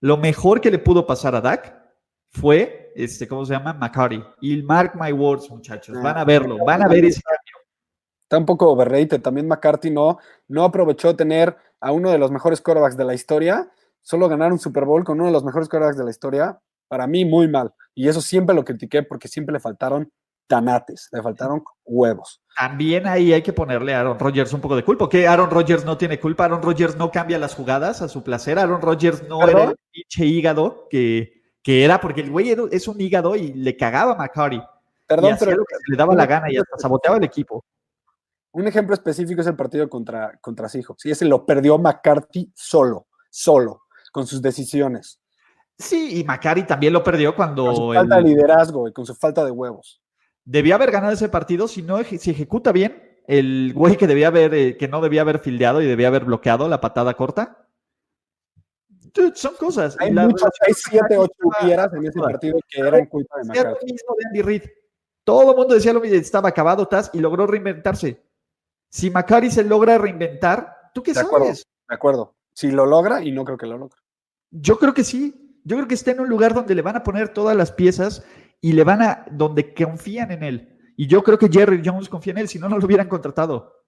lo 0.00 0.16
mejor 0.16 0.60
que 0.60 0.70
le 0.70 0.78
pudo 0.78 1.06
pasar 1.06 1.34
a 1.34 1.40
Dak 1.40 1.85
fue, 2.36 2.92
este, 2.94 3.26
¿cómo 3.26 3.44
se 3.44 3.54
llama? 3.54 3.72
McCarty. 3.72 4.22
Y 4.40 4.62
mark 4.62 4.92
my 4.94 5.12
words, 5.12 5.50
muchachos. 5.50 6.00
Van 6.02 6.16
a 6.18 6.24
verlo, 6.24 6.58
van 6.64 6.82
a 6.82 6.88
ver 6.88 7.04
ese 7.04 7.22
cambio. 7.22 7.56
Está 8.22 8.38
un 8.38 8.46
poco 8.46 8.70
overrated. 8.70 9.20
También 9.22 9.48
McCarthy 9.48 9.90
no, 9.90 10.18
no 10.48 10.64
aprovechó 10.64 11.14
tener 11.14 11.56
a 11.80 11.92
uno 11.92 12.10
de 12.10 12.18
los 12.18 12.30
mejores 12.30 12.60
quarterbacks 12.60 12.96
de 12.96 13.04
la 13.04 13.14
historia. 13.14 13.70
Solo 14.02 14.28
ganar 14.28 14.52
un 14.52 14.58
Super 14.58 14.84
Bowl 14.84 15.04
con 15.04 15.18
uno 15.18 15.26
de 15.26 15.32
los 15.32 15.44
mejores 15.44 15.68
quarterbacks 15.68 15.98
de 15.98 16.04
la 16.04 16.10
historia. 16.10 16.60
Para 16.88 17.06
mí, 17.06 17.24
muy 17.24 17.48
mal. 17.48 17.72
Y 17.94 18.08
eso 18.08 18.20
siempre 18.20 18.54
lo 18.54 18.64
critiqué 18.64 19.02
porque 19.02 19.28
siempre 19.28 19.52
le 19.52 19.60
faltaron 19.60 20.10
tanates, 20.46 21.08
le 21.12 21.22
faltaron 21.22 21.62
huevos. 21.84 22.40
También 22.56 23.06
ahí 23.06 23.32
hay 23.32 23.42
que 23.42 23.52
ponerle 23.52 23.94
a 23.94 24.00
Aaron 24.00 24.18
Rodgers 24.18 24.52
un 24.52 24.60
poco 24.60 24.76
de 24.76 24.84
culpa, 24.84 25.08
que 25.08 25.26
Aaron 25.26 25.50
Rodgers 25.50 25.84
no 25.84 25.98
tiene 25.98 26.20
culpa, 26.20 26.44
Aaron 26.44 26.62
Rodgers 26.62 26.96
no 26.96 27.10
cambia 27.10 27.38
las 27.38 27.54
jugadas 27.54 28.00
a 28.00 28.08
su 28.08 28.22
placer, 28.22 28.58
Aaron 28.58 28.80
Rodgers 28.80 29.28
no 29.28 29.46
era 29.48 29.64
el 29.64 29.76
pinche 29.90 30.24
hígado 30.24 30.86
que, 30.88 31.35
que 31.66 31.84
era 31.84 32.00
porque 32.00 32.20
el 32.20 32.30
güey 32.30 32.54
es 32.70 32.86
un 32.86 33.00
hígado 33.00 33.34
y 33.34 33.52
le 33.52 33.76
cagaba 33.76 34.12
a 34.12 34.14
McCarty. 34.14 34.62
Perdón, 35.04 35.34
pero 35.36 35.50
lo 35.50 35.64
que 35.64 35.74
le 35.88 35.96
daba 35.96 36.14
la 36.14 36.24
gana 36.24 36.46
y 36.48 36.56
hasta 36.56 36.78
saboteaba 36.78 37.16
el 37.16 37.24
equipo. 37.24 37.64
Un 38.52 38.68
ejemplo 38.68 38.94
específico 38.94 39.40
es 39.40 39.48
el 39.48 39.56
partido 39.56 39.88
contra, 39.90 40.38
contra 40.40 40.68
Seahawks. 40.68 41.06
Y 41.06 41.10
ese 41.10 41.24
lo 41.24 41.44
perdió 41.44 41.76
McCarthy 41.76 42.52
solo, 42.54 43.08
solo, 43.30 43.82
con 44.12 44.28
sus 44.28 44.40
decisiones. 44.40 45.18
Sí, 45.76 46.20
y 46.20 46.24
McCarty 46.24 46.62
también 46.62 46.92
lo 46.92 47.02
perdió 47.02 47.34
cuando. 47.34 47.64
Con 47.64 47.74
su 47.74 47.92
falta 47.94 48.16
de 48.18 48.22
liderazgo 48.22 48.86
y 48.86 48.92
con 48.92 49.04
su 49.04 49.16
falta 49.16 49.44
de 49.44 49.50
huevos. 49.50 50.00
Debía 50.44 50.76
haber 50.76 50.92
ganado 50.92 51.14
ese 51.14 51.28
partido 51.28 51.66
si 51.66 51.82
no 51.82 52.00
si 52.04 52.30
ejecuta 52.30 52.70
bien. 52.70 53.22
El 53.26 53.72
güey 53.74 53.96
que 53.96 54.06
debía 54.06 54.28
haber, 54.28 54.54
eh, 54.54 54.76
que 54.76 54.86
no 54.86 55.00
debía 55.00 55.22
haber 55.22 55.40
fildeado 55.40 55.82
y 55.82 55.86
debía 55.86 56.06
haber 56.06 56.26
bloqueado 56.26 56.68
la 56.68 56.80
patada 56.80 57.14
corta, 57.14 57.65
son 59.34 59.54
cosas. 59.54 59.96
Hay, 59.98 60.12
muchas, 60.12 60.50
hay 60.66 60.74
siete, 60.74 61.16
ocho 61.16 61.32
hubieras 61.42 61.92
en 61.92 62.06
ese 62.06 62.18
partido 62.18 62.58
que 62.68 62.80
eran 62.80 63.06
culpa 63.06 63.36
de 63.38 63.48
McCarthy. 63.48 63.86
mismo 63.86 64.14
de 64.18 64.24
Andy 64.26 64.42
Reid. 64.42 64.62
Todo 65.24 65.50
el 65.50 65.56
mundo 65.56 65.74
decía 65.74 65.92
lo 65.92 66.00
mismo, 66.00 66.16
estaba 66.16 66.48
acabado, 66.48 66.86
Taz, 66.86 67.10
y 67.12 67.18
logró 67.18 67.46
reinventarse. 67.46 68.22
Si 68.90 69.10
McCarthy 69.10 69.50
se 69.50 69.64
logra 69.64 69.98
reinventar, 69.98 70.90
¿tú 70.94 71.02
qué 71.02 71.10
de 71.10 71.16
sabes? 71.16 71.28
Acuerdo, 71.28 71.46
de 71.46 71.94
acuerdo. 71.94 72.36
Si 72.52 72.70
lo 72.70 72.86
logra, 72.86 73.22
y 73.22 73.32
no 73.32 73.44
creo 73.44 73.58
que 73.58 73.66
lo 73.66 73.76
logre. 73.76 73.98
Yo 74.50 74.78
creo 74.78 74.94
que 74.94 75.04
sí. 75.04 75.60
Yo 75.64 75.76
creo 75.76 75.88
que 75.88 75.94
está 75.94 76.12
en 76.12 76.20
un 76.20 76.28
lugar 76.28 76.54
donde 76.54 76.74
le 76.74 76.82
van 76.82 76.96
a 76.96 77.02
poner 77.02 77.30
todas 77.30 77.56
las 77.56 77.72
piezas 77.72 78.24
y 78.60 78.72
le 78.72 78.84
van 78.84 79.02
a, 79.02 79.26
donde 79.32 79.74
confían 79.74 80.30
en 80.30 80.42
él. 80.44 80.92
Y 80.96 81.08
yo 81.08 81.22
creo 81.24 81.38
que 81.38 81.48
Jerry 81.48 81.82
Jones 81.84 82.08
confía 82.08 82.32
en 82.32 82.38
él, 82.38 82.48
si 82.48 82.58
no, 82.58 82.68
no 82.68 82.78
lo 82.78 82.86
hubieran 82.86 83.08
contratado. 83.08 83.84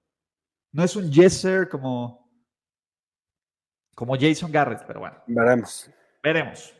No 0.72 0.82
es 0.82 0.96
un 0.96 1.10
yes, 1.10 1.40
sir, 1.40 1.68
como 1.68 2.17
como 3.98 4.14
Jason 4.14 4.52
Garrett, 4.52 4.84
pero 4.86 5.00
bueno. 5.00 5.16
Veremos. 5.26 5.90
Veremos. 6.22 6.72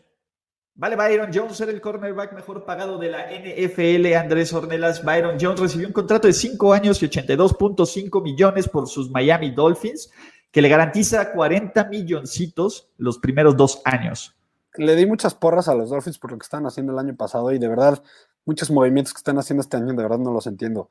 Vale, 0.76 0.94
Byron 0.94 1.31
Jones 1.35 1.61
era 1.61 1.72
el 1.72 1.80
cornerback 1.80 2.32
mejor 2.32 2.64
pagado 2.64 2.97
de 2.97 3.11
la 3.11 3.26
NFL. 3.26 4.14
Andrés 4.14 4.53
Ornelas. 4.53 5.05
Byron 5.05 5.36
Jones 5.40 5.59
recibió 5.59 5.88
un 5.88 5.93
contrato 5.93 6.28
de 6.28 6.32
5 6.32 6.72
años 6.72 7.03
y 7.03 7.09
82.5 7.09 8.22
millones 8.22 8.68
por 8.68 8.86
sus 8.86 9.11
Miami 9.11 9.51
Dolphins, 9.51 10.12
que 10.53 10.62
le 10.62 10.68
garantiza 10.68 11.32
40 11.32 11.86
milloncitos 11.86 12.93
los 12.99 13.18
primeros 13.18 13.57
dos 13.57 13.82
años. 13.84 14.36
Le 14.76 14.95
di 14.95 15.05
muchas 15.05 15.34
porras 15.34 15.66
a 15.66 15.74
los 15.74 15.90
Dolphins 15.90 16.20
por 16.20 16.30
lo 16.30 16.38
que 16.38 16.45
están 16.45 16.66
haciendo 16.66 16.93
el 16.93 17.01
año 17.01 17.16
pasado 17.16 17.51
y 17.51 17.59
de 17.59 17.66
verdad, 17.66 18.01
muchos 18.45 18.70
movimientos 18.70 19.12
que 19.12 19.18
están 19.18 19.38
haciendo 19.38 19.62
este 19.62 19.76
año, 19.76 19.88
de 19.88 20.05
verdad 20.05 20.18
no 20.18 20.32
los 20.32 20.47
entiendo. 20.47 20.88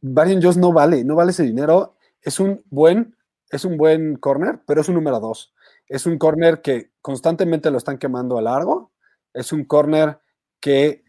Byron 0.00 0.40
Jones 0.40 0.56
no 0.56 0.72
vale, 0.72 1.04
no 1.04 1.16
vale 1.16 1.32
ese 1.32 1.42
dinero. 1.42 1.96
Es 2.22 2.40
un 2.40 2.64
buen 2.70 3.14
es 3.50 3.64
un 3.64 3.76
buen 3.76 4.16
corner, 4.16 4.60
pero 4.66 4.80
es 4.80 4.88
un 4.88 4.94
número 4.96 5.20
dos. 5.20 5.54
Es 5.88 6.06
un 6.06 6.18
corner 6.18 6.62
que 6.62 6.92
constantemente 7.00 7.70
lo 7.70 7.78
están 7.78 7.98
quemando 7.98 8.38
a 8.38 8.42
largo. 8.42 8.92
Es 9.32 9.52
un 9.52 9.64
corner 9.64 10.20
que 10.60 11.04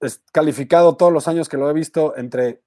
es 0.00 0.22
calificado 0.32 0.96
todos 0.96 1.12
los 1.12 1.28
años 1.28 1.48
que 1.48 1.56
lo 1.56 1.70
he 1.70 1.72
visto 1.72 2.16
entre 2.16 2.62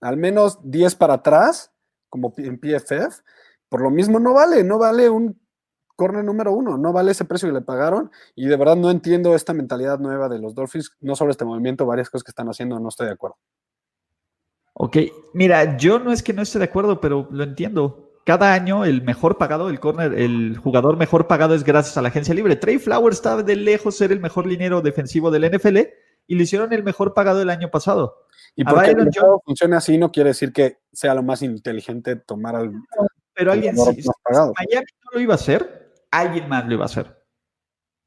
al 0.00 0.16
menos 0.16 0.58
10 0.64 0.96
para 0.96 1.14
atrás, 1.14 1.72
como 2.08 2.34
en 2.36 2.58
PFF, 2.58 3.22
por 3.68 3.80
lo 3.80 3.90
mismo 3.90 4.18
no 4.18 4.34
vale, 4.34 4.64
no 4.64 4.78
vale 4.78 5.08
un 5.08 5.40
corner 5.96 6.24
número 6.24 6.52
uno, 6.52 6.76
no 6.76 6.92
vale 6.92 7.12
ese 7.12 7.24
precio 7.24 7.48
que 7.48 7.54
le 7.54 7.60
pagaron 7.60 8.10
y 8.34 8.48
de 8.48 8.56
verdad 8.56 8.76
no 8.76 8.90
entiendo 8.90 9.34
esta 9.34 9.54
mentalidad 9.54 10.00
nueva 10.00 10.28
de 10.28 10.38
los 10.38 10.54
Dolphins, 10.54 10.96
no 11.00 11.14
sobre 11.14 11.30
este 11.30 11.44
movimiento, 11.44 11.86
varias 11.86 12.10
cosas 12.10 12.24
que 12.24 12.32
están 12.32 12.48
haciendo, 12.48 12.78
no 12.80 12.88
estoy 12.88 13.06
de 13.06 13.12
acuerdo. 13.12 13.36
Ok, 14.74 14.96
mira, 15.34 15.76
yo 15.76 15.98
no 15.98 16.12
es 16.12 16.22
que 16.22 16.32
no 16.32 16.42
esté 16.42 16.58
de 16.58 16.64
acuerdo, 16.64 17.00
pero 17.00 17.28
lo 17.30 17.44
entiendo. 17.44 18.10
Cada 18.24 18.54
año 18.54 18.84
el 18.84 19.02
mejor 19.02 19.36
pagado, 19.36 19.68
el 19.68 19.80
corner, 19.80 20.14
el 20.14 20.56
jugador 20.56 20.96
mejor 20.96 21.26
pagado 21.26 21.54
es 21.54 21.64
gracias 21.64 21.96
a 21.96 22.02
la 22.02 22.08
agencia 22.08 22.34
libre. 22.34 22.56
Trey 22.56 22.78
Flowers 22.78 23.16
estaba 23.16 23.42
de 23.42 23.56
lejos 23.56 23.96
ser 23.96 24.12
el 24.12 24.20
mejor 24.20 24.46
linero 24.46 24.80
defensivo 24.80 25.30
del 25.30 25.50
NFL 25.50 25.78
y 26.28 26.36
le 26.36 26.44
hicieron 26.44 26.72
el 26.72 26.84
mejor 26.84 27.14
pagado 27.14 27.42
el 27.42 27.50
año 27.50 27.70
pasado. 27.70 28.26
Y 28.54 28.64
porque 28.64 28.90
el 28.90 29.10
funciona 29.44 29.78
así 29.78 29.98
no 29.98 30.12
quiere 30.12 30.30
decir 30.30 30.52
que 30.52 30.78
sea 30.92 31.14
lo 31.14 31.22
más 31.22 31.42
inteligente 31.42 32.16
tomar 32.16 32.54
al. 32.54 32.72
Pero 33.34 33.52
alguien, 33.52 33.76
si, 33.76 33.82
Miami 33.82 34.86
no 35.04 35.10
lo 35.14 35.20
iba 35.20 35.34
a 35.34 35.36
hacer, 35.36 35.92
alguien 36.10 36.48
más 36.48 36.66
lo 36.66 36.74
iba 36.74 36.84
a 36.84 36.86
hacer. 36.86 37.21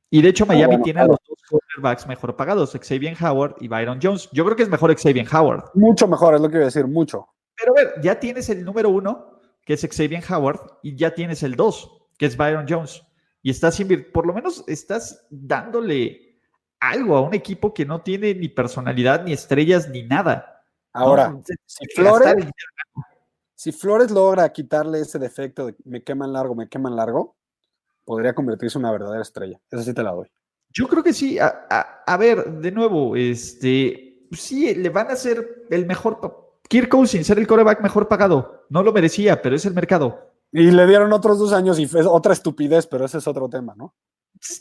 Y 0.10 0.22
de 0.22 0.30
hecho, 0.30 0.43
ah, 0.45 0.47
Miami 0.47 0.82
tiene 0.82 1.01
a 1.01 1.08
los 1.08 1.18
dos 1.28 1.39
quarterbacks 1.49 2.08
mejor 2.08 2.36
pagados, 2.36 2.72
Xavier 2.72 3.16
Howard 3.22 3.56
y 3.60 3.68
Byron 3.68 3.99
Jones. 4.01 4.30
Yo 4.32 4.45
creo 4.45 4.56
que 4.56 4.64
es 4.64 4.70
mejor 4.70 4.95
Xavier 4.95 5.28
Howard. 5.34 5.72
Mucho 5.74 6.08
mejor, 6.08 6.36
es 6.36 6.41
lo 6.41 6.49
que 6.49 6.56
iba 6.56 6.64
a 6.64 6.66
decir, 6.66 6.88
mucho. 6.88 7.28
Pero 7.58 7.72
a 7.72 7.76
ver, 7.76 8.01
ya 8.01 8.20
tienes 8.20 8.49
el 8.49 8.64
número 8.64 8.89
uno, 8.89 9.39
que 9.66 9.74
es 9.74 9.82
Xavier 9.82 10.24
Howard, 10.32 10.60
y 10.84 10.95
ya 10.95 11.14
tienes 11.14 11.43
el 11.43 11.56
dos, 11.56 11.91
que 12.18 12.26
es 12.28 12.38
Byron 12.38 12.66
Jones. 12.68 13.01
Y 13.41 13.49
estás, 13.49 13.80
por 14.14 14.26
lo 14.26 14.34
menos 14.34 14.64
estás 14.68 15.26
dándole 15.30 16.39
algo 16.80 17.16
a 17.16 17.22
un 17.22 17.34
equipo 17.34 17.74
que 17.74 17.86
no 17.86 18.01
tiene 18.01 18.34
ni 18.34 18.49
personalidad, 18.49 19.24
ni 19.24 19.34
estrellas, 19.34 19.89
ni 19.89 20.03
nada. 20.03 20.64
Ahora, 20.93 21.36
si, 21.66 21.86
Flores, 21.93 22.36
si 23.53 23.72
Flores 23.72 24.12
logra 24.12 24.51
quitarle 24.51 25.01
ese 25.01 25.20
defecto 25.20 25.68
de 25.68 25.76
me 25.84 26.03
queman 26.03 26.32
largo, 26.32 26.56
me 26.56 26.70
queman 26.70 26.95
largo, 26.95 27.36
podría 28.06 28.34
convertirse 28.34 28.78
en 28.78 28.86
una 28.86 28.91
verdadera 28.91 29.22
estrella. 29.22 29.60
Esa 29.70 29.84
sí 29.84 29.93
te 29.93 30.03
la 30.03 30.12
doy. 30.12 30.32
Yo 30.70 30.88
creo 30.88 31.03
que 31.03 31.14
sí. 31.14 31.38
A, 31.39 32.18
ver, 32.18 32.45
de 32.45 32.72
nuevo, 32.72 33.16
este, 33.16 34.28
sí, 34.32 34.76
le 34.76 34.89
van 34.89 35.10
a 35.10 35.14
hacer 35.14 35.66
el 35.70 35.86
mejor. 35.86 36.60
Kirk 36.68 36.89
Cousins 36.89 37.28
ser 37.28 37.39
el 37.39 37.47
coreback 37.47 37.82
mejor 37.82 38.08
pagado. 38.08 38.66
No 38.70 38.84
lo 38.84 38.93
merecía, 38.93 39.41
pero 39.41 39.56
es 39.56 39.66
el 39.66 39.74
mercado. 39.74 40.32
Y 40.51 40.72
le 40.72 40.88
dieron 40.88 41.12
otros 41.14 41.39
dos 41.39 41.53
años 41.53 41.80
y 41.80 41.88
fue 41.88 42.06
otra 42.06 42.34
estupidez, 42.34 42.88
pero 42.88 43.06
ese 43.06 43.18
es 43.18 43.28
otro 43.28 43.49
tema, 43.49 43.74
¿no? 43.76 43.93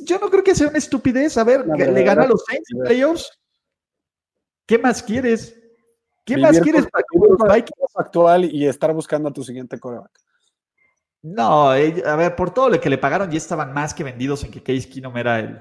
Yo 0.01 0.19
no 0.19 0.31
creo 0.31 0.45
que 0.45 0.55
sea 0.55 0.69
una 0.69 0.79
estupidez. 0.79 1.37
A 1.37 1.45
ver, 1.45 1.67
le 1.67 2.03
gana 2.03 2.23
a 2.23 2.27
los 2.27 2.45
Saints 2.45 2.71
en 2.73 2.81
playoffs. 2.81 3.31
¿Qué 4.67 4.79
más 4.79 5.03
quieres? 5.03 5.61
¿Qué 6.25 6.39
más 6.39 6.59
quieres 6.61 6.87
para 6.87 7.63
que 7.63 7.73
actual 7.97 8.45
y 8.45 8.67
estar 8.67 8.93
buscando 8.95 9.29
a 9.29 9.33
tu 9.33 9.45
siguiente 9.45 9.79
coreback? 9.79 10.11
No, 11.25 11.71
a 11.71 12.17
ver, 12.17 12.37
por 12.37 12.53
todo 12.53 12.69
lo 12.69 12.79
que 12.79 12.91
le 12.91 12.99
pagaron 12.99 13.31
ya 13.31 13.39
estaban 13.39 13.73
más 13.73 13.95
que 13.95 14.05
vendidos 14.05 14.45
en 14.45 14.51
que 14.51 14.63
Case 14.63 14.87
Keenum 14.87 15.17
era 15.17 15.39
el. 15.39 15.59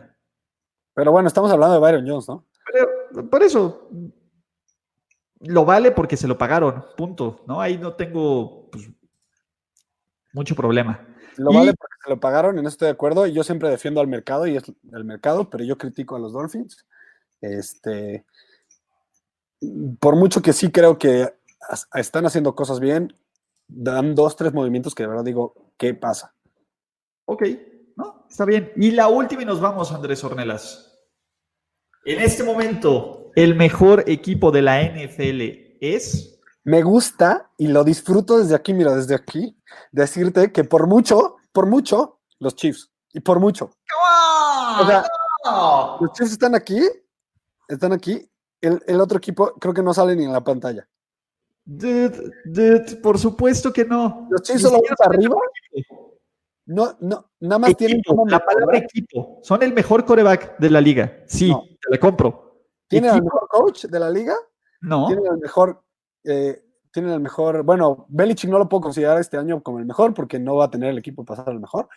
Pero 0.94 1.14
bueno, 1.14 1.30
estamos 1.30 1.50
hablando 1.50 1.76
de 1.76 1.80
Byron 1.80 2.06
Jones, 2.06 2.28
¿no? 2.28 2.46
por 3.32 3.44
eso 3.44 3.88
lo 5.40 5.64
vale 5.64 5.92
porque 5.92 6.18
se 6.18 6.28
lo 6.28 6.38
pagaron, 6.38 6.84
punto. 6.98 7.46
¿No? 7.48 7.62
Ahí 7.62 7.78
no 7.78 7.94
tengo 7.94 8.70
pues, 8.72 8.90
mucho 10.34 10.54
problema. 10.54 11.08
Lo 11.38 11.54
vale 11.54 11.74
porque 11.74 11.96
se 12.04 12.10
lo 12.10 12.20
pagaron, 12.20 12.60
en 12.60 12.66
eso 12.66 12.74
estoy 12.74 12.88
de 12.88 12.94
acuerdo. 12.94 13.26
Y 13.26 13.32
yo 13.32 13.42
siempre 13.46 13.70
defiendo 13.70 14.02
al 14.02 14.08
mercado 14.08 14.46
y 14.46 14.58
es 14.58 14.64
el 14.92 15.06
mercado, 15.06 15.50
pero 15.50 15.64
yo 15.64 15.78
critico 15.78 16.18
a 16.18 16.20
los 16.20 16.34
Dolphins. 16.34 16.86
Este, 17.40 18.26
por 20.02 20.18
mucho 20.18 20.42
que 20.42 20.52
sí 20.52 20.72
creo 20.72 20.98
que 20.98 21.34
están 21.94 22.26
haciendo 22.26 22.54
cosas 22.54 22.82
bien, 22.82 23.16
dan 23.68 24.16
dos, 24.16 24.36
tres 24.36 24.54
movimientos 24.54 24.94
que 24.96 25.04
de 25.04 25.10
verdad 25.10 25.24
digo, 25.24 25.72
¿qué 25.78 25.94
pasa? 25.94 26.36
Ok, 27.26 27.44
¿no? 27.96 28.26
Está 28.30 28.46
bien. 28.46 28.72
Y 28.76 28.92
la 28.92 29.08
última 29.08 29.44
y 29.44 29.46
nos 29.46 29.62
vamos, 29.62 29.92
Andrés 29.92 30.24
Ornelas. 30.24 31.00
En 32.06 32.20
este 32.20 32.44
momento, 32.44 33.32
el 33.36 33.56
mejor 33.56 34.04
equipo 34.08 34.52
de 34.52 34.62
la 34.62 34.82
NFL 34.84 35.78
es... 35.80 36.30
Me 36.66 36.82
gusta 36.82 37.52
y 37.58 37.68
lo 37.68 37.84
disfruto 37.84 38.40
desde 38.40 38.56
aquí, 38.56 38.74
mira, 38.74 38.96
desde 38.96 39.16
aquí, 39.16 39.58
decirte 39.92 40.54
que 40.54 40.64
por 40.64 40.88
mucho, 40.88 41.36
por 41.52 41.66
mucho, 41.66 42.22
los 42.40 42.56
Chiefs. 42.56 42.90
Y 43.12 43.20
por 43.20 43.42
mucho. 43.42 43.72
o 44.80 44.86
sea, 44.86 45.06
los 46.00 46.14
Chiefs 46.14 46.32
están 46.32 46.56
aquí, 46.56 46.80
están 47.68 47.92
aquí. 47.92 48.30
El, 48.62 48.82
el 48.88 49.02
otro 49.02 49.18
equipo 49.18 49.54
creo 49.60 49.74
que 49.74 49.84
no 49.84 49.94
sale 49.94 50.16
ni 50.16 50.24
en 50.24 50.32
la 50.32 50.42
pantalla 50.42 50.88
por 53.02 53.18
supuesto 53.18 53.72
que 53.72 53.86
no. 53.86 54.28
¿Los 54.30 54.44
Chiefs 54.44 54.64
solo 54.64 54.82
para 54.98 55.12
arriba? 55.12 55.36
No, 56.66 56.96
no, 57.02 57.32
nada 57.42 57.60
más 57.60 57.76
tienen 57.76 58.02
como 58.06 58.26
la 58.26 58.40
palabra 58.40 58.78
equipo. 58.78 59.40
Son 59.44 59.62
el 59.64 59.74
mejor 59.74 60.06
coreback 60.06 60.58
de 60.58 60.70
la 60.70 60.80
liga. 60.80 61.24
Sí, 61.28 61.50
te 61.50 61.90
la 61.90 61.98
compro. 61.98 62.44
¿Tienen 62.88 63.16
el 63.16 63.24
mejor 63.24 63.48
coach 63.50 63.86
de 63.86 64.00
la 64.00 64.10
liga? 64.10 64.36
No. 64.82 65.08
Tienen 65.08 65.26
el 65.26 65.38
mejor, 65.40 65.84
eh, 66.24 66.64
tienen 66.92 67.12
el 67.12 67.20
mejor, 67.20 67.64
bueno, 67.64 68.06
Belichick 68.10 68.50
no 68.50 68.60
lo 68.60 68.70
puedo 68.70 68.82
considerar 68.82 69.20
este 69.20 69.38
año 69.38 69.62
como 69.64 69.80
el 69.80 69.86
mejor 69.86 70.14
porque 70.14 70.40
no 70.40 70.56
va 70.56 70.66
a 70.66 70.72
tener 70.72 70.90
el 70.90 70.98
equipo 70.98 71.26
pasado 71.26 71.52
el 71.52 71.60
mejor. 71.60 71.90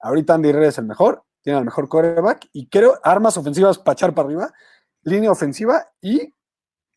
Ahorita 0.00 0.34
Andy 0.34 0.50
Reid 0.52 0.68
es 0.68 0.78
el 0.78 0.86
mejor, 0.86 1.22
tiene 1.42 1.58
el 1.58 1.64
mejor 1.64 1.88
coreback 1.88 2.48
y 2.52 2.68
creo 2.68 2.98
armas 3.02 3.36
ofensivas 3.36 3.78
para 3.78 3.92
echar 3.92 4.14
para 4.14 4.26
arriba, 4.26 4.52
línea 5.02 5.30
ofensiva 5.30 5.86
y 6.00 6.34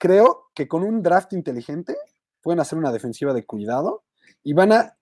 creo 0.04 0.49
que 0.54 0.68
con 0.68 0.84
un 0.84 1.01
draft 1.01 1.32
inteligente 1.32 1.95
pueden 2.41 2.60
hacer 2.60 2.78
una 2.78 2.91
defensiva 2.91 3.34
de 3.34 3.45
cuidado 3.45 4.04
y 4.43 4.51
van 4.51 4.74
a, 4.74 4.97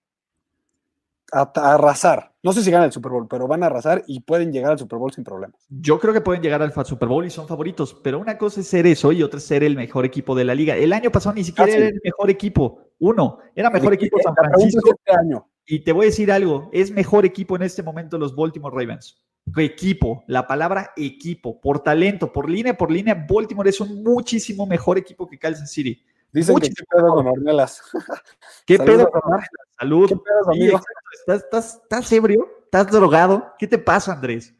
arrasar. 1.32 2.36
No 2.43 2.54
sé 2.54 2.62
si 2.62 2.70
ganan 2.70 2.86
el 2.86 2.91
Super 2.91 3.12
Bowl, 3.12 3.28
pero 3.28 3.47
van 3.47 3.64
a 3.64 3.66
arrasar 3.66 4.04
y 4.06 4.20
pueden 4.20 4.52
llegar 4.54 4.74
al 4.74 4.78
Super 4.78 4.99
Bowl 4.99 5.12
sin 5.12 5.24
problemas. 5.24 5.66
Yo 5.70 5.99
creo 5.99 6.14
que 6.14 6.22
pueden 6.22 6.43
llegar 6.43 6.62
al 6.62 6.72
Super 6.86 7.10
Bowl 7.10 7.26
y 7.26 7.32
son 7.32 7.47
favoritos, 7.47 7.95
pero 8.04 8.20
una 8.20 8.38
cosa 8.38 8.60
es 8.60 8.68
ser 8.68 8.86
eso 8.86 9.12
y 9.12 9.24
otra 9.24 9.39
es 9.39 9.45
ser 9.45 9.64
el 9.64 9.76
mejor 9.76 10.06
equipo 10.06 10.36
de 10.36 10.43
la 10.43 10.54
liga. 10.54 10.76
El 10.76 10.93
año 10.93 11.12
pasado 11.12 11.34
ni 11.34 11.43
siquiera 11.43 11.72
era 11.72 11.88
el 11.88 11.99
mejor 12.04 12.30
equipo. 12.30 12.91
Uno, 12.99 13.39
era 13.56 13.72
mejor 13.72 13.95
equipo 13.95 14.20
San 14.22 14.36
Francisco. 14.36 14.91
Este 14.91 15.20
año. 15.20 15.49
Y 15.66 15.84
te 15.84 15.93
voy 15.93 16.06
a 16.06 16.10
decir 16.10 16.32
algo, 16.32 16.70
es 16.74 16.91
mejor 16.91 17.26
equipo 17.26 17.56
en 17.56 17.64
este 17.64 17.82
momento 17.82 18.20
los 18.20 18.36
Baltimore 18.36 18.76
Ravens 18.78 19.20
equipo, 19.58 20.24
la 20.28 20.48
palabra 20.48 20.94
equipo, 20.96 21.60
por 21.60 21.82
talento, 21.84 22.32
por 22.32 22.50
línea 22.50 22.78
por 22.78 22.92
línea, 22.92 23.26
Baltimore 23.30 23.70
es 23.70 23.82
un 23.82 24.04
muchísimo 24.04 24.66
mejor 24.66 24.98
equipo 24.98 25.28
que 25.28 25.38
Kansas 25.38 25.72
City. 25.72 26.04
Dicen 26.32 26.58
que 26.60 26.70
qué 26.70 26.84
pedo 26.89 27.14
con 27.14 27.28
Ornelas. 27.28 27.82
¿Qué 28.66 28.78
pedo 28.78 29.10
con 29.10 29.22
Ornelas? 29.24 29.50
Salud. 29.78 30.08
¿Qué 30.08 30.16
pedo, 30.16 30.82
¿Estás, 31.28 31.82
¿Estás, 31.84 32.12
ebrio? 32.12 32.50
¿Estás 32.64 32.89
drogado? 32.92 33.54
¿Qué 33.60 33.68
te 33.68 33.78
pasa, 33.78 34.14
Andrés? 34.14 34.56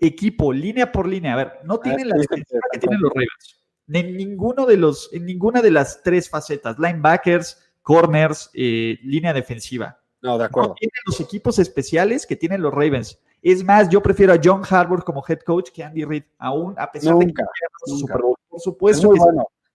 Equipo, 0.00 0.52
línea 0.52 0.90
por 0.90 1.06
línea. 1.06 1.34
A 1.34 1.36
ver, 1.36 1.52
no 1.64 1.74
ah, 1.74 1.80
tienen 1.82 2.08
la 2.08 2.16
defensiva 2.16 2.60
que 2.72 2.78
tienen 2.78 3.00
los 3.00 3.10
Ravens. 3.10 3.58
En 3.88 4.16
ninguno 4.16 4.64
de 4.64 4.76
los, 4.78 5.10
en 5.12 5.26
ninguna 5.26 5.60
de 5.60 5.70
las 5.70 6.02
tres 6.02 6.30
facetas, 6.30 6.78
linebackers, 6.78 7.72
corners, 7.82 8.50
eh, 8.54 8.98
línea 9.02 9.34
defensiva. 9.34 10.00
No, 10.22 10.38
de 10.38 10.44
acuerdo. 10.44 10.70
No 10.70 10.74
tienen 10.76 11.02
los 11.04 11.20
equipos 11.20 11.58
especiales 11.58 12.26
que 12.26 12.36
tienen 12.36 12.62
los 12.62 12.72
Ravens. 12.72 13.18
Es 13.42 13.64
más, 13.64 13.88
yo 13.88 14.00
prefiero 14.00 14.32
a 14.32 14.40
John 14.42 14.62
Harbour 14.68 15.04
como 15.04 15.24
head 15.26 15.40
coach 15.40 15.70
que 15.70 15.82
Andy 15.82 16.04
Reid, 16.04 16.22
aún 16.38 16.74
a 16.78 16.90
pesar 16.90 17.16
de 17.16 17.26
que 17.26 17.42
Super 17.86 18.22
Bowl. 18.22 18.36
Por 18.48 18.60
supuesto 18.60 19.10
que 19.10 19.18
sí. 19.18 19.26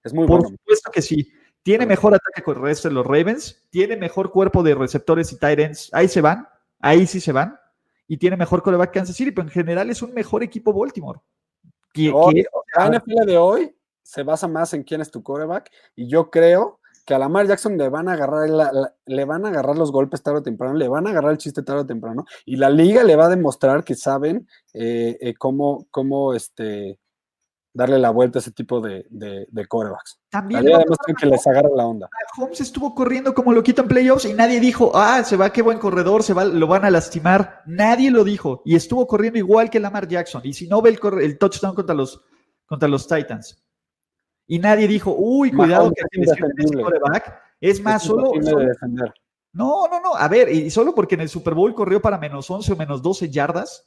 Es 0.03 0.13
muy 0.13 0.25
Por 0.25 0.43
supuesto 0.43 0.91
que 0.91 1.01
sí. 1.01 1.31
Tiene 1.63 1.85
mejor 1.85 2.15
ataque 2.15 2.41
con 2.43 2.55
el 2.55 2.63
resto 2.63 2.87
de 2.87 2.93
los 2.93 3.05
Ravens, 3.05 3.65
tiene 3.69 3.97
mejor 3.97 4.31
cuerpo 4.31 4.63
de 4.63 4.73
receptores 4.73 5.33
y 5.33 5.37
tight 5.37 5.59
ends. 5.59 5.89
Ahí 5.93 6.07
se 6.07 6.21
van, 6.21 6.47
ahí 6.79 7.05
sí 7.05 7.19
se 7.19 7.33
van. 7.33 7.59
Y 8.07 8.15
tiene 8.15 8.37
mejor 8.37 8.63
coreback 8.63 8.93
Kansas 8.93 9.17
City, 9.17 9.31
pero 9.31 9.47
en 9.47 9.53
general 9.53 9.89
es 9.89 10.01
un 10.01 10.13
mejor 10.13 10.43
equipo 10.43 10.71
Baltimore. 10.71 11.19
la 11.93 12.89
NFL 12.89 13.25
de 13.25 13.37
hoy 13.37 13.75
se 14.01 14.23
basa 14.23 14.47
más 14.47 14.73
en 14.73 14.83
quién 14.83 15.01
es 15.01 15.11
tu 15.11 15.21
coreback 15.21 15.69
y 15.93 16.07
yo 16.07 16.29
creo 16.29 16.76
que 17.07 17.13
a 17.13 17.19
Lamar 17.19 17.47
Jackson 17.47 17.77
le 17.77 17.87
van 17.87 18.09
a 18.09 18.13
agarrar 18.13 18.49
le 19.05 19.25
van 19.25 19.45
a 19.45 19.47
agarrar 19.47 19.77
los 19.77 19.93
golpes 19.93 20.21
tarde 20.21 20.39
o 20.39 20.43
temprano, 20.43 20.75
le 20.75 20.89
van 20.89 21.07
a 21.07 21.11
agarrar 21.11 21.31
el 21.31 21.37
chiste 21.37 21.63
tarde 21.63 21.83
o 21.83 21.85
temprano 21.85 22.25
y 22.45 22.57
la 22.57 22.69
liga 22.69 23.01
le 23.05 23.15
va 23.15 23.27
a 23.27 23.29
demostrar 23.29 23.85
que 23.85 23.95
saben 23.95 24.45
eh, 24.73 25.17
eh, 25.21 25.33
cómo, 25.35 25.87
cómo 25.89 26.33
este, 26.33 26.99
darle 27.73 27.97
la 27.97 28.09
vuelta 28.09 28.39
a 28.39 28.41
ese 28.41 28.51
tipo 28.51 28.81
de, 28.81 29.05
de, 29.09 29.67
corebacks. 29.67 30.19
También 30.29 30.65
que 31.17 31.25
les 31.27 31.47
agarra 31.47 31.69
la 31.73 31.85
onda. 31.85 32.09
Holmes 32.37 32.59
estuvo 32.59 32.93
corriendo 32.93 33.33
como 33.33 33.53
lo 33.53 33.63
quito 33.63 33.83
en 33.83 33.87
playoffs 33.87 34.25
y 34.25 34.33
nadie 34.33 34.59
dijo, 34.59 34.91
ah, 34.93 35.23
se 35.23 35.37
va, 35.37 35.53
qué 35.53 35.61
buen 35.61 35.79
corredor, 35.79 36.23
se 36.23 36.33
va, 36.33 36.43
lo 36.43 36.67
van 36.67 36.83
a 36.83 36.89
lastimar. 36.89 37.61
Nadie 37.67 38.11
lo 38.11 38.25
dijo. 38.25 38.63
Y 38.65 38.75
estuvo 38.75 39.07
corriendo 39.07 39.39
igual 39.39 39.69
que 39.69 39.79
Lamar 39.79 40.09
Jackson. 40.09 40.41
Y 40.43 40.51
si 40.53 40.67
no 40.67 40.81
ve 40.81 40.89
el, 40.89 41.19
el 41.21 41.37
touchdown 41.37 41.73
contra 41.73 41.95
los, 41.95 42.21
contra 42.65 42.89
los 42.89 43.07
Titans. 43.07 43.63
Y 44.47 44.59
nadie 44.59 44.87
dijo, 44.87 45.13
uy, 45.17 45.51
cuidado 45.51 45.91
que 45.91 46.03
es 46.21 46.71
coreback. 46.71 47.41
Es 47.59 47.81
más, 47.81 48.03
solo, 48.03 48.31
No, 49.53 49.87
no, 49.87 49.99
no. 49.99 50.15
A 50.15 50.27
ver, 50.27 50.49
y 50.49 50.69
solo 50.69 50.95
porque 50.95 51.15
en 51.15 51.21
el 51.21 51.29
Super 51.29 51.53
Bowl 51.53 51.75
corrió 51.75 52.01
para 52.01 52.17
menos 52.17 52.49
11 52.49 52.71
o 52.71 52.75
menos 52.75 53.01
12 53.01 53.29
yardas, 53.29 53.85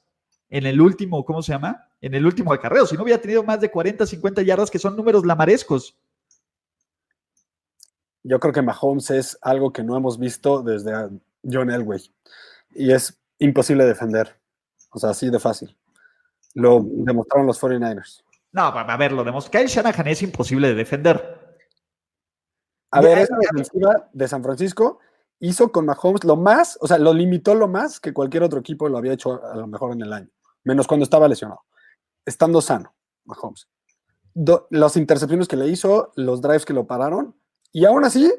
en 0.51 0.67
el 0.67 0.81
último, 0.81 1.25
¿cómo 1.25 1.43
se 1.43 1.53
llama? 1.53 1.89
En 2.01 2.15
el 2.15 2.27
último 2.27 2.53
acarreo. 2.53 2.87
Si 2.87 2.97
no 2.97 3.05
hubiera 3.05 3.21
tenido 3.23 3.43
más 3.43 3.61
de 3.61 3.71
40, 3.71 4.05
50 4.05 4.43
yardas, 4.43 4.71
que 4.71 4.79
son 4.79 4.97
números 4.97 5.25
lamarescos. 5.25 5.97
Yo 8.23 8.39
creo 8.39 8.53
que 8.53 8.61
Mahomes 8.61 9.11
es 9.11 9.39
algo 9.41 9.73
que 9.73 9.83
no 9.83 9.97
hemos 9.97 10.19
visto 10.19 10.63
desde 10.63 10.93
John 11.51 11.71
Elway. 11.71 12.13
Y 12.75 12.93
es 12.93 13.19
imposible 13.39 13.87
defender. 13.87 14.37
O 14.91 14.99
sea, 14.99 15.11
así 15.11 15.31
de 15.31 15.39
fácil. 15.39 15.75
Lo 16.55 16.85
demostraron 16.85 17.47
los 17.47 17.61
49ers. 17.61 18.25
No, 18.53 18.63
a 18.63 18.97
ver, 18.97 19.13
lo 19.13 19.25
demostró. 19.25 19.53
Kyle 19.53 19.69
Shanahan 19.69 20.09
es 20.09 20.23
imposible 20.23 20.69
de 20.69 20.75
defender. 20.75 21.39
A 22.91 23.01
ver, 23.01 23.19
esa 23.19 23.37
defensiva 23.37 24.09
de 24.13 24.29
San 24.29 24.43
Francisco 24.43 24.99
hizo 25.39 25.71
con 25.73 25.87
Mahomes 25.87 26.25
lo 26.25 26.37
más, 26.37 26.79
o 26.81 26.87
sea, 26.87 26.99
lo 26.99 27.13
limitó 27.15 27.55
lo 27.55 27.69
más 27.69 28.01
que 28.01 28.13
cualquier 28.13 28.43
otro 28.43 28.61
equipo 28.61 28.89
lo 28.89 28.99
había 28.99 29.13
hecho 29.13 29.43
a 29.45 29.57
lo 29.57 29.67
mejor 29.67 29.93
en 29.93 30.03
el 30.03 30.13
año, 30.13 30.29
menos 30.65 30.87
cuando 30.87 31.05
estaba 31.05 31.29
lesionado, 31.29 31.63
estando 32.27 32.61
sano, 32.61 32.95
Mahomes. 33.25 33.69
las 34.71 34.97
intercepciones 34.97 35.49
que 35.49 35.57
le 35.57 35.69
hizo, 35.69 36.13
los 36.17 36.43
drives 36.43 36.65
que 36.65 36.75
lo 36.75 36.87
pararon, 36.87 37.37
y 37.73 37.87
aún 37.87 38.05
así, 38.05 38.31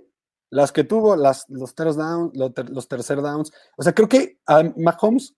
las 0.49 0.71
que 0.71 0.83
tuvo, 0.83 1.15
las, 1.15 1.45
los, 1.49 1.73
downs, 1.75 2.31
los, 2.35 2.87
tercer 2.87 3.21
downs, 3.21 3.51
o 3.77 3.83
sea, 3.83 3.93
creo 3.93 4.09
que 4.09 4.39
a 4.45 4.61
Mahomes, 4.75 5.35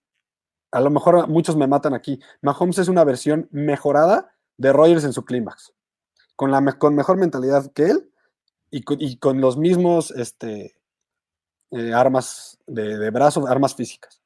a 0.71 0.81
lo 0.81 0.89
mejor 0.89 1.27
muchos 1.29 1.55
me 1.55 1.67
matan 1.67 1.93
aquí, 1.93 2.19
Mahomes 2.41 2.79
es 2.79 2.87
una 2.87 3.03
versión 3.03 3.47
mejorada 3.51 4.32
de 4.57 4.73
Rogers 4.73 5.03
en 5.03 5.13
su 5.13 5.25
clímax, 5.25 5.73
con, 6.35 6.51
la, 6.51 6.61
con 6.77 6.95
mejor 6.95 7.17
mentalidad 7.17 7.71
que 7.73 7.85
él 7.85 8.11
y 8.71 8.83
con, 8.83 8.97
y 8.99 9.17
con 9.17 9.41
los 9.41 9.57
mismos, 9.57 10.11
este, 10.11 10.75
eh, 11.71 11.93
armas 11.93 12.59
de, 12.67 12.97
de 12.97 13.09
brazo, 13.09 13.47
armas 13.47 13.75
físicas. 13.75 14.21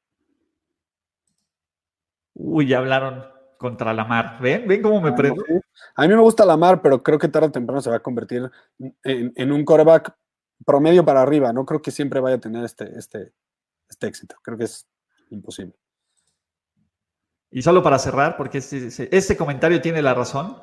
Uy, 2.34 2.68
ya 2.68 2.78
hablaron 2.78 3.24
contra 3.58 3.92
la 3.92 4.04
mar. 4.04 4.38
¿Ven? 4.40 4.66
¿Ven 4.66 4.80
cómo 4.80 5.00
me 5.00 5.10
ah, 5.10 5.14
prendo? 5.14 5.42
A 5.96 6.02
mí 6.02 6.08
me 6.08 6.20
gusta 6.20 6.46
la 6.46 6.56
mar, 6.56 6.80
pero 6.80 7.02
creo 7.02 7.18
que 7.18 7.28
tarde 7.28 7.48
o 7.48 7.52
temprano 7.52 7.82
se 7.82 7.90
va 7.90 7.96
a 7.96 8.02
convertir 8.02 8.48
en, 9.02 9.52
un 9.52 9.64
coreback 9.64 10.14
promedio 10.64 11.04
para 11.04 11.20
arriba. 11.20 11.52
No 11.52 11.66
creo 11.66 11.82
que 11.82 11.90
siempre 11.90 12.20
vaya 12.20 12.36
a 12.36 12.40
tener 12.40 12.64
este, 12.64 12.96
este, 12.96 13.32
este 13.88 14.06
éxito. 14.06 14.36
Creo 14.42 14.56
que 14.56 14.64
es 14.64 14.88
imposible. 15.30 15.74
Y 17.50 17.62
solo 17.62 17.82
para 17.82 17.98
cerrar, 17.98 18.36
porque 18.36 18.58
este, 18.58 19.16
este 19.16 19.36
comentario 19.36 19.80
tiene 19.80 20.02
la 20.02 20.14
razón, 20.14 20.56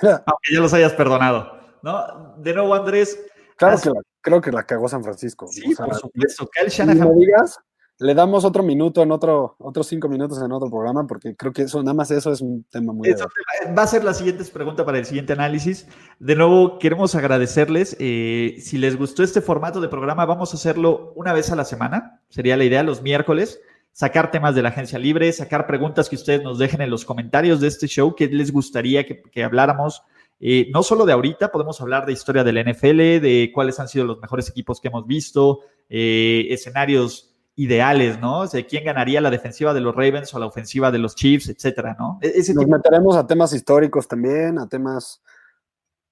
aunque 0.00 0.52
ya 0.52 0.60
los 0.60 0.72
hayas 0.72 0.92
perdonado. 0.92 1.58
¿no? 1.82 2.34
De 2.38 2.54
nuevo, 2.54 2.74
Andrés, 2.74 3.18
Claro 3.56 3.78
que 3.80 3.90
creo 4.20 4.40
que 4.40 4.52
la 4.52 4.64
cagó 4.64 4.88
San 4.88 5.02
Francisco. 5.02 5.46
Sí, 5.48 5.74
por 5.74 5.94
supuesto. 5.94 6.48
Kyle 6.48 6.68
Shanahan. 6.68 7.16
digas, 7.18 7.58
le 7.98 8.14
damos 8.14 8.44
otro 8.44 8.62
minuto 8.62 9.02
en 9.02 9.12
otro, 9.12 9.54
otros 9.58 9.86
cinco 9.86 10.08
minutos 10.08 10.42
en 10.42 10.50
otro 10.50 10.68
programa, 10.68 11.06
porque 11.06 11.36
creo 11.36 11.52
que 11.52 11.62
eso, 11.62 11.80
nada 11.82 11.94
más 11.94 12.10
eso 12.10 12.32
es 12.32 12.40
un 12.40 12.64
tema 12.64 12.92
muy. 12.92 13.14
va 13.76 13.82
a 13.82 13.86
ser 13.86 14.02
la 14.02 14.14
siguiente 14.14 14.44
pregunta 14.46 14.84
para 14.84 14.98
el 14.98 15.04
siguiente 15.04 15.32
análisis. 15.32 15.86
De 16.18 16.34
nuevo, 16.34 16.78
queremos 16.78 17.14
agradecerles. 17.14 17.96
Eh, 18.00 18.56
si 18.58 18.78
les 18.78 18.96
gustó 18.96 19.22
este 19.22 19.40
formato 19.40 19.80
de 19.80 19.88
programa, 19.88 20.26
vamos 20.26 20.52
a 20.52 20.56
hacerlo 20.56 21.12
una 21.14 21.32
vez 21.32 21.52
a 21.52 21.56
la 21.56 21.64
semana. 21.64 22.22
Sería 22.28 22.56
la 22.56 22.64
idea, 22.64 22.82
los 22.82 23.02
miércoles. 23.02 23.60
Sacar 23.94 24.30
temas 24.30 24.54
de 24.54 24.60
la 24.60 24.68
agencia 24.68 24.98
libre, 24.98 25.32
sacar 25.32 25.66
preguntas 25.66 26.10
que 26.10 26.16
ustedes 26.16 26.42
nos 26.42 26.58
dejen 26.58 26.82
en 26.82 26.90
los 26.90 27.06
comentarios 27.06 27.60
de 27.60 27.68
este 27.68 27.86
show, 27.86 28.14
que 28.14 28.26
les 28.26 28.52
gustaría 28.52 29.06
que, 29.06 29.22
que 29.22 29.42
habláramos 29.42 30.02
eh, 30.40 30.68
no 30.72 30.82
solo 30.82 31.06
de 31.06 31.12
ahorita, 31.12 31.50
podemos 31.50 31.80
hablar 31.80 32.06
de 32.06 32.12
historia 32.12 32.44
del 32.44 32.58
NFL, 32.58 33.22
de 33.22 33.50
cuáles 33.54 33.78
han 33.80 33.88
sido 33.88 34.04
los 34.04 34.20
mejores 34.20 34.48
equipos 34.48 34.80
que 34.80 34.88
hemos 34.88 35.06
visto, 35.06 35.60
eh, 35.88 36.46
escenarios 36.50 37.30
ideales, 37.56 38.20
¿no? 38.20 38.40
O 38.40 38.46
sea, 38.46 38.66
quién 38.66 38.84
ganaría 38.84 39.20
la 39.20 39.30
defensiva 39.30 39.72
de 39.72 39.80
los 39.80 39.94
Ravens 39.94 40.34
o 40.34 40.38
la 40.38 40.46
ofensiva 40.46 40.90
de 40.90 40.98
los 40.98 41.14
Chiefs, 41.14 41.48
etcétera, 41.48 41.96
¿no? 41.98 42.18
E-, 42.20 42.42
Nos 42.52 42.66
meteremos 42.66 43.16
a 43.16 43.26
temas 43.26 43.52
históricos 43.52 44.08
también, 44.08 44.58
a 44.58 44.68
temas 44.68 45.22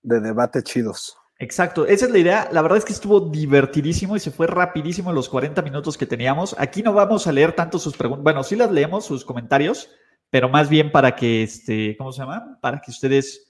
de 0.02 0.20
debate 0.20 0.62
chidos. 0.62 1.16
Exacto, 1.42 1.88
esa 1.88 2.06
es 2.06 2.12
la 2.12 2.18
idea. 2.18 2.48
La 2.52 2.62
verdad 2.62 2.78
es 2.78 2.84
que 2.84 2.92
estuvo 2.92 3.18
divertidísimo 3.18 4.14
y 4.14 4.20
se 4.20 4.30
fue 4.30 4.46
rapidísimo 4.46 5.12
los 5.12 5.28
40 5.28 5.60
minutos 5.62 5.98
que 5.98 6.06
teníamos. 6.06 6.54
Aquí 6.56 6.84
no 6.84 6.92
vamos 6.92 7.26
a 7.26 7.32
leer 7.32 7.52
tanto 7.52 7.80
sus 7.80 7.96
preguntas, 7.96 8.22
bueno, 8.22 8.44
sí 8.44 8.54
las 8.54 8.70
leemos, 8.70 9.04
sus 9.04 9.24
comentarios, 9.24 9.90
pero 10.30 10.48
más 10.48 10.68
bien 10.68 10.92
para 10.92 11.16
que, 11.16 11.42
este, 11.42 11.96
¿cómo 11.96 12.12
se 12.12 12.20
llama? 12.20 12.58
Para 12.60 12.80
que 12.80 12.92
ustedes 12.92 13.48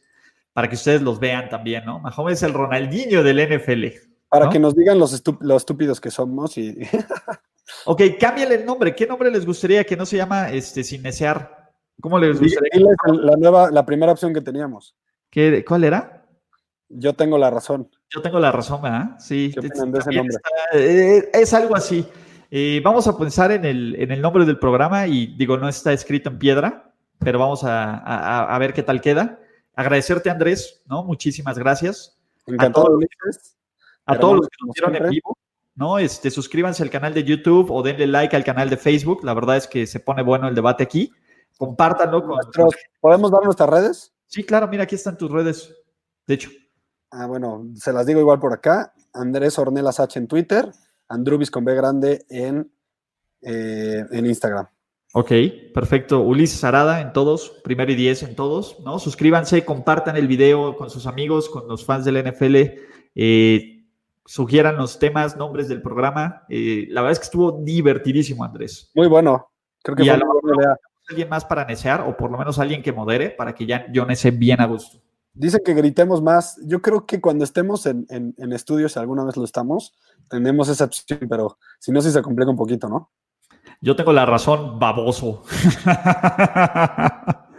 para 0.55 0.70
que 0.70 0.74
ustedes 0.74 1.03
los 1.03 1.20
vean 1.20 1.51
también, 1.51 1.84
¿no? 1.84 1.99
Mahomes 1.99 2.38
es 2.38 2.43
el 2.45 2.55
Ronaldinho 2.55 3.22
del 3.22 3.47
NFL. 3.47 3.86
Para 4.30 4.49
que 4.49 4.59
nos 4.59 4.74
digan 4.74 4.99
los, 4.99 5.12
estúpidos 5.12 6.01
que 6.01 6.11
somos 6.11 6.57
y... 6.57 6.78
ok, 7.84 8.03
cámbiale 8.18 8.55
el 8.55 8.64
nombre. 8.64 8.95
¿Qué 8.95 9.07
nombre 9.07 9.30
les 9.30 9.45
gustaría 9.45 9.84
que 9.84 9.99
no 9.99 10.07
se 10.07 10.16
llama 10.16 10.51
este, 10.51 10.82
sin 10.82 11.03
desear? 11.03 11.72
¿Cómo 12.01 12.18
les 12.18 12.40
gustaría? 12.40 12.86
la, 13.05 13.36
nueva, 13.36 13.70
la 13.70 13.84
primera 13.84 14.12
opción 14.12 14.32
que 14.32 14.40
teníamos. 14.40 14.97
¿Qué, 15.28 15.62
¿Cuál 15.66 15.84
era? 15.84 16.22
Yo 16.93 17.14
tengo 17.14 17.38
la 17.38 17.51
razón. 17.51 17.88
Yo 18.11 18.22
tengo 18.22 18.38
la 18.38 18.53
razón, 18.53 18.82
¿verdad? 18.82 19.18
Sí. 19.18 19.53
Eh, 20.74 21.30
es 21.32 21.55
algo 21.55 21.74
así. 21.74 22.07
Eh, 22.51 22.80
vamos 22.84 23.09
a 23.09 23.16
pensar 23.16 23.51
en 23.53 23.64
el, 23.64 23.97
en 23.99 24.12
el 24.12 24.20
nombre 24.20 24.45
del 24.45 24.59
programa 24.59 25.07
y 25.07 25.34
digo, 25.36 25.57
no 25.57 25.68
está 25.68 25.93
escrito 25.93 26.28
en 26.28 26.38
piedra, 26.38 26.93
pero 27.18 27.38
vamos 27.38 27.64
a, 27.64 28.45
a 28.45 28.59
ver 28.59 28.74
qué 28.74 28.82
tal 28.82 29.01
queda 29.01 29.38
agradecerte, 29.74 30.30
Andrés, 30.30 30.82
¿no? 30.86 31.05
Muchísimas 31.05 31.59
gracias. 31.59 32.18
Encantado, 32.47 32.86
a 32.86 32.88
todos, 32.88 33.57
a 34.07 34.18
todos 34.18 34.36
los 34.36 34.49
que 34.49 34.57
nos 34.66 34.74
vieron 34.74 34.97
en 34.97 35.11
vivo, 35.11 35.38
¿no? 35.74 35.99
Este, 35.99 36.30
suscríbanse 36.30 36.82
al 36.82 36.90
canal 36.90 37.14
de 37.14 37.24
YouTube 37.24 37.70
o 37.70 37.82
denle 37.82 38.07
like 38.07 38.34
al 38.34 38.45
canal 38.45 38.68
de 38.68 38.76
Facebook. 38.76 39.24
La 39.24 39.34
verdad 39.34 39.57
es 39.57 39.66
que 39.66 39.86
se 39.86 40.01
pone 40.01 40.22
bueno 40.22 40.49
el 40.49 40.55
debate 40.55 40.82
aquí. 40.82 41.12
Compártanlo 41.57 42.24
con. 42.24 42.38
¿Podemos 43.01 43.30
dar 43.30 43.45
nuestras 43.45 43.68
redes? 43.68 44.14
Sí, 44.26 44.45
claro, 44.45 44.66
mira, 44.68 44.84
aquí 44.84 44.95
están 44.95 45.16
tus 45.16 45.30
redes. 45.30 45.74
De 46.26 46.34
hecho. 46.34 46.51
Ah, 47.13 47.27
bueno, 47.27 47.67
se 47.75 47.93
las 47.93 48.07
digo 48.07 48.21
igual 48.21 48.41
por 48.41 48.55
acá. 48.55 48.95
Andrés 49.13 49.59
Ornelas 49.59 50.01
H 50.01 50.19
en 50.19 50.27
Twitter, 50.27 50.73
Andrubis 51.09 51.51
con 51.51 51.63
B 51.63 51.75
grande 51.75 52.25
en, 52.31 52.73
eh, 53.43 54.05
en 54.11 54.27
Instagram. 54.27 54.67
Ok, 55.13 55.31
perfecto. 55.75 56.21
Ulises 56.23 56.65
Arada 56.65 57.03
en 57.03 57.13
todos, 57.13 57.61
primero 57.63 57.93
y 57.93 57.97
diez 57.97 58.23
en 58.23 58.35
todos, 58.35 58.81
¿no? 58.81 58.99
Suscríbanse, 58.99 59.63
compartan 59.63 60.17
el 60.17 60.27
video 60.27 60.75
con 60.75 60.89
sus 60.89 61.07
amigos, 61.07 61.51
con 61.51 61.69
los 61.69 61.85
fans 61.85 62.07
del 62.07 62.17
NFL, 62.17 62.57
eh, 63.15 63.85
sugieran 64.25 64.77
los 64.77 64.99
temas, 64.99 65.37
nombres 65.37 65.69
del 65.69 65.83
programa. 65.83 66.45
Eh, 66.49 66.87
la 66.89 67.03
verdad 67.03 67.13
es 67.13 67.19
que 67.19 67.25
estuvo 67.25 67.61
divertidísimo, 67.63 68.43
Andrés. 68.43 68.91
Muy 68.95 69.07
bueno. 69.07 69.51
Creo 69.83 69.97
que 69.97 70.05
y 70.05 70.09
a 70.09 70.17
lo 70.17 70.25
mejor 70.25 70.79
alguien 71.11 71.29
más 71.29 71.45
para 71.45 71.67
necear, 71.67 72.01
o 72.09 72.17
por 72.17 72.31
lo 72.31 72.39
menos 72.39 72.59
alguien 72.59 72.83
que 72.83 72.93
modere, 72.93 73.29
para 73.29 73.55
que 73.55 73.67
ya 73.67 73.85
yo 73.93 74.07
nece 74.07 74.31
bien 74.31 74.63
a 74.63 74.67
gusto. 74.67 74.99
Dice 75.35 75.62
que 75.64 75.74
gritemos 75.74 76.22
más. 76.22 76.61
Yo 76.64 76.83
creo 76.83 77.07
que 77.07 77.20
cuando 77.20 77.45
estemos 77.45 77.87
en, 77.87 78.07
en, 78.11 78.35
en 78.37 78.53
estudios, 78.53 78.97
alguna 78.97 79.24
vez 79.24 79.37
lo 79.37 79.45
estamos, 79.45 79.95
tenemos 80.28 80.68
esa 80.68 80.85
opción, 80.85 81.20
pero 81.28 81.59
si 81.78 81.93
no, 81.93 82.03
sí 82.03 82.11
se 82.11 82.22
complica 82.22 82.51
un 82.51 82.57
poquito, 82.57 82.89
¿no? 82.89 83.11
Yo 83.80 83.97
tengo 83.97 84.12
la 84.12 84.26
razón, 84.26 84.78
baboso. 84.78 85.43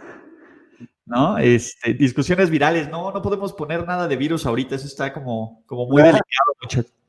¿No? 1.06 1.36
Este, 1.38 1.94
discusiones 1.94 2.48
virales. 2.48 2.88
No, 2.88 3.12
no 3.12 3.20
podemos 3.20 3.52
poner 3.52 3.86
nada 3.86 4.08
de 4.08 4.16
virus 4.16 4.46
ahorita. 4.46 4.74
Eso 4.76 4.86
está 4.86 5.12
como, 5.12 5.62
como 5.66 5.86
muy 5.86 6.02
delicado, 6.02 6.54
muchachos. 6.62 6.92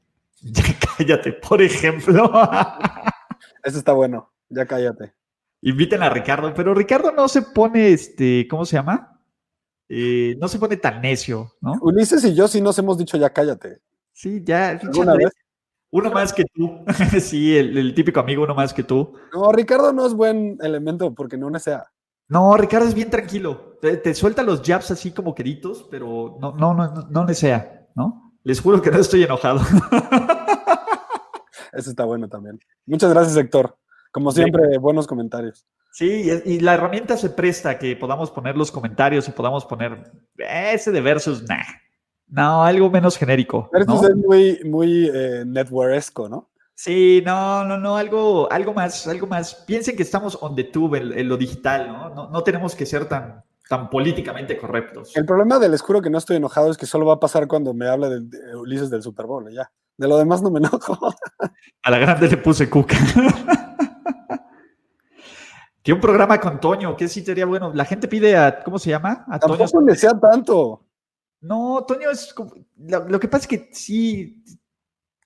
Ya 0.48 0.64
cállate, 0.98 1.34
por 1.34 1.60
ejemplo. 1.60 2.32
Eso 3.64 3.80
está 3.80 3.94
bueno. 3.94 4.32
Ya 4.50 4.68
cállate. 4.68 5.14
Inviten 5.62 6.04
a 6.04 6.10
Ricardo, 6.10 6.54
pero 6.54 6.76
Ricardo 6.76 7.12
no 7.12 7.28
se 7.28 7.42
pone, 7.42 7.88
este, 7.90 8.48
¿cómo 8.48 8.64
se 8.66 8.76
llama? 8.76 9.15
Eh, 9.88 10.36
no 10.40 10.48
se 10.48 10.60
pone 10.60 10.78
tan 10.78 11.02
necio, 11.02 11.52
¿no? 11.62 11.74
Ulises 11.82 12.24
y 12.26 12.34
yo 12.34 12.48
sí 12.48 12.62
nos 12.62 12.78
hemos 12.80 12.98
dicho 12.98 13.18
ya 13.18 13.30
cállate. 13.30 13.82
Sí, 14.12 14.42
ya. 14.44 14.80
Uno 15.92 16.12
más 16.12 16.34
que 16.34 16.44
tú. 16.54 16.84
sí, 17.22 17.56
el, 17.56 17.94
típico 17.94 18.20
amigo, 18.20 18.44
uno 18.44 18.56
más 18.56 18.74
que 18.74 18.84
tú. 18.84 19.14
No, 19.34 19.52
Ricardo 19.52 19.94
no 19.94 20.06
es 20.06 20.14
buen 20.14 20.58
elemento 20.62 21.14
porque 21.14 21.38
no 21.38 21.58
sea. 21.60 21.86
No, 22.28 22.58
Ricardo 22.58 22.88
es 22.88 22.94
bien 22.94 23.10
tranquilo. 23.10 23.78
Te, 23.82 24.14
suelta 24.16 24.42
los 24.42 24.62
jabs 24.62 24.92
así 24.92 25.12
como 25.12 25.36
queridos, 25.36 25.88
pero 25.92 26.38
no, 26.42 26.54
no, 26.54 26.74
no, 26.74 27.08
no 27.10 27.26
desea, 27.26 27.88
¿no? 27.96 28.34
Les 28.44 28.60
juro 28.60 28.82
que 28.82 28.92
no 28.92 28.98
estoy 28.98 29.24
enojado. 29.24 29.60
Eso 31.72 31.90
está 31.90 32.06
bueno 32.06 32.28
también. 32.28 32.60
Muchas 32.86 33.12
gracias, 33.12 33.38
Héctor. 33.38 33.78
Como 34.12 34.32
siempre, 34.32 34.78
buenos 34.78 35.08
comentarios. 35.08 35.66
Sí, 35.96 36.30
y 36.44 36.60
la 36.60 36.74
herramienta 36.74 37.16
se 37.16 37.30
presta 37.30 37.70
a 37.70 37.80
que 37.80 37.96
podamos 37.96 38.30
poner 38.30 38.58
los 38.58 38.70
comentarios 38.70 39.30
y 39.30 39.32
podamos 39.32 39.64
poner 39.64 40.12
ese 40.38 40.92
de 40.92 41.00
versus, 41.00 41.44
nah, 41.48 41.64
no, 42.28 42.66
algo 42.66 42.90
menos 42.90 43.16
genérico. 43.16 43.70
¿no? 43.72 44.06
es 44.06 44.16
muy, 44.18 44.60
muy 44.66 45.10
eh, 45.14 45.46
¿no? 45.46 46.50
Sí, 46.74 47.24
no, 47.26 47.64
no, 47.64 47.78
no, 47.78 47.96
algo, 47.96 48.52
algo 48.52 48.74
más, 48.74 49.08
algo 49.08 49.26
más. 49.26 49.64
Piensen 49.66 49.96
que 49.96 50.04
estamos 50.04 50.38
on 50.42 50.54
the 50.54 50.66
tube 50.66 50.98
en, 50.98 51.30
lo 51.30 51.38
digital, 51.38 51.88
¿no? 51.88 52.30
¿no? 52.30 52.44
tenemos 52.44 52.76
que 52.76 52.86
ser 52.86 53.06
tan, 53.06 53.42
tan 53.70 53.90
políticamente 53.90 54.58
correctos. 54.58 55.16
El 55.16 55.26
problema 55.26 55.60
del 55.60 55.76
escuro 55.76 56.02
que 56.02 56.10
no 56.10 56.18
estoy 56.18 56.36
enojado 56.36 56.72
es 56.72 56.78
que 56.78 56.88
solo 56.88 57.06
va 57.06 57.14
a 57.14 57.20
pasar 57.22 57.48
cuando 57.48 57.74
me 57.74 57.88
habla 57.88 58.10
de, 58.10 58.58
Ulises 58.58 58.90
del 58.90 59.02
Super 59.02 59.28
Bowl, 59.28 59.50
ya. 59.50 59.72
De 59.96 60.10
lo 60.10 60.18
demás 60.18 60.42
no 60.42 60.52
me 60.52 60.60
enojo. 60.60 61.16
A 61.84 61.90
la 61.90 62.00
grande 62.00 62.28
le 62.28 62.36
puse 62.36 62.70
cuca. 62.70 62.98
Tiene 65.86 65.98
un 65.98 66.02
programa 66.02 66.40
con 66.40 66.60
Toño, 66.60 66.98
que 66.98 67.08
sí 67.08 67.24
sería 67.24 67.46
bueno. 67.46 67.72
La 67.72 67.86
gente 67.86 68.08
pide 68.08 68.36
a, 68.36 68.64
¿cómo 68.64 68.80
se 68.80 68.90
llama? 68.90 69.24
A 69.30 69.38
Tampoco 69.38 69.68
Toño. 69.68 69.94
sea 69.94 70.20
tanto. 70.20 70.84
No, 71.42 71.86
Toño 71.88 72.10
es 72.10 72.34
como, 72.34 72.56
lo, 72.76 73.20
que 73.20 73.28
pasa 73.28 73.44
es 73.44 73.48
que 73.48 73.70
sí, 73.72 74.44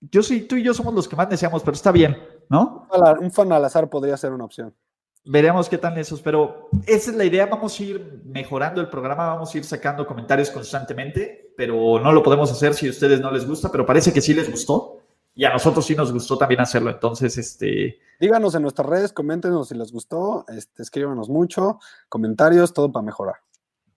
yo 0.02 0.22
sí, 0.22 0.42
tú 0.42 0.58
y 0.58 0.64
yo 0.64 0.74
somos 0.74 0.94
los 0.94 1.08
que 1.08 1.16
más 1.16 1.30
deseamos, 1.30 1.64
pero 1.64 1.76
está 1.76 1.94
bien, 1.94 2.18
¿no? 2.50 2.90
Un 3.22 3.32
fan 3.32 3.50
al 3.54 3.64
azar 3.64 3.90
podría 3.90 4.18
ser 4.18 4.34
una 4.34 4.44
opción. 4.44 4.76
Veremos 5.24 5.70
qué 5.70 5.78
tal 5.78 5.98
esos, 5.98 6.22
pero 6.22 6.68
esa 6.86 7.12
es 7.12 7.16
la 7.16 7.24
idea. 7.24 7.46
Vamos 7.46 7.80
a 7.80 7.84
ir 7.84 8.22
mejorando 8.26 8.82
el 8.82 8.90
programa, 8.90 9.28
vamos 9.28 9.56
a 9.56 9.58
ir 9.60 9.64
sacando 9.64 10.06
comentarios 10.06 10.52
constantemente, 10.52 11.54
pero 11.56 12.02
no 12.02 12.12
lo 12.12 12.22
podemos 12.22 12.52
hacer 12.52 12.74
si 12.74 12.88
a 12.88 12.90
ustedes 12.90 13.22
no 13.22 13.32
les 13.32 13.48
gusta, 13.48 13.72
pero 13.72 13.86
parece 13.86 14.12
que 14.12 14.20
sí 14.20 14.34
les 14.34 14.52
gustó 14.52 14.98
y 15.34 15.46
a 15.46 15.54
nosotros 15.54 15.86
sí 15.86 15.96
nos 15.96 16.12
gustó 16.12 16.38
también 16.38 16.60
hacerlo. 16.60 16.90
Entonces, 16.90 17.38
este. 17.38 18.09
Díganos 18.20 18.56
en 18.56 18.64
nuestras 18.64 18.88
redes, 18.88 19.14
coméntenos 19.14 19.70
si 19.70 19.76
les 19.76 19.92
gustó, 19.92 20.46
este, 20.50 20.84
escríbanos 20.84 21.30
mucho, 21.30 21.80
comentarios, 22.10 22.74
todo 22.74 22.92
para 22.92 23.06
mejorar. 23.06 23.36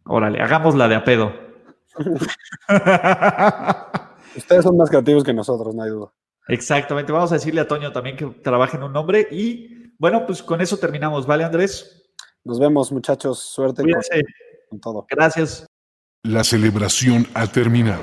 Órale, 0.05 0.41
hagamos 0.41 0.75
la 0.75 0.89
de 0.89 0.95
a 0.95 1.05
pedo. 1.05 1.33
Ustedes 4.37 4.65
son 4.65 4.77
más 4.77 4.91
creativos 4.91 5.25
que 5.25 5.35
nosotros, 5.35 5.75
no 5.75 5.83
hay 5.83 5.91
duda. 5.91 6.13
Exactamente. 6.49 7.13
Vamos 7.13 7.31
a 7.33 7.37
decirle 7.37 7.61
a 7.61 7.69
Toño 7.69 7.93
también 7.93 8.17
que 8.17 8.27
trabaje 8.27 8.77
en 8.77 8.85
un 8.85 8.93
nombre. 8.93 9.29
Y 9.31 9.93
bueno, 9.99 10.27
pues 10.27 10.43
con 10.43 10.61
eso 10.61 10.77
terminamos. 10.77 11.27
¿Vale, 11.27 11.45
Andrés? 11.45 12.13
Nos 12.45 12.59
vemos, 12.59 12.91
muchachos. 12.91 13.39
Suerte 13.39 13.85
con, 14.69 14.81
todo. 14.81 15.07
Gracias. 15.09 15.67
La 16.25 16.45
celebración 16.45 17.27
ha 17.35 17.47
terminado. 17.47 18.03